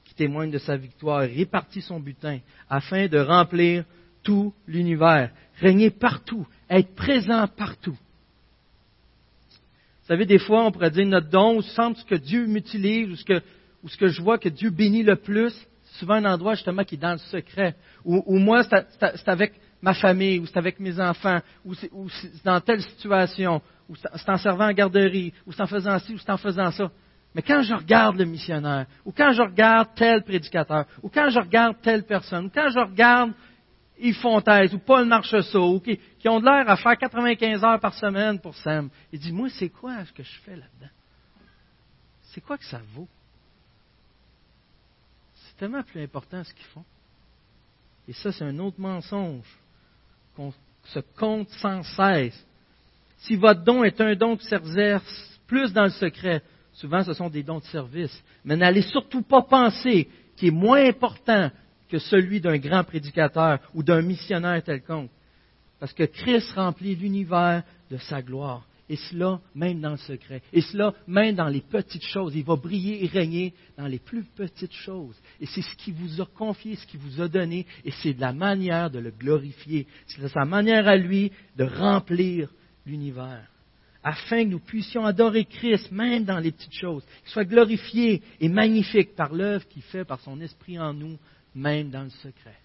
qui 0.06 0.16
témoignent 0.16 0.50
de 0.50 0.58
sa 0.58 0.76
victoire, 0.76 1.22
répartit 1.22 1.82
son 1.82 2.00
butin, 2.00 2.40
afin 2.68 3.08
de 3.08 3.20
remplir 3.20 3.86
tout 4.24 4.54
l'univers, 4.68 5.30
régner 5.60 5.92
partout, 5.92 6.48
être 6.68 6.96
présent 6.96 7.48
partout. 7.48 7.98
Vous 10.02 10.08
savez, 10.08 10.26
des 10.26 10.40
fois, 10.40 10.66
on 10.66 10.72
pourrait 10.72 10.90
dire 10.90 11.06
notre 11.06 11.30
don, 11.30 11.58
ou 11.58 11.62
semble 11.62 11.96
ce 11.96 12.06
que 12.06 12.16
Dieu 12.16 12.48
m'utilise, 12.48 13.10
ou 13.10 13.16
ce 13.88 13.98
que, 13.98 14.08
je 14.08 14.22
vois 14.22 14.40
que 14.40 14.50
Dieu 14.50 14.72
bénit 14.72 15.04
le 15.04 15.16
plus, 15.16 15.54
souvent 16.00 16.16
un 16.16 16.26
endroit 16.26 16.56
justement 16.56 16.84
qui 16.84 16.96
est 16.96 16.98
dans 16.98 17.14
le 17.14 17.20
secret. 17.20 17.76
Ou, 18.04 18.40
moi, 18.40 18.64
c'est 18.64 19.30
avec 19.30 19.54
ma 19.80 19.94
famille, 19.94 20.40
ou 20.40 20.48
c'est 20.48 20.58
avec 20.58 20.80
mes 20.80 21.00
enfants, 21.00 21.40
ou 21.64 21.76
c'est 21.76 21.92
dans 22.44 22.60
telle 22.62 22.82
situation, 22.82 23.62
ou 23.88 23.96
c'est 23.96 24.30
en 24.30 24.38
servant 24.38 24.70
en 24.70 24.74
garderie, 24.74 25.34
ou 25.46 25.52
c'est 25.52 25.62
en 25.62 25.68
faisant 25.68 26.00
ci, 26.00 26.16
ou 26.16 26.18
c'est 26.18 26.32
en 26.32 26.38
faisant 26.38 26.72
ça. 26.72 26.92
Mais 27.36 27.42
quand 27.42 27.62
je 27.64 27.74
regarde 27.74 28.18
le 28.18 28.26
missionnaire, 28.26 28.86
ou 29.06 29.12
quand 29.12 29.32
je 29.34 29.42
regarde 29.42 29.90
tel 29.96 30.24
prédicateur, 30.24 30.86
ou 31.02 31.10
quand 31.10 31.30
je 31.30 31.40
regarde 31.40 31.78
telle 31.82 32.04
personne, 32.04 32.46
ou 32.46 32.52
quand 32.54 32.70
je 32.70 32.80
regarde 32.80 33.34
Yves 33.98 34.18
Fontaise 34.18 34.74
ou 34.74 34.80
Paul 34.80 35.06
Marchessault, 35.06 35.80
qui, 35.80 35.98
qui 36.20 36.30
ont 36.30 36.40
de 36.40 36.46
l'air 36.46 36.70
à 36.70 36.78
faire 36.78 36.98
95 36.98 37.64
heures 37.64 37.80
par 37.80 37.94
semaine 37.94 38.40
pour 38.40 38.56
Sam, 38.56 38.90
il 39.12 39.20
dit, 39.20 39.32
moi, 39.32 39.50
c'est 39.50 39.70
quoi 39.70 40.06
ce 40.06 40.12
que 40.12 40.24
je 40.24 40.40
fais 40.42 40.56
là-dedans? 40.56 40.92
C'est 42.32 42.42
quoi 42.42 42.58
que 42.58 42.66
ça 42.66 42.82
vaut? 42.94 43.08
C'est 45.36 45.58
tellement 45.58 45.84
plus 45.84 46.02
important 46.02 46.44
ce 46.44 46.54
qu'ils 46.54 46.66
font. 46.66 46.86
Et 48.08 48.14
ça, 48.14 48.32
c'est 48.32 48.44
un 48.44 48.58
autre 48.60 48.80
mensonge 48.80 49.48
qu'on 50.36 50.54
se 50.86 51.00
compte 51.18 51.50
sans 51.50 51.84
cesse. 51.84 52.46
Si 53.20 53.36
votre 53.36 53.64
don 53.64 53.84
est 53.84 54.02
un 54.02 54.16
don 54.16 54.36
qui 54.36 54.46
s'exerce 54.46 55.40
plus 55.48 55.72
dans 55.72 55.84
le 55.84 55.90
secret, 55.92 56.42
souvent 56.74 57.04
ce 57.04 57.14
sont 57.14 57.30
des 57.30 57.44
dons 57.44 57.60
de 57.60 57.66
service, 57.66 58.24
mais 58.44 58.56
n'allez 58.56 58.82
surtout 58.82 59.22
pas 59.22 59.42
penser 59.42 60.10
qu'il 60.36 60.50
est 60.50 60.52
moins 60.52 60.86
important 60.86 61.52
que 61.90 62.00
celui 62.00 62.42
d'un 62.42 62.58
grand 62.58 62.84
prédicateur 62.84 63.60
ou 63.74 63.84
d'un 63.84 64.02
missionnaire 64.02 64.64
quelconque. 64.64 65.12
Parce 65.80 65.94
que 65.94 66.04
Christ 66.04 66.52
remplit 66.54 66.96
l'univers 66.96 67.64
de 67.92 67.98
sa 67.98 68.22
gloire. 68.22 68.66
Et 68.90 68.96
cela 68.96 69.40
même 69.56 69.80
dans 69.80 69.92
le 69.92 69.98
secret. 69.98 70.42
Et 70.52 70.62
cela 70.62 70.94
même 71.08 71.36
dans 71.36 71.48
les 71.48 71.62
petites 71.62 72.06
choses. 72.06 72.36
Il 72.36 72.44
va 72.44 72.56
briller 72.56 73.04
et 73.04 73.08
régner 73.08 73.54
dans 73.78 73.88
les 73.88 74.00
plus 74.00 74.24
petites 74.24 74.74
choses. 74.74 75.16
Et 75.40 75.46
c'est 75.46 75.62
ce 75.62 75.76
qu'il 75.76 75.94
vous 75.94 76.22
a 76.22 76.26
confié, 76.26 76.76
ce 76.76 76.86
qu'il 76.88 77.00
vous 77.00 77.22
a 77.22 77.28
donné. 77.28 77.66
Et 77.86 77.92
c'est 77.92 78.14
de 78.14 78.22
la 78.22 78.34
manière 78.34 78.90
de 78.90 79.00
le 79.00 79.12
glorifier. 79.12 79.88
C'est 80.08 80.28
sa 80.28 80.46
manière 80.46 80.88
à 80.88 80.98
lui 80.98 81.32
de 81.56 81.64
remplir 81.64 82.50
l'univers. 82.86 83.53
Afin 84.04 84.44
que 84.44 84.50
nous 84.50 84.60
puissions 84.60 85.06
adorer 85.06 85.46
Christ 85.46 85.92
même 85.92 86.26
dans 86.26 86.40
les 86.40 86.52
petites 86.52 86.76
choses. 86.76 87.04
Qu'il 87.24 87.32
soit 87.32 87.46
glorifié 87.46 88.22
et 88.40 88.50
magnifique 88.50 89.16
par 89.16 89.34
l'œuvre 89.34 89.68
qu'il 89.68 89.84
fait 89.84 90.04
par 90.04 90.20
son 90.20 90.42
esprit 90.42 90.78
en 90.78 90.94
nous, 90.94 91.18
même 91.56 91.90
dans 91.90 92.04
le 92.04 92.10
secret. 92.10 92.58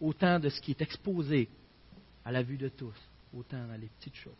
Autant 0.00 0.38
de 0.38 0.48
ce 0.48 0.60
qui 0.60 0.70
est 0.70 0.82
exposé 0.82 1.48
à 2.24 2.30
la 2.30 2.42
vue 2.42 2.58
de 2.58 2.68
tous, 2.68 2.94
autant 3.34 3.66
dans 3.66 3.80
les 3.80 3.88
petites 3.98 4.16
choses 4.16 4.32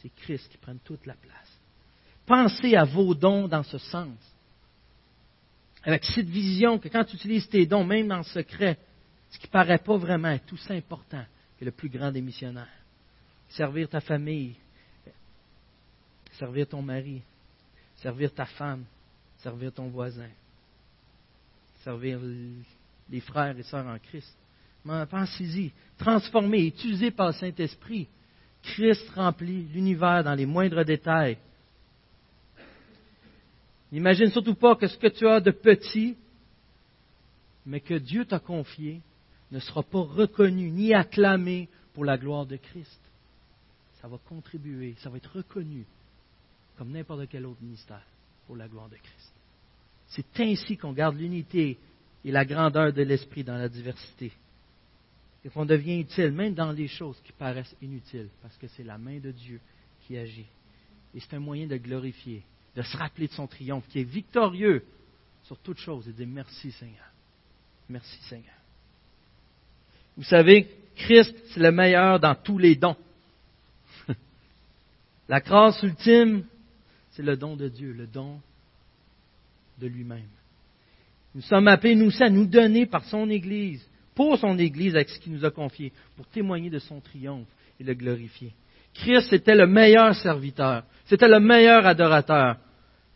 c'est 0.00 0.10
Christ 0.10 0.48
qui 0.50 0.58
prend 0.58 0.76
toute 0.84 1.06
la 1.06 1.14
place. 1.14 1.60
Pensez 2.26 2.76
à 2.76 2.84
vos 2.84 3.14
dons 3.14 3.48
dans 3.48 3.62
ce 3.62 3.78
sens. 3.78 4.18
Avec 5.82 6.04
cette 6.04 6.28
vision 6.28 6.78
que 6.78 6.88
quand 6.88 7.04
tu 7.04 7.16
utilises 7.16 7.48
tes 7.48 7.66
dons, 7.66 7.84
même 7.84 8.08
dans 8.08 8.18
le 8.18 8.24
secret, 8.24 8.78
ce 9.30 9.38
qui 9.38 9.46
ne 9.46 9.52
paraît 9.52 9.78
pas 9.78 9.96
vraiment 9.96 10.38
tout 10.46 10.56
ça 10.56 10.74
important 10.74 11.24
que 11.58 11.64
le 11.64 11.70
plus 11.70 11.88
grand 11.88 12.12
des 12.12 12.20
missionnaires. 12.20 12.66
Servir 13.48 13.88
ta 13.88 14.00
famille, 14.00 14.56
servir 16.40 16.66
ton 16.66 16.82
mari, 16.82 17.22
servir 17.96 18.32
ta 18.32 18.46
femme, 18.46 18.84
servir 19.38 19.72
ton 19.72 19.88
voisin, 19.88 20.30
servir 21.84 22.18
les 23.10 23.20
frères 23.20 23.56
et 23.58 23.62
sœurs 23.62 23.86
en 23.86 23.98
Christ. 23.98 24.34
Pensez-y, 25.10 25.70
transformer, 25.98 26.66
utilisé 26.66 27.10
par 27.10 27.28
le 27.28 27.32
Saint-Esprit 27.34 28.08
Christ 28.62 29.08
remplit 29.14 29.62
l'univers 29.72 30.22
dans 30.24 30.34
les 30.34 30.44
moindres 30.46 30.84
détails. 30.84 31.38
N'imagine 33.90 34.30
surtout 34.30 34.54
pas 34.54 34.76
que 34.76 34.86
ce 34.86 34.98
que 34.98 35.08
tu 35.08 35.26
as 35.26 35.40
de 35.40 35.50
petit, 35.50 36.16
mais 37.66 37.80
que 37.80 37.94
Dieu 37.94 38.24
t'a 38.24 38.38
confié, 38.38 39.00
ne 39.50 39.58
sera 39.58 39.82
pas 39.82 40.00
reconnu 40.00 40.70
ni 40.70 40.94
acclamé 40.94 41.68
pour 41.94 42.04
la 42.04 42.16
gloire 42.16 42.46
de 42.46 42.56
Christ. 42.56 43.00
Ça 44.00 44.08
va 44.08 44.18
contribuer, 44.28 44.94
ça 44.98 45.10
va 45.10 45.16
être 45.16 45.36
reconnu 45.36 45.84
comme 46.80 46.92
n'importe 46.92 47.28
quel 47.28 47.44
autre 47.44 47.60
ministère 47.60 48.00
pour 48.46 48.56
la 48.56 48.66
gloire 48.66 48.88
de 48.88 48.96
Christ. 48.96 49.32
C'est 50.08 50.40
ainsi 50.40 50.78
qu'on 50.78 50.94
garde 50.94 51.14
l'unité 51.14 51.76
et 52.24 52.30
la 52.30 52.46
grandeur 52.46 52.90
de 52.90 53.02
l'esprit 53.02 53.44
dans 53.44 53.58
la 53.58 53.68
diversité 53.68 54.32
et 55.44 55.50
qu'on 55.50 55.66
devient 55.66 56.00
utile, 56.00 56.32
même 56.32 56.54
dans 56.54 56.72
les 56.72 56.88
choses 56.88 57.20
qui 57.22 57.32
paraissent 57.32 57.76
inutiles, 57.82 58.30
parce 58.40 58.56
que 58.56 58.66
c'est 58.68 58.82
la 58.82 58.96
main 58.96 59.18
de 59.18 59.30
Dieu 59.30 59.60
qui 60.06 60.16
agit. 60.16 60.46
Et 61.14 61.20
c'est 61.20 61.34
un 61.34 61.38
moyen 61.38 61.66
de 61.66 61.76
glorifier, 61.76 62.42
de 62.74 62.80
se 62.80 62.96
rappeler 62.96 63.28
de 63.28 63.34
son 63.34 63.46
triomphe, 63.46 63.86
qui 63.88 64.00
est 64.00 64.04
victorieux 64.04 64.82
sur 65.42 65.58
toute 65.58 65.80
chose, 65.80 66.08
et 66.08 66.12
dire 66.12 66.28
merci 66.28 66.72
Seigneur. 66.72 67.10
Merci 67.90 68.16
Seigneur. 68.22 68.56
Vous 70.16 70.24
savez, 70.24 70.66
Christ, 70.96 71.36
c'est 71.52 71.60
le 71.60 71.72
meilleur 71.72 72.18
dans 72.18 72.34
tous 72.34 72.56
les 72.56 72.74
dons. 72.74 72.96
la 75.28 75.40
grâce 75.40 75.82
ultime, 75.82 76.46
c'est 77.20 77.26
le 77.26 77.36
don 77.36 77.54
de 77.54 77.68
Dieu, 77.68 77.92
le 77.92 78.06
don 78.06 78.40
de 79.78 79.86
lui-même. 79.86 80.30
Nous 81.34 81.42
sommes 81.42 81.68
appelés, 81.68 81.94
nous 81.94 82.06
aussi, 82.06 82.22
à 82.22 82.30
nous 82.30 82.46
donner 82.46 82.86
par 82.86 83.04
son 83.04 83.28
Église 83.28 83.86
pour 84.14 84.38
son 84.38 84.58
Église 84.58 84.94
avec 84.94 85.10
ce 85.10 85.20
qu'il 85.20 85.32
nous 85.34 85.44
a 85.44 85.50
confié, 85.50 85.92
pour 86.16 86.26
témoigner 86.28 86.70
de 86.70 86.78
son 86.78 87.00
triomphe 87.00 87.46
et 87.78 87.84
le 87.84 87.92
glorifier. 87.92 88.52
Christ 88.94 89.34
était 89.34 89.54
le 89.54 89.66
meilleur 89.66 90.14
serviteur, 90.14 90.84
c'était 91.04 91.28
le 91.28 91.40
meilleur 91.40 91.86
adorateur, 91.86 92.56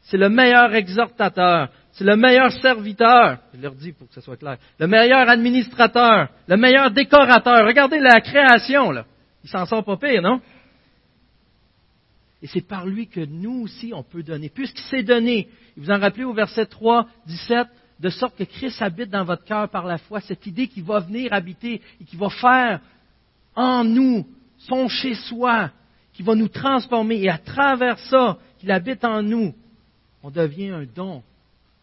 c'est 0.02 0.18
le 0.18 0.28
meilleur 0.28 0.74
exhortateur, 0.74 1.70
c'est 1.92 2.04
le 2.04 2.16
meilleur 2.16 2.52
serviteur, 2.52 3.38
je 3.54 3.62
leur 3.62 3.74
dis 3.74 3.92
pour 3.92 4.06
que 4.08 4.14
ce 4.14 4.20
soit 4.20 4.36
clair, 4.36 4.58
le 4.78 4.86
meilleur 4.86 5.28
administrateur, 5.30 6.28
le 6.46 6.56
meilleur 6.58 6.90
décorateur. 6.90 7.66
Regardez 7.66 8.00
la 8.00 8.20
création, 8.20 8.90
là. 8.90 9.06
Il 9.42 9.50
s'en 9.50 9.66
sort 9.66 9.84
pas 9.84 9.96
pire, 9.96 10.22
non? 10.22 10.40
Et 12.44 12.46
c'est 12.46 12.60
par 12.60 12.84
lui 12.84 13.06
que 13.06 13.24
nous 13.24 13.62
aussi, 13.62 13.92
on 13.94 14.02
peut 14.02 14.22
donner. 14.22 14.50
Puisqu'il 14.50 14.82
s'est 14.82 15.02
donné, 15.02 15.48
vous 15.78 15.90
en 15.90 15.98
rappelez 15.98 16.24
au 16.24 16.34
verset 16.34 16.66
3, 16.66 17.08
17, 17.26 17.68
de 18.00 18.10
sorte 18.10 18.36
que 18.36 18.44
Christ 18.44 18.82
habite 18.82 19.08
dans 19.08 19.24
votre 19.24 19.44
cœur 19.44 19.66
par 19.70 19.86
la 19.86 19.96
foi, 19.96 20.20
cette 20.20 20.46
idée 20.46 20.68
qui 20.68 20.82
va 20.82 21.00
venir 21.00 21.32
habiter 21.32 21.80
et 21.98 22.04
qui 22.04 22.16
va 22.16 22.28
faire 22.28 22.82
en 23.56 23.82
nous 23.82 24.28
son 24.58 24.88
chez-soi, 24.88 25.70
qui 26.12 26.22
va 26.22 26.34
nous 26.34 26.48
transformer, 26.48 27.22
et 27.22 27.30
à 27.30 27.38
travers 27.38 27.98
ça, 27.98 28.36
qu'il 28.58 28.70
habite 28.70 29.06
en 29.06 29.22
nous, 29.22 29.54
on 30.22 30.30
devient 30.30 30.68
un 30.68 30.84
don 30.84 31.22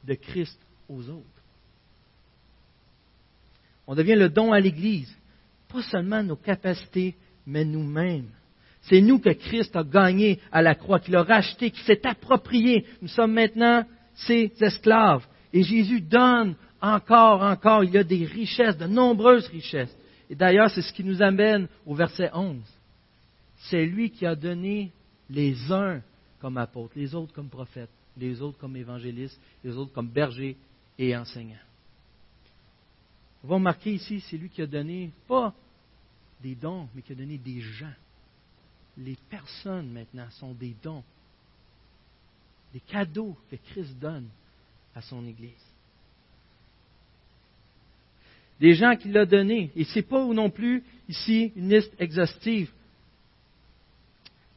de 0.04 0.13
Christ 0.13 0.60
aux 0.88 1.10
autres. 1.10 1.26
On 3.88 3.95
devient 3.95 4.13
le 4.13 4.30
don 4.30 4.54
à 4.54 4.60
l'Église, 4.60 5.12
pas 5.69 5.82
seulement 5.82 6.21
nos 6.21 6.36
capacités, 6.36 7.15
mais 7.47 7.65
nous-mêmes. 7.65 8.30
C'est 8.84 9.02
nous 9.02 9.20
que 9.20 9.30
Christ 9.30 9.76
a 9.76 9.84
gagné 9.84 10.39
à 10.52 10.62
la 10.62 10.76
croix, 10.76 11.00
qu'il 11.00 11.15
a 11.15 11.24
racheté, 11.24 11.72
qu'il 11.72 11.84
s'est 11.84 12.06
approprié. 12.06 12.86
Nous 13.02 13.08
sommes 13.08 13.34
maintenant 13.34 13.86
ses 14.15 14.52
esclaves. 14.60 15.26
Et 15.54 15.63
Jésus 15.63 16.02
donne 16.02 16.56
encore, 16.82 17.44
encore, 17.44 17.84
il 17.84 17.91
y 17.91 17.98
a 17.98 18.04
des 18.04 18.26
richesses, 18.26 18.78
de 18.78 18.88
nombreuses 18.88 19.48
richesses. 19.48 19.96
Et 20.30 20.36
d'ailleurs, 20.36 20.70
c'est 20.72 20.82
ce 20.82 20.94
qui 20.94 21.04
nous 21.04 21.21
amène 21.21 21.67
au 21.86 21.94
verset 21.94 22.32
11. 22.34 22.58
C'est 23.69 23.86
lui 23.86 24.10
qui 24.10 24.25
a 24.25 24.36
donné 24.36 24.92
les 25.29 25.71
uns 25.71 26.02
comme 26.40 26.58
apôtres, 26.58 26.94
les 26.96 27.13
autres 27.13 27.34
comme 27.34 27.50
prophètes, 27.50 27.92
les 28.17 28.42
autres 28.42 28.58
comme 28.58 28.75
évangélistes, 28.75 29.40
les 29.63 29.77
autres 29.77 29.94
comme 29.94 30.08
bergers 30.08 30.58
et 30.98 31.15
enseignants. 31.15 31.56
On 33.44 33.48
va 33.48 33.56
remarquer 33.56 33.94
ici, 33.94 34.21
c'est 34.21 34.38
lui 34.38 34.50
qui 34.50 34.62
a 34.62 34.67
donné, 34.67 35.12
pas 35.27 35.54
des 36.42 36.56
dons, 36.56 36.88
mais 36.96 37.02
qui 37.02 37.12
a 37.12 37.15
donné 37.15 37.38
des 37.38 37.60
gens. 37.60 37.94
Les 39.04 39.17
personnes 39.29 39.91
maintenant 39.91 40.29
sont 40.39 40.54
des 40.54 40.75
dons, 40.83 41.04
des 42.73 42.81
cadeaux 42.81 43.35
que 43.49 43.56
Christ 43.56 43.97
donne 43.99 44.27
à 44.95 45.02
son 45.02 45.25
Église. 45.25 45.52
Des 48.60 48.73
gens 48.75 48.95
qu'il 48.95 49.17
a 49.17 49.25
donnés. 49.25 49.71
Et 49.75 49.85
ce 49.85 49.95
n'est 49.95 50.04
pas 50.04 50.23
non 50.23 50.52
plus 50.52 50.83
ici 51.10 51.52
une 51.56 51.69
liste 51.69 51.91
exhaustive. 51.99 52.71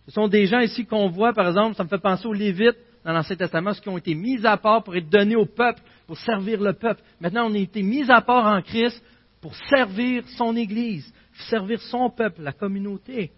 Ce 0.07 0.13
sont 0.13 0.29
des 0.29 0.47
gens 0.47 0.61
ici 0.61 0.85
qu'on 0.85 1.09
voit, 1.09 1.33
par 1.33 1.49
exemple, 1.49 1.77
ça 1.77 1.85
me 1.85 1.89
fait 1.89 1.99
penser 1.99 2.27
aux 2.27 2.35
Lévites 2.35 2.77
dans 3.03 3.13
l'Ancien 3.13 3.37
Testament, 3.37 3.73
ceux 3.73 3.81
qui 3.81 3.89
ont 3.89 3.97
été 3.97 4.15
mis 4.15 4.45
à 4.45 4.59
part 4.59 4.83
pour 4.83 4.95
être 4.95 5.09
donnés 5.09 5.37
au 5.37 5.47
peuple, 5.47 5.81
pour 6.07 6.19
servir 6.19 6.61
le 6.61 6.75
peuple. 6.75 7.03
Maintenant, 7.19 7.51
on 7.51 7.55
a 7.55 7.59
été 7.59 7.83
mis 7.83 8.11
à 8.11 8.21
part 8.21 8.45
en 8.45 8.61
Christ 8.61 9.03
pour 9.41 9.55
servir 9.71 10.29
son 10.37 10.55
Église, 10.55 11.11
servir 11.49 11.81
son 11.81 12.11
peuple, 12.11 12.43
la 12.43 12.53
communauté. 12.53 13.31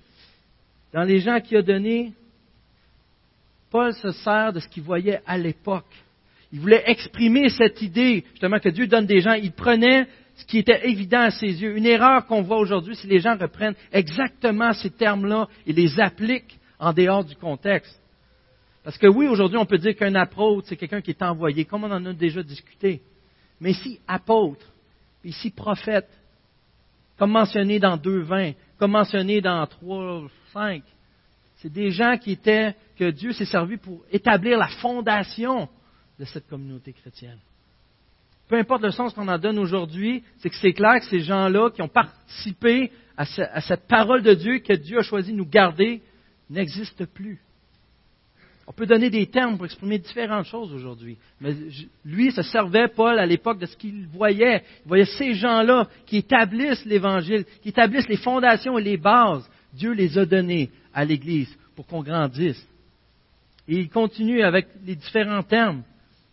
Dans 0.93 1.03
les 1.03 1.21
gens 1.21 1.41
qu'il 1.41 1.59
a 1.59 1.63
donnés, 1.63 2.13
Paul 3.71 3.93
se 3.93 4.13
sert 4.13 4.53
de 4.53 4.61
ce 4.61 4.69
qu'il 4.69 4.83
voyait 4.83 5.21
à 5.27 5.37
l'époque. 5.37 5.93
Il 6.53 6.61
voulait 6.61 6.85
exprimer 6.87 7.49
cette 7.49 7.83
idée, 7.83 8.25
justement, 8.33 8.59
que 8.59 8.69
Dieu 8.69 8.87
donne 8.87 9.07
des 9.07 9.21
gens. 9.21 9.35
Il 9.35 9.53
prenait 9.53 10.07
ce 10.37 10.45
qui 10.45 10.59
était 10.59 10.89
évident 10.89 11.23
à 11.23 11.31
ses 11.31 11.47
yeux. 11.47 11.77
Une 11.77 11.87
erreur 11.87 12.27
qu'on 12.27 12.43
voit 12.43 12.59
aujourd'hui, 12.59 12.97
que 12.97 13.07
les 13.07 13.21
gens 13.21 13.37
reprennent 13.37 13.75
exactement 13.93 14.73
ces 14.73 14.91
termes-là 14.91 15.49
et 15.67 15.73
les 15.73 16.01
appliquent 16.01 16.59
en 16.79 16.93
dehors 16.93 17.25
du 17.25 17.35
contexte. 17.37 18.01
Parce 18.85 18.99
que 18.99 19.09
oui, 19.09 19.27
aujourd'hui, 19.27 19.59
on 19.59 19.67
peut 19.67 19.79
dire 19.79 19.97
qu'un 19.97 20.15
apôtre, 20.15 20.69
c'est 20.69 20.77
quelqu'un 20.77 21.01
qui 21.01 21.11
est 21.11 21.23
envoyé, 21.23 21.65
comme 21.65 21.85
on 21.85 21.91
en 21.91 22.07
a 22.07 22.13
déjà 22.13 22.43
discuté. 22.43 23.01
Mais 23.61 23.73
ici, 23.73 23.99
apôtre, 24.07 24.65
ici, 25.25 25.51
prophète, 25.51 26.09
comme 27.19 27.33
mentionné 27.33 27.81
dans 27.81 27.97
2.20, 27.97 28.55
comme 28.79 28.93
mentionné 28.93 29.41
dans 29.41 29.67
3.5, 30.57 30.83
c'est 31.57 31.73
des 31.73 31.91
gens 31.91 32.17
qui 32.19 32.33
étaient, 32.33 32.75
que 32.99 33.11
Dieu 33.11 33.33
s'est 33.33 33.45
servi 33.45 33.77
pour 33.77 34.03
établir 34.11 34.59
la 34.59 34.69
fondation 34.69 35.69
de 36.19 36.25
cette 36.25 36.49
communauté 36.49 36.93
chrétienne. 36.93 37.39
Peu 38.49 38.57
importe 38.57 38.83
le 38.83 38.91
sens 38.91 39.13
qu'on 39.13 39.29
en 39.29 39.39
donne 39.39 39.59
aujourd'hui, 39.59 40.23
c'est 40.39 40.49
que 40.51 40.57
c'est 40.57 40.73
clair 40.73 41.01
que 41.01 41.07
ces 41.07 41.21
gens-là 41.21 41.71
qui 41.71 41.83
ont 41.83 41.89
participé 41.89 42.93
à, 43.17 43.25
cette 43.25 43.89
parole 43.89 44.23
de 44.23 44.35
Dieu 44.35 44.59
que 44.59 44.75
Dieu 44.75 44.99
a 44.99 45.03
choisi 45.03 45.33
de 45.33 45.37
nous 45.37 45.49
garder 45.49 46.03
n'existent 46.49 47.07
plus. 47.13 47.41
On 48.69 48.73
peut 48.73 48.87
donner 48.87 49.11
des 49.11 49.27
termes 49.27 49.57
pour 49.57 49.65
exprimer 49.65 49.99
différentes 49.99 50.47
choses 50.47 50.73
aujourd'hui. 50.73 51.17
Mais 51.41 51.55
lui 52.05 52.33
se 52.33 52.43
servait, 52.43 52.89
Paul, 52.89 53.19
à 53.19 53.27
l'époque, 53.27 53.59
de 53.59 53.67
ce 53.67 53.77
qu'il 53.77 54.07
voyait. 54.09 54.63
Il 54.85 54.89
voyait 54.89 55.05
ces 55.05 55.35
gens-là 55.35 55.89
qui 56.05 56.19
établissent 56.19 56.85
l'Évangile, 56.85 57.45
qui 57.63 57.69
établissent 57.69 58.09
les 58.09 58.17
fondations 58.17 58.77
et 58.77 58.83
les 58.83 58.97
bases. 58.97 59.49
Dieu 59.77 59.93
les 59.93 60.19
a 60.19 60.27
donnés 60.27 60.71
à 60.93 61.05
l'Église 61.05 61.55
pour 61.75 61.87
qu'on 61.87 62.03
grandisse. 62.03 62.67
Et 63.69 63.79
il 63.79 63.89
continue 63.89 64.43
avec 64.43 64.69
les 64.85 64.97
différents 64.97 65.43
termes, 65.43 65.83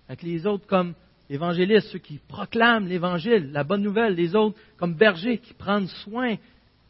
avec 0.08 0.24
les 0.24 0.46
autres 0.46 0.66
comme 0.68 0.94
évangélistes, 1.30 1.90
ceux 1.90 2.00
qui 2.00 2.20
proclament 2.28 2.88
l'Évangile, 2.88 3.52
la 3.52 3.64
bonne 3.64 3.82
nouvelle, 3.82 4.16
les 4.16 4.36
autres 4.36 4.58
comme 4.78 4.94
bergers 4.94 5.40
qui 5.40 5.54
prennent 5.54 5.88
soin, 5.88 6.36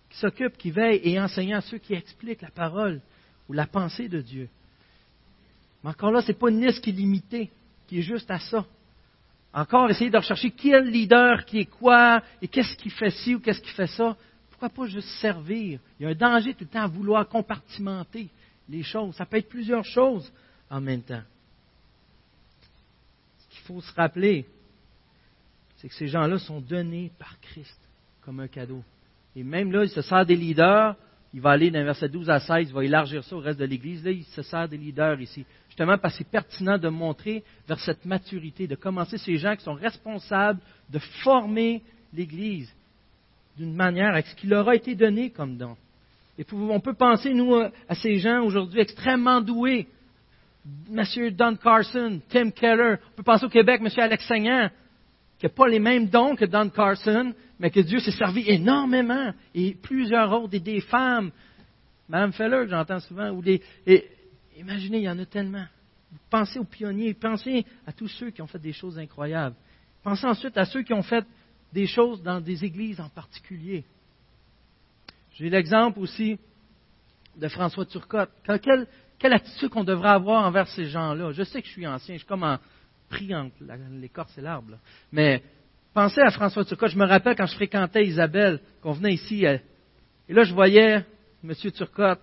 qui 0.10 0.18
s'occupent, 0.18 0.58
qui 0.58 0.72
veillent 0.72 1.02
et 1.04 1.20
enseignant 1.20 1.62
ceux 1.62 1.78
qui 1.78 1.94
expliquent 1.94 2.42
la 2.42 2.52
parole 2.52 3.02
ou 3.50 3.54
la 3.54 3.66
pensée 3.66 4.08
de 4.08 4.22
Dieu. 4.22 4.50
Mais 5.84 5.90
encore 5.90 6.12
là, 6.12 6.22
ce 6.22 6.28
n'est 6.28 6.38
pas 6.38 6.50
une 6.50 6.66
liste 6.66 6.84
qui 6.84 6.92
est 6.92 6.94
limitée, 6.94 7.50
qui 7.88 8.00
est 8.00 8.04
juste 8.04 8.30
à 8.30 8.40
ça. 8.40 8.66
Encore 9.54 9.90
essayer 9.90 10.10
de 10.10 10.18
rechercher 10.18 10.52
quel 10.52 10.90
leader 10.90 11.46
qui 11.46 11.60
est 11.60 11.66
quoi 11.66 12.22
et 12.42 12.48
qu'est-ce 12.48 12.76
qui 12.76 12.90
fait 12.90 13.12
ci 13.12 13.36
ou 13.36 13.40
qu'est-ce 13.40 13.62
qui 13.62 13.70
fait 13.70 13.88
ça. 13.88 14.16
Pourquoi 14.64 14.86
pas 14.86 14.90
juste 14.90 15.10
servir? 15.20 15.82
Il 16.00 16.04
y 16.04 16.06
a 16.06 16.12
un 16.12 16.16
danger 16.16 16.54
tout 16.54 16.64
le 16.64 16.70
temps 16.70 16.84
à 16.84 16.88
vouloir 16.88 17.28
compartimenter 17.28 18.30
les 18.70 18.82
choses. 18.82 19.14
Ça 19.16 19.26
peut 19.26 19.36
être 19.36 19.50
plusieurs 19.50 19.84
choses 19.84 20.32
en 20.70 20.80
même 20.80 21.02
temps. 21.02 21.24
Ce 23.40 23.50
qu'il 23.50 23.62
faut 23.64 23.82
se 23.82 23.94
rappeler, 23.94 24.46
c'est 25.76 25.90
que 25.90 25.96
ces 25.96 26.08
gens-là 26.08 26.40
sont 26.40 26.62
donnés 26.62 27.12
par 27.20 27.38
Christ 27.42 27.78
comme 28.22 28.40
un 28.40 28.48
cadeau. 28.48 28.82
Et 29.36 29.44
même 29.44 29.70
là, 29.70 29.84
il 29.84 29.90
se 29.90 30.02
sert 30.02 30.26
des 30.26 30.38
leaders 30.38 30.96
il 31.34 31.42
va 31.42 31.50
aller 31.50 31.72
d'un 31.72 31.84
verset 31.84 32.10
12 32.10 32.30
à 32.30 32.40
16, 32.40 32.70
il 32.70 32.74
va 32.74 32.86
élargir 32.86 33.24
ça 33.24 33.36
au 33.36 33.40
reste 33.40 33.60
de 33.60 33.66
l'Église. 33.66 34.06
Là, 34.06 34.12
il 34.12 34.24
se 34.24 34.44
sert 34.44 34.70
des 34.70 34.78
leaders 34.78 35.20
ici. 35.20 35.46
Justement 35.68 35.98
parce 35.98 36.14
que 36.14 36.20
c'est 36.20 36.30
pertinent 36.30 36.78
de 36.78 36.90
montrer 36.90 37.44
vers 37.68 37.80
cette 37.80 38.06
maturité, 38.06 38.68
de 38.68 38.76
commencer 38.76 39.18
ces 39.18 39.38
gens 39.38 39.56
qui 39.56 39.64
sont 39.64 39.74
responsables 39.74 40.62
de 40.90 41.00
former 41.00 41.82
l'Église 42.14 42.72
d'une 43.58 43.74
manière 43.74 44.10
avec 44.10 44.28
ce 44.28 44.36
qui 44.36 44.48
leur 44.48 44.68
a 44.70 44.76
été 44.76 44.96
donné 44.96 45.30
comme 45.30 45.58
don. 45.58 45.76
Et 46.38 46.46
on 46.52 46.80
peut 46.80 46.96
penser, 46.96 47.34
nous, 47.34 47.54
à 47.56 47.96
ces 47.96 48.18
gens 48.18 48.42
aujourd'hui 48.44 48.82
extrêmement 48.82 49.42
doués. 49.42 49.88
Monsieur 50.90 51.30
Don 51.30 51.56
Carson, 51.56 52.22
Tim 52.30 52.50
Keller. 52.50 52.96
On 53.12 53.16
peut 53.18 53.24
penser 53.24 53.46
au 53.46 53.50
Québec, 53.50 53.82
Monsieur 53.82 54.02
Alex 54.02 54.26
Saignan, 54.26 54.70
qui 55.38 55.46
n'a 55.46 55.50
pas 55.50 55.68
les 55.68 55.80
mêmes 55.80 56.08
dons 56.08 56.36
que 56.36 56.46
Don 56.46 56.70
Carson, 56.70 57.34
mais 57.60 57.70
que 57.70 57.82
Dieu 57.82 58.00
s'est 58.00 58.12
servi 58.12 58.50
énormément, 58.50 59.32
et 59.54 59.76
plusieurs 59.76 60.32
autres, 60.32 60.56
et 60.56 60.60
des 60.60 60.82
femmes, 60.82 61.32
Mme 62.10 62.34
Feller, 62.34 62.68
j'entends 62.68 63.00
souvent, 63.00 63.30
ou 63.32 63.44
et, 63.46 63.62
imaginez, 64.58 65.00
il 65.00 65.04
y 65.04 65.10
en 65.10 65.20
a 65.20 65.26
tellement. 65.26 65.66
Pensez 66.30 66.60
aux 66.60 66.66
pionniers, 66.66 67.14
pensez 67.14 67.66
à 67.88 67.92
tous 67.92 68.08
ceux 68.08 68.30
qui 68.30 68.42
ont 68.42 68.48
fait 68.48 68.60
des 68.60 68.74
choses 68.74 68.98
incroyables. 68.98 69.56
Pensez 70.04 70.26
ensuite 70.26 70.58
à 70.58 70.66
ceux 70.66 70.84
qui 70.84 70.94
ont 70.94 71.04
fait 71.04 71.26
des 71.74 71.88
choses 71.88 72.22
dans 72.22 72.40
des 72.40 72.64
églises 72.64 73.02
en 73.02 73.10
particulier. 73.10 73.84
J'ai 75.34 75.50
l'exemple 75.50 76.00
aussi 76.00 76.38
de 77.36 77.48
François 77.48 77.86
Turcotte. 77.86 78.30
Quelle, 78.46 79.34
attitude 79.34 79.70
qu'on 79.70 79.84
devrait 79.84 80.10
avoir 80.10 80.46
envers 80.46 80.68
ces 80.68 80.86
gens-là? 80.86 81.32
Je 81.32 81.44
sais 81.44 81.62
que 81.62 81.68
je 81.68 81.74
suis 81.74 81.88
ancien, 81.88 82.16
je 82.16 82.20
suis 82.20 82.28
comme 82.28 82.44
en, 82.44 82.60
pris 83.10 83.34
entre 83.34 83.56
l'écorce 84.00 84.38
et 84.38 84.42
l'arbre. 84.42 84.78
Mais 85.12 85.42
Pensez 85.94 86.22
à 86.22 86.32
François 86.32 86.66
Turcotte. 86.66 86.92
Je 86.92 86.98
me 86.98 87.06
rappelle 87.06 87.36
quand 87.36 87.46
je 87.46 87.56
fréquentais 87.56 88.06
Isabelle, 88.06 88.60
qu'on 88.82 88.94
venait 88.94 89.14
ici, 89.14 89.46
et 89.46 89.62
là 90.28 90.44
je 90.44 90.54
voyais 90.54 91.06
M. 91.44 91.54
Turcotte 91.56 92.20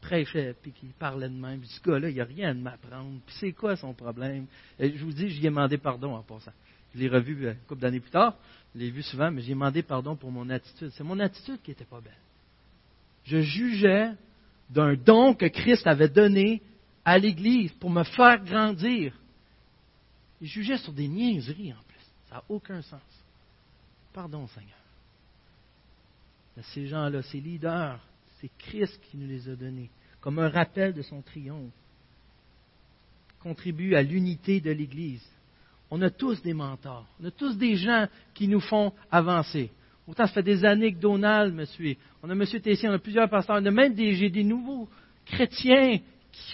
prêchait, 0.00 0.54
puis 0.62 0.72
qui 0.72 0.86
parlait 0.98 1.28
de 1.28 1.34
même. 1.34 1.62
ce 1.64 1.80
gars-là, 1.82 2.08
il 2.08 2.14
n'y 2.14 2.20
a 2.20 2.24
rien 2.24 2.50
à 2.50 2.54
m'apprendre. 2.54 3.20
C'est 3.26 3.52
quoi 3.52 3.76
son 3.76 3.92
problème? 3.92 4.46
je 4.78 5.04
vous 5.04 5.12
dis, 5.12 5.28
j'y 5.28 5.40
ai 5.40 5.50
demandé 5.50 5.78
pardon 5.78 6.14
en 6.14 6.22
passant. 6.22 6.52
Je 6.94 7.00
l'ai 7.00 7.08
revu 7.08 7.46
euh, 7.46 7.52
une 7.52 7.58
couple 7.66 7.80
d'années 7.80 8.00
plus 8.00 8.10
tard. 8.10 8.36
Je 8.74 8.80
l'ai 8.80 8.90
vu 8.90 9.02
souvent, 9.02 9.30
mais 9.30 9.42
j'ai 9.42 9.52
demandé 9.52 9.82
pardon 9.82 10.16
pour 10.16 10.30
mon 10.30 10.48
attitude. 10.50 10.90
C'est 10.94 11.04
mon 11.04 11.18
attitude 11.20 11.60
qui 11.62 11.70
n'était 11.70 11.84
pas 11.84 12.00
belle. 12.00 12.12
Je 13.24 13.40
jugeais 13.40 14.12
d'un 14.70 14.94
don 14.94 15.34
que 15.34 15.46
Christ 15.46 15.86
avait 15.86 16.08
donné 16.08 16.62
à 17.04 17.18
l'Église 17.18 17.72
pour 17.72 17.90
me 17.90 18.04
faire 18.04 18.42
grandir. 18.44 19.14
Je 20.40 20.46
jugeais 20.46 20.78
sur 20.78 20.92
des 20.92 21.08
niaiseries 21.08 21.72
en 21.72 21.76
ça 22.30 22.36
n'a 22.36 22.44
aucun 22.48 22.80
sens. 22.80 23.02
Pardon, 24.12 24.46
Seigneur. 24.46 24.78
ces 26.62 26.86
gens-là, 26.86 27.22
ces 27.22 27.40
leaders, 27.40 28.00
c'est 28.40 28.50
Christ 28.56 29.00
qui 29.10 29.16
nous 29.16 29.26
les 29.26 29.48
a 29.48 29.56
donnés, 29.56 29.90
comme 30.20 30.38
un 30.38 30.48
rappel 30.48 30.94
de 30.94 31.02
son 31.02 31.22
triomphe. 31.22 31.72
Contribue 33.40 33.96
à 33.96 34.02
l'unité 34.02 34.60
de 34.60 34.70
l'Église. 34.70 35.26
On 35.90 36.00
a 36.02 36.10
tous 36.10 36.40
des 36.42 36.54
mentors. 36.54 37.06
On 37.20 37.26
a 37.26 37.30
tous 37.30 37.56
des 37.56 37.76
gens 37.76 38.06
qui 38.34 38.46
nous 38.46 38.60
font 38.60 38.92
avancer. 39.10 39.70
Pourtant, 40.04 40.26
ça 40.26 40.34
fait 40.34 40.42
des 40.42 40.64
années 40.64 40.92
que 40.92 41.00
Donald. 41.00 41.54
On 42.22 42.30
a 42.30 42.32
M. 42.32 42.44
Tessier, 42.46 42.88
on 42.88 42.92
a 42.92 42.98
plusieurs 42.98 43.28
pasteurs. 43.28 43.58
On 43.60 43.66
a 43.66 43.70
même 43.70 43.94
des, 43.94 44.44
nouveaux 44.44 44.88
chrétiens. 45.26 45.98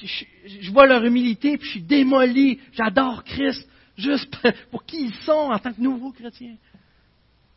je, 0.02 0.24
je, 0.46 0.70
vois 0.70 0.86
leur 0.86 1.04
humilité, 1.04 1.56
puis 1.56 1.66
je 1.66 1.72
suis 1.72 1.82
démoli. 1.82 2.60
J'adore 2.72 3.24
Christ 3.24 3.68
juste 3.96 4.36
pour 4.70 4.84
qui 4.84 5.06
ils 5.06 5.14
sont 5.24 5.32
en 5.32 5.58
tant 5.58 5.72
que 5.72 5.80
nouveaux 5.80 6.12
chrétiens. 6.12 6.56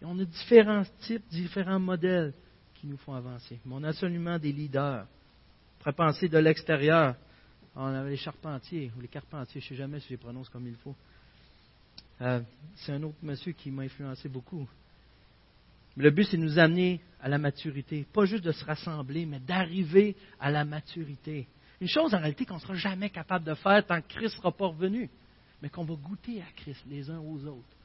On 0.02 0.18
a 0.20 0.24
différents 0.24 0.84
types, 1.02 1.24
différents 1.30 1.80
modèles 1.80 2.34
qui 2.76 2.88
nous 2.88 2.98
font 2.98 3.14
avancer. 3.14 3.60
Mais 3.66 3.76
on 3.76 3.84
a 3.84 3.90
absolument 3.90 4.40
des 4.40 4.52
leaders. 4.52 5.06
On 5.86 5.94
penser 5.94 6.30
de 6.30 6.38
l'extérieur. 6.38 7.16
On 7.76 7.86
avait 7.86 8.12
les 8.12 8.18
charpentiers, 8.18 8.92
ou 8.98 9.02
les 9.02 9.08
carpentiers, 9.08 9.62
je 9.62 9.66
ne 9.66 9.70
sais 9.70 9.76
jamais 9.76 10.00
si 10.00 10.08
je 10.08 10.12
les 10.12 10.18
prononce 10.18 10.50
comme 10.50 10.68
il 10.68 10.76
faut. 10.76 10.96
Euh, 12.22 12.42
c'est 12.76 12.92
un 12.92 13.04
autre 13.04 13.18
monsieur 13.22 13.54
qui 13.54 13.72
m'a 13.72 13.84
influencé 13.84 14.28
beaucoup. 14.30 14.68
Le 15.96 16.12
but, 16.12 16.26
c'est 16.26 16.38
de 16.38 16.44
nous 16.44 16.60
amener 16.60 17.02
à 17.22 17.30
la 17.30 17.38
maturité. 17.38 18.06
Pas 18.14 18.26
juste 18.26 18.44
de 18.44 18.52
se 18.52 18.64
rassembler, 18.64 19.26
mais 19.26 19.40
d'arriver 19.40 20.16
à 20.40 20.52
la 20.52 20.66
maturité. 20.66 21.48
Une 21.82 21.88
chose 21.88 22.14
en 22.14 22.20
réalité 22.20 22.46
qu'on 22.46 22.56
ne 22.56 22.60
sera 22.60 22.76
jamais 22.76 23.10
capable 23.10 23.46
de 23.46 23.54
faire 23.54 23.86
tant 23.86 24.02
que 24.02 24.08
Christ 24.08 24.36
ne 24.36 24.42
sera 24.42 24.52
pas 24.52 24.68
revenu 24.68 25.10
mais 25.62 25.70
qu'on 25.70 25.84
va 25.84 25.96
goûter 25.96 26.42
à 26.42 26.52
Christ 26.56 26.84
les 26.88 27.10
uns 27.10 27.20
aux 27.20 27.46
autres 27.46 27.78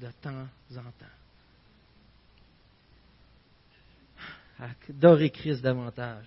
de 0.00 0.08
temps 0.20 0.46
en 0.76 0.82
temps. 0.82 1.06
Adorer 4.88 5.30
Christ 5.30 5.62
davantage. 5.62 6.26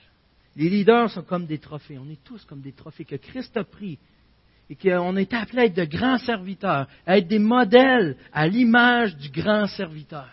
Les 0.55 0.69
leaders 0.69 1.09
sont 1.11 1.23
comme 1.23 1.45
des 1.45 1.59
trophées. 1.59 1.97
On 1.97 2.09
est 2.09 2.23
tous 2.23 2.43
comme 2.45 2.61
des 2.61 2.73
trophées 2.73 3.05
que 3.05 3.15
Christ 3.15 3.55
a 3.55 3.63
pris 3.63 3.97
et 4.69 4.75
qu'on 4.75 5.15
est 5.15 5.33
appelé 5.33 5.59
à 5.59 5.65
être 5.65 5.77
de 5.77 5.85
grands 5.85 6.17
serviteurs, 6.17 6.87
à 7.05 7.17
être 7.17 7.27
des 7.27 7.39
modèles 7.39 8.17
à 8.33 8.47
l'image 8.47 9.15
du 9.17 9.29
grand 9.29 9.67
serviteur. 9.67 10.29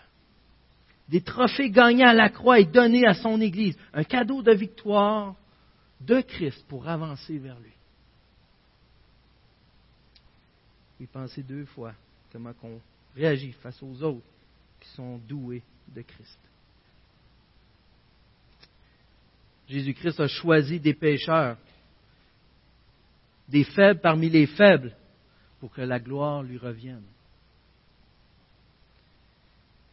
Des 1.07 1.21
trophées 1.21 1.69
gagnés 1.69 2.03
à 2.03 2.13
la 2.13 2.29
croix 2.29 2.59
et 2.59 2.65
donnés 2.65 3.05
à 3.05 3.13
son 3.13 3.39
Église. 3.39 3.77
Un 3.93 4.03
cadeau 4.03 4.41
de 4.41 4.53
victoire 4.53 5.35
de 6.01 6.21
Christ 6.21 6.65
pour 6.67 6.87
avancer 6.87 7.37
vers 7.37 7.59
lui. 7.59 7.75
y 10.99 11.05
penser 11.07 11.43
deux 11.43 11.65
fois 11.65 11.93
comment 12.31 12.53
on 12.63 12.79
réagit 13.15 13.51
face 13.53 13.81
aux 13.83 14.01
autres 14.03 14.25
qui 14.79 14.89
sont 14.89 15.17
doués 15.17 15.63
de 15.93 16.01
Christ. 16.01 16.39
Jésus-Christ 19.67 20.19
a 20.19 20.27
choisi 20.27 20.79
des 20.79 20.93
pécheurs 20.93 21.57
des 23.49 23.63
faibles 23.63 23.99
parmi 24.01 24.29
les 24.29 24.47
faibles, 24.47 24.95
pour 25.59 25.71
que 25.71 25.81
la 25.81 25.99
gloire 25.99 26.43
lui 26.43 26.57
revienne. 26.57 27.03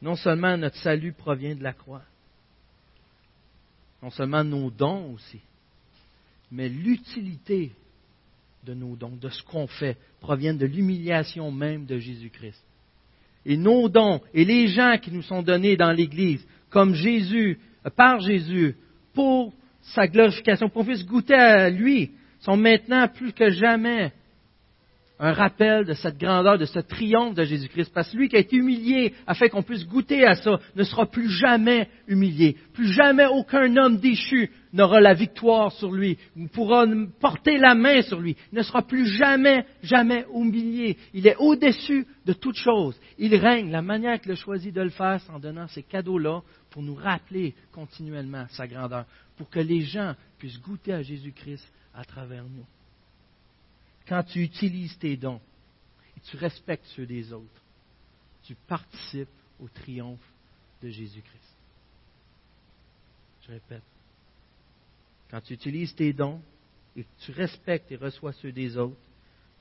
Non 0.00 0.16
seulement 0.16 0.56
notre 0.56 0.76
salut 0.76 1.12
provient 1.12 1.54
de 1.54 1.62
la 1.62 1.72
croix, 1.72 2.02
non 4.02 4.10
seulement 4.10 4.42
nos 4.42 4.70
dons 4.70 5.12
aussi, 5.12 5.40
mais 6.50 6.68
l'utilité 6.68 7.72
de 8.64 8.74
nos 8.74 8.96
dons, 8.96 9.16
de 9.16 9.28
ce 9.28 9.42
qu'on 9.42 9.66
fait, 9.66 9.96
proviennent 10.20 10.58
de 10.58 10.66
l'humiliation 10.66 11.50
même 11.50 11.86
de 11.86 11.98
Jésus-Christ. 11.98 12.62
Et 13.44 13.56
nos 13.56 13.88
dons 13.88 14.20
et 14.34 14.44
les 14.44 14.68
gens 14.68 14.98
qui 15.00 15.10
nous 15.10 15.22
sont 15.22 15.42
donnés 15.42 15.76
dans 15.76 15.92
l'Église, 15.92 16.46
comme 16.70 16.94
Jésus, 16.94 17.58
par 17.96 18.20
Jésus, 18.20 18.76
pour 19.14 19.52
sa 19.82 20.06
glorification, 20.06 20.68
pour 20.68 20.82
qu'on 20.82 20.92
puisse 20.92 21.04
goûter 21.04 21.34
à 21.34 21.70
lui, 21.70 22.12
sont 22.42 22.56
maintenant 22.56 23.08
plus 23.08 23.32
que 23.32 23.50
jamais 23.50 24.12
un 25.24 25.32
rappel 25.32 25.84
de 25.84 25.92
cette 25.92 26.18
grandeur, 26.18 26.58
de 26.58 26.64
ce 26.64 26.80
triomphe 26.80 27.36
de 27.36 27.44
Jésus-Christ. 27.44 27.92
Parce 27.94 28.10
que 28.10 28.16
lui 28.16 28.28
qui 28.28 28.34
a 28.34 28.40
été 28.40 28.56
humilié 28.56 29.14
afin 29.24 29.46
qu'on 29.46 29.62
puisse 29.62 29.86
goûter 29.86 30.26
à 30.26 30.34
ça 30.34 30.58
ne 30.74 30.82
sera 30.82 31.06
plus 31.06 31.30
jamais 31.30 31.88
humilié. 32.08 32.56
Plus 32.74 32.88
jamais 32.92 33.26
aucun 33.26 33.76
homme 33.76 33.98
déchu 33.98 34.50
n'aura 34.72 35.00
la 35.00 35.14
victoire 35.14 35.70
sur 35.70 35.92
lui, 35.92 36.18
ou 36.36 36.48
pourra 36.48 36.86
porter 37.20 37.58
la 37.58 37.76
main 37.76 38.02
sur 38.02 38.18
lui. 38.18 38.36
Il 38.52 38.58
ne 38.58 38.62
sera 38.62 38.82
plus 38.82 39.06
jamais, 39.06 39.64
jamais 39.84 40.26
humilié. 40.34 40.96
Il 41.14 41.28
est 41.28 41.36
au-dessus 41.36 42.04
de 42.26 42.32
toute 42.32 42.56
chose. 42.56 42.98
Il 43.16 43.36
règne. 43.36 43.70
La 43.70 43.82
manière 43.82 44.20
qu'il 44.20 44.32
a 44.32 44.36
choisi 44.36 44.72
de 44.72 44.80
le 44.80 44.90
faire, 44.90 45.20
en 45.32 45.38
donnant 45.38 45.68
ces 45.68 45.84
cadeaux-là 45.84 46.40
pour 46.70 46.82
nous 46.82 46.96
rappeler 46.96 47.54
continuellement 47.70 48.46
sa 48.50 48.66
grandeur, 48.66 49.04
pour 49.36 49.48
que 49.48 49.60
les 49.60 49.82
gens 49.82 50.14
puissent 50.38 50.60
goûter 50.60 50.94
à 50.94 51.02
Jésus-Christ 51.02 51.64
à 51.94 52.04
travers 52.04 52.44
nous 52.44 52.66
quand 54.08 54.22
tu 54.24 54.42
utilises 54.42 54.98
tes 54.98 55.16
dons 55.16 55.40
et 56.16 56.20
tu 56.20 56.36
respectes 56.36 56.86
ceux 56.96 57.06
des 57.06 57.32
autres, 57.32 57.62
tu 58.44 58.54
participes 58.54 59.28
au 59.60 59.68
triomphe 59.68 60.20
de 60.82 60.88
Jésus-Christ. 60.88 61.56
Je 63.46 63.52
répète, 63.52 63.82
quand 65.30 65.40
tu 65.40 65.54
utilises 65.54 65.94
tes 65.94 66.12
dons 66.12 66.40
et 66.96 67.06
tu 67.20 67.32
respectes 67.32 67.90
et 67.90 67.96
reçois 67.96 68.32
ceux 68.34 68.52
des 68.52 68.76
autres, 68.76 69.00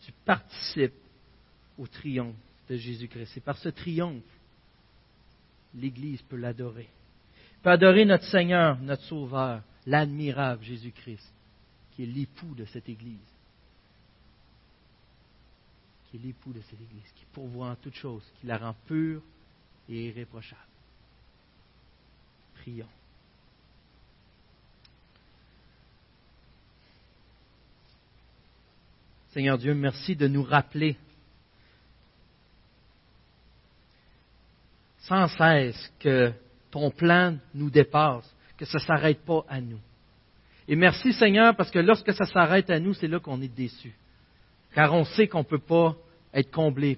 tu 0.02 0.12
participes 0.26 0.94
au 1.78 1.88
triomphe 1.88 2.36
de 2.68 2.76
Jésus-Christ. 2.76 3.38
Et 3.38 3.42
par 3.42 3.58
ce 3.58 3.70
triomphe, 3.70 4.24
l'Église 5.76 6.22
peut 6.24 6.36
l'adorer. 6.36 6.90
Peut 7.62 7.70
adorer 7.70 8.06
notre 8.06 8.26
Seigneur, 8.26 8.80
notre 8.82 9.04
Sauveur, 9.04 9.62
l'admirable 9.86 10.64
Jésus-Christ, 10.64 11.32
qui 12.02 12.10
est 12.10 12.14
l'époux 12.14 12.56
de 12.56 12.66
cette 12.66 12.90
Église 12.90 13.20
qui 16.10 16.18
est 16.18 16.20
l'époux 16.20 16.52
de 16.52 16.60
cette 16.62 16.82
Église, 16.82 17.10
qui 17.16 17.24
pourvoit 17.32 17.70
en 17.70 17.76
toutes 17.76 17.96
choses, 17.96 18.24
qui 18.40 18.48
la 18.48 18.58
rend 18.58 18.76
pure 18.86 19.22
et 19.88 20.08
irréprochable. 20.08 20.62
Prions. 22.56 22.88
Seigneur 29.30 29.58
Dieu, 29.58 29.74
merci 29.74 30.18
de 30.18 30.28
nous 30.28 30.44
rappeler 30.44 30.98
sans 35.00 35.30
cesse 35.30 35.94
que 35.98 36.34
ton 36.72 36.92
plan 36.92 37.38
nous 37.54 37.70
dépasse, 37.70 38.30
que 38.58 38.66
ça 38.66 38.80
ne 38.80 38.84
s'arrête 38.84 39.24
pas 39.24 39.46
à 39.48 39.62
nous. 39.62 39.80
Et 40.72 40.76
merci 40.78 41.12
Seigneur 41.12 41.54
parce 41.54 41.70
que 41.70 41.80
lorsque 41.80 42.14
ça 42.14 42.24
s'arrête 42.24 42.70
à 42.70 42.80
nous, 42.80 42.94
c'est 42.94 43.10
là 43.10 43.20
qu'on 43.20 43.42
est 43.42 43.54
déçu 43.54 43.94
car 44.74 44.94
on 44.94 45.04
sait 45.04 45.28
qu'on 45.28 45.40
ne 45.40 45.44
peut 45.44 45.60
pas 45.60 45.98
être 46.34 46.50
comblé 46.50 46.98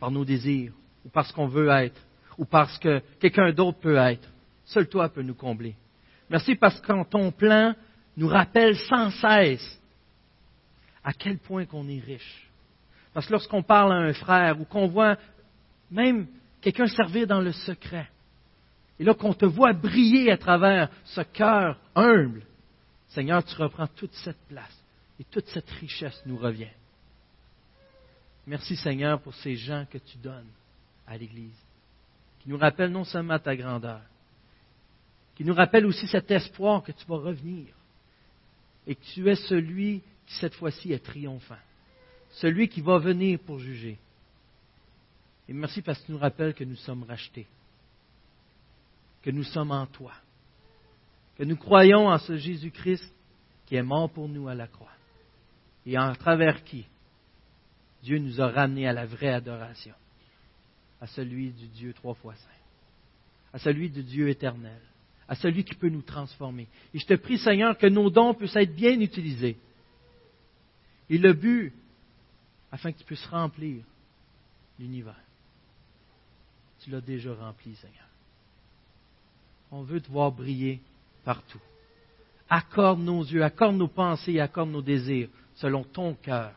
par 0.00 0.10
nos 0.10 0.24
désirs, 0.24 0.72
ou 1.04 1.10
parce 1.10 1.30
qu'on 1.30 1.46
veut 1.46 1.68
être, 1.68 2.00
ou 2.38 2.46
parce 2.46 2.78
que 2.78 3.02
quelqu'un 3.20 3.52
d'autre 3.52 3.78
peut 3.80 3.96
être. 3.96 4.26
Seul 4.64 4.88
toi 4.88 5.10
peux 5.10 5.20
nous 5.20 5.34
combler. 5.34 5.74
Merci 6.30 6.54
parce 6.54 6.80
que 6.80 7.04
ton 7.04 7.30
plan 7.32 7.74
nous 8.16 8.28
rappelle 8.28 8.74
sans 8.88 9.10
cesse 9.10 9.78
à 11.04 11.12
quel 11.12 11.36
point 11.36 11.66
qu'on 11.66 11.86
est 11.90 12.00
riche. 12.00 12.48
Parce 13.12 13.26
que 13.26 13.32
lorsqu'on 13.32 13.62
parle 13.62 13.92
à 13.92 13.96
un 13.96 14.14
frère 14.14 14.58
ou 14.58 14.64
qu'on 14.64 14.88
voit 14.88 15.18
même 15.90 16.28
quelqu'un 16.62 16.86
servir 16.86 17.26
dans 17.26 17.42
le 17.42 17.52
secret, 17.52 18.08
et 18.98 19.04
là 19.04 19.12
qu'on 19.12 19.34
te 19.34 19.44
voit 19.44 19.74
briller 19.74 20.32
à 20.32 20.38
travers 20.38 20.88
ce 21.04 21.20
cœur 21.20 21.78
humble, 21.94 22.40
Seigneur, 23.16 23.42
tu 23.42 23.56
reprends 23.56 23.86
toute 23.86 24.12
cette 24.12 24.46
place 24.46 24.78
et 25.18 25.24
toute 25.24 25.46
cette 25.46 25.70
richesse 25.70 26.20
nous 26.26 26.36
revient. 26.36 26.68
Merci 28.46 28.76
Seigneur 28.76 29.22
pour 29.22 29.34
ces 29.36 29.56
gens 29.56 29.86
que 29.90 29.96
tu 29.96 30.18
donnes 30.18 30.50
à 31.06 31.16
l'Église, 31.16 31.58
qui 32.40 32.50
nous 32.50 32.58
rappellent 32.58 32.90
non 32.90 33.04
seulement 33.04 33.38
ta 33.38 33.56
grandeur, 33.56 34.02
qui 35.34 35.46
nous 35.46 35.54
rappellent 35.54 35.86
aussi 35.86 36.06
cet 36.06 36.30
espoir 36.30 36.82
que 36.82 36.92
tu 36.92 37.06
vas 37.06 37.16
revenir 37.16 37.68
et 38.86 38.94
que 38.94 39.04
tu 39.14 39.26
es 39.30 39.36
celui 39.36 40.02
qui 40.26 40.34
cette 40.34 40.54
fois-ci 40.54 40.92
est 40.92 41.02
triomphant, 41.02 41.56
celui 42.32 42.68
qui 42.68 42.82
va 42.82 42.98
venir 42.98 43.38
pour 43.38 43.58
juger. 43.58 43.96
Et 45.48 45.54
merci 45.54 45.80
parce 45.80 46.00
que 46.00 46.06
tu 46.06 46.12
nous 46.12 46.18
rappelles 46.18 46.52
que 46.52 46.64
nous 46.64 46.76
sommes 46.76 47.04
rachetés, 47.04 47.46
que 49.22 49.30
nous 49.30 49.44
sommes 49.44 49.70
en 49.70 49.86
toi, 49.86 50.12
que 51.36 51.44
nous 51.44 51.56
croyons 51.56 52.08
en 52.08 52.18
ce 52.18 52.36
Jésus-Christ 52.36 53.12
qui 53.66 53.76
est 53.76 53.82
mort 53.82 54.10
pour 54.10 54.28
nous 54.28 54.48
à 54.48 54.54
la 54.54 54.66
croix 54.66 54.90
et 55.84 55.98
en 55.98 56.14
travers 56.14 56.64
qui 56.64 56.86
Dieu 58.02 58.18
nous 58.18 58.40
a 58.40 58.48
ramenés 58.48 58.86
à 58.86 58.92
la 58.92 59.06
vraie 59.06 59.32
adoration, 59.32 59.94
à 61.00 61.06
celui 61.06 61.50
du 61.50 61.68
Dieu 61.68 61.92
trois 61.92 62.14
fois 62.14 62.34
saint, 62.34 62.48
à 63.52 63.58
celui 63.58 63.90
du 63.90 64.02
Dieu 64.02 64.28
éternel, 64.28 64.80
à 65.28 65.34
celui 65.34 65.64
qui 65.64 65.74
peut 65.74 65.88
nous 65.88 66.02
transformer. 66.02 66.68
Et 66.94 66.98
je 66.98 67.06
te 67.06 67.14
prie, 67.14 67.38
Seigneur, 67.38 67.76
que 67.78 67.86
nos 67.86 68.10
dons 68.10 68.34
puissent 68.34 68.56
être 68.56 68.74
bien 68.74 69.00
utilisés. 69.00 69.56
Et 71.08 71.18
le 71.18 71.32
but, 71.32 71.72
afin 72.70 72.92
que 72.92 72.98
tu 72.98 73.04
puisses 73.04 73.26
remplir 73.26 73.84
l'univers. 74.78 75.20
Tu 76.80 76.90
l'as 76.90 77.00
déjà 77.00 77.34
rempli, 77.34 77.74
Seigneur. 77.76 78.06
On 79.70 79.82
veut 79.82 80.00
te 80.00 80.10
voir 80.10 80.30
briller 80.30 80.80
partout. 81.26 81.60
Accorde 82.48 83.00
nos 83.00 83.22
yeux, 83.22 83.44
accorde 83.44 83.76
nos 83.76 83.88
pensées, 83.88 84.40
accorde 84.40 84.70
nos 84.70 84.80
désirs 84.80 85.28
selon 85.56 85.84
ton 85.84 86.14
cœur 86.14 86.52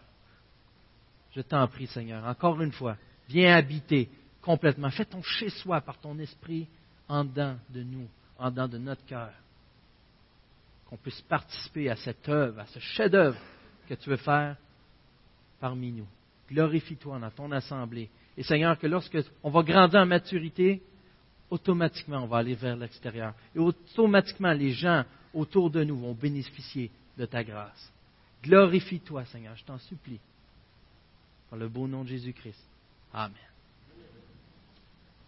je 1.36 1.41
t'en 1.41 1.67
prie, 1.67 1.88
Seigneur, 1.88 2.26
encore 2.26 2.61
une 2.61 2.72
fois, 2.72 2.97
viens 3.28 3.55
habiter 3.55 4.09
complètement. 4.41 4.89
Fais 4.89 5.05
ton 5.05 5.22
chez-soi 5.22 5.82
par 5.82 5.99
ton 5.99 6.17
esprit 6.20 6.67
en 7.07 7.24
dedans 7.24 7.55
de 7.70 7.84
nous, 7.84 8.07
en 8.38 8.49
dedans 8.49 8.67
de 8.67 8.78
notre 8.78 9.05
cœur. 9.05 9.32
Qu'on 10.89 10.97
puisse 10.97 11.22
participer 11.22 11.89
à 11.89 11.95
cette 11.95 12.28
œuvre, 12.28 12.59
à 12.59 12.65
ce 12.65 12.80
chef-d'œuvre 12.80 13.38
que 13.88 13.93
tu 13.93 14.09
veux 14.09 14.17
faire 14.17 14.57
parmi 15.59 15.91
nous. 15.91 16.07
Glorifie-toi 16.49 17.20
dans 17.20 17.30
ton 17.30 17.51
assemblée. 17.51 18.09
Et 18.36 18.43
Seigneur, 18.43 18.80
que 18.80 18.88
lorsque 18.88 19.17
on 19.43 19.51
va 19.51 19.61
grandir 19.61 19.99
en 19.99 20.05
maturité, 20.05 20.82
automatiquement 21.49 22.23
on 22.23 22.27
va 22.27 22.37
aller 22.37 22.55
vers 22.55 22.75
l'extérieur. 22.75 23.33
Et 23.55 23.59
automatiquement 23.59 24.53
les 24.53 24.71
gens 24.71 25.03
autour 25.33 25.69
de 25.69 25.83
nous 25.83 25.99
vont 25.99 26.13
bénéficier 26.13 26.91
de 27.17 27.25
ta 27.25 27.43
grâce. 27.43 27.91
Glorifie-toi, 28.43 29.25
Seigneur, 29.25 29.55
je 29.55 29.65
t'en 29.65 29.77
supplie. 29.77 30.19
Par 31.49 31.59
le 31.59 31.67
beau 31.67 31.87
nom 31.87 32.03
de 32.03 32.09
Jésus-Christ. 32.09 32.63
Amen. 33.13 33.48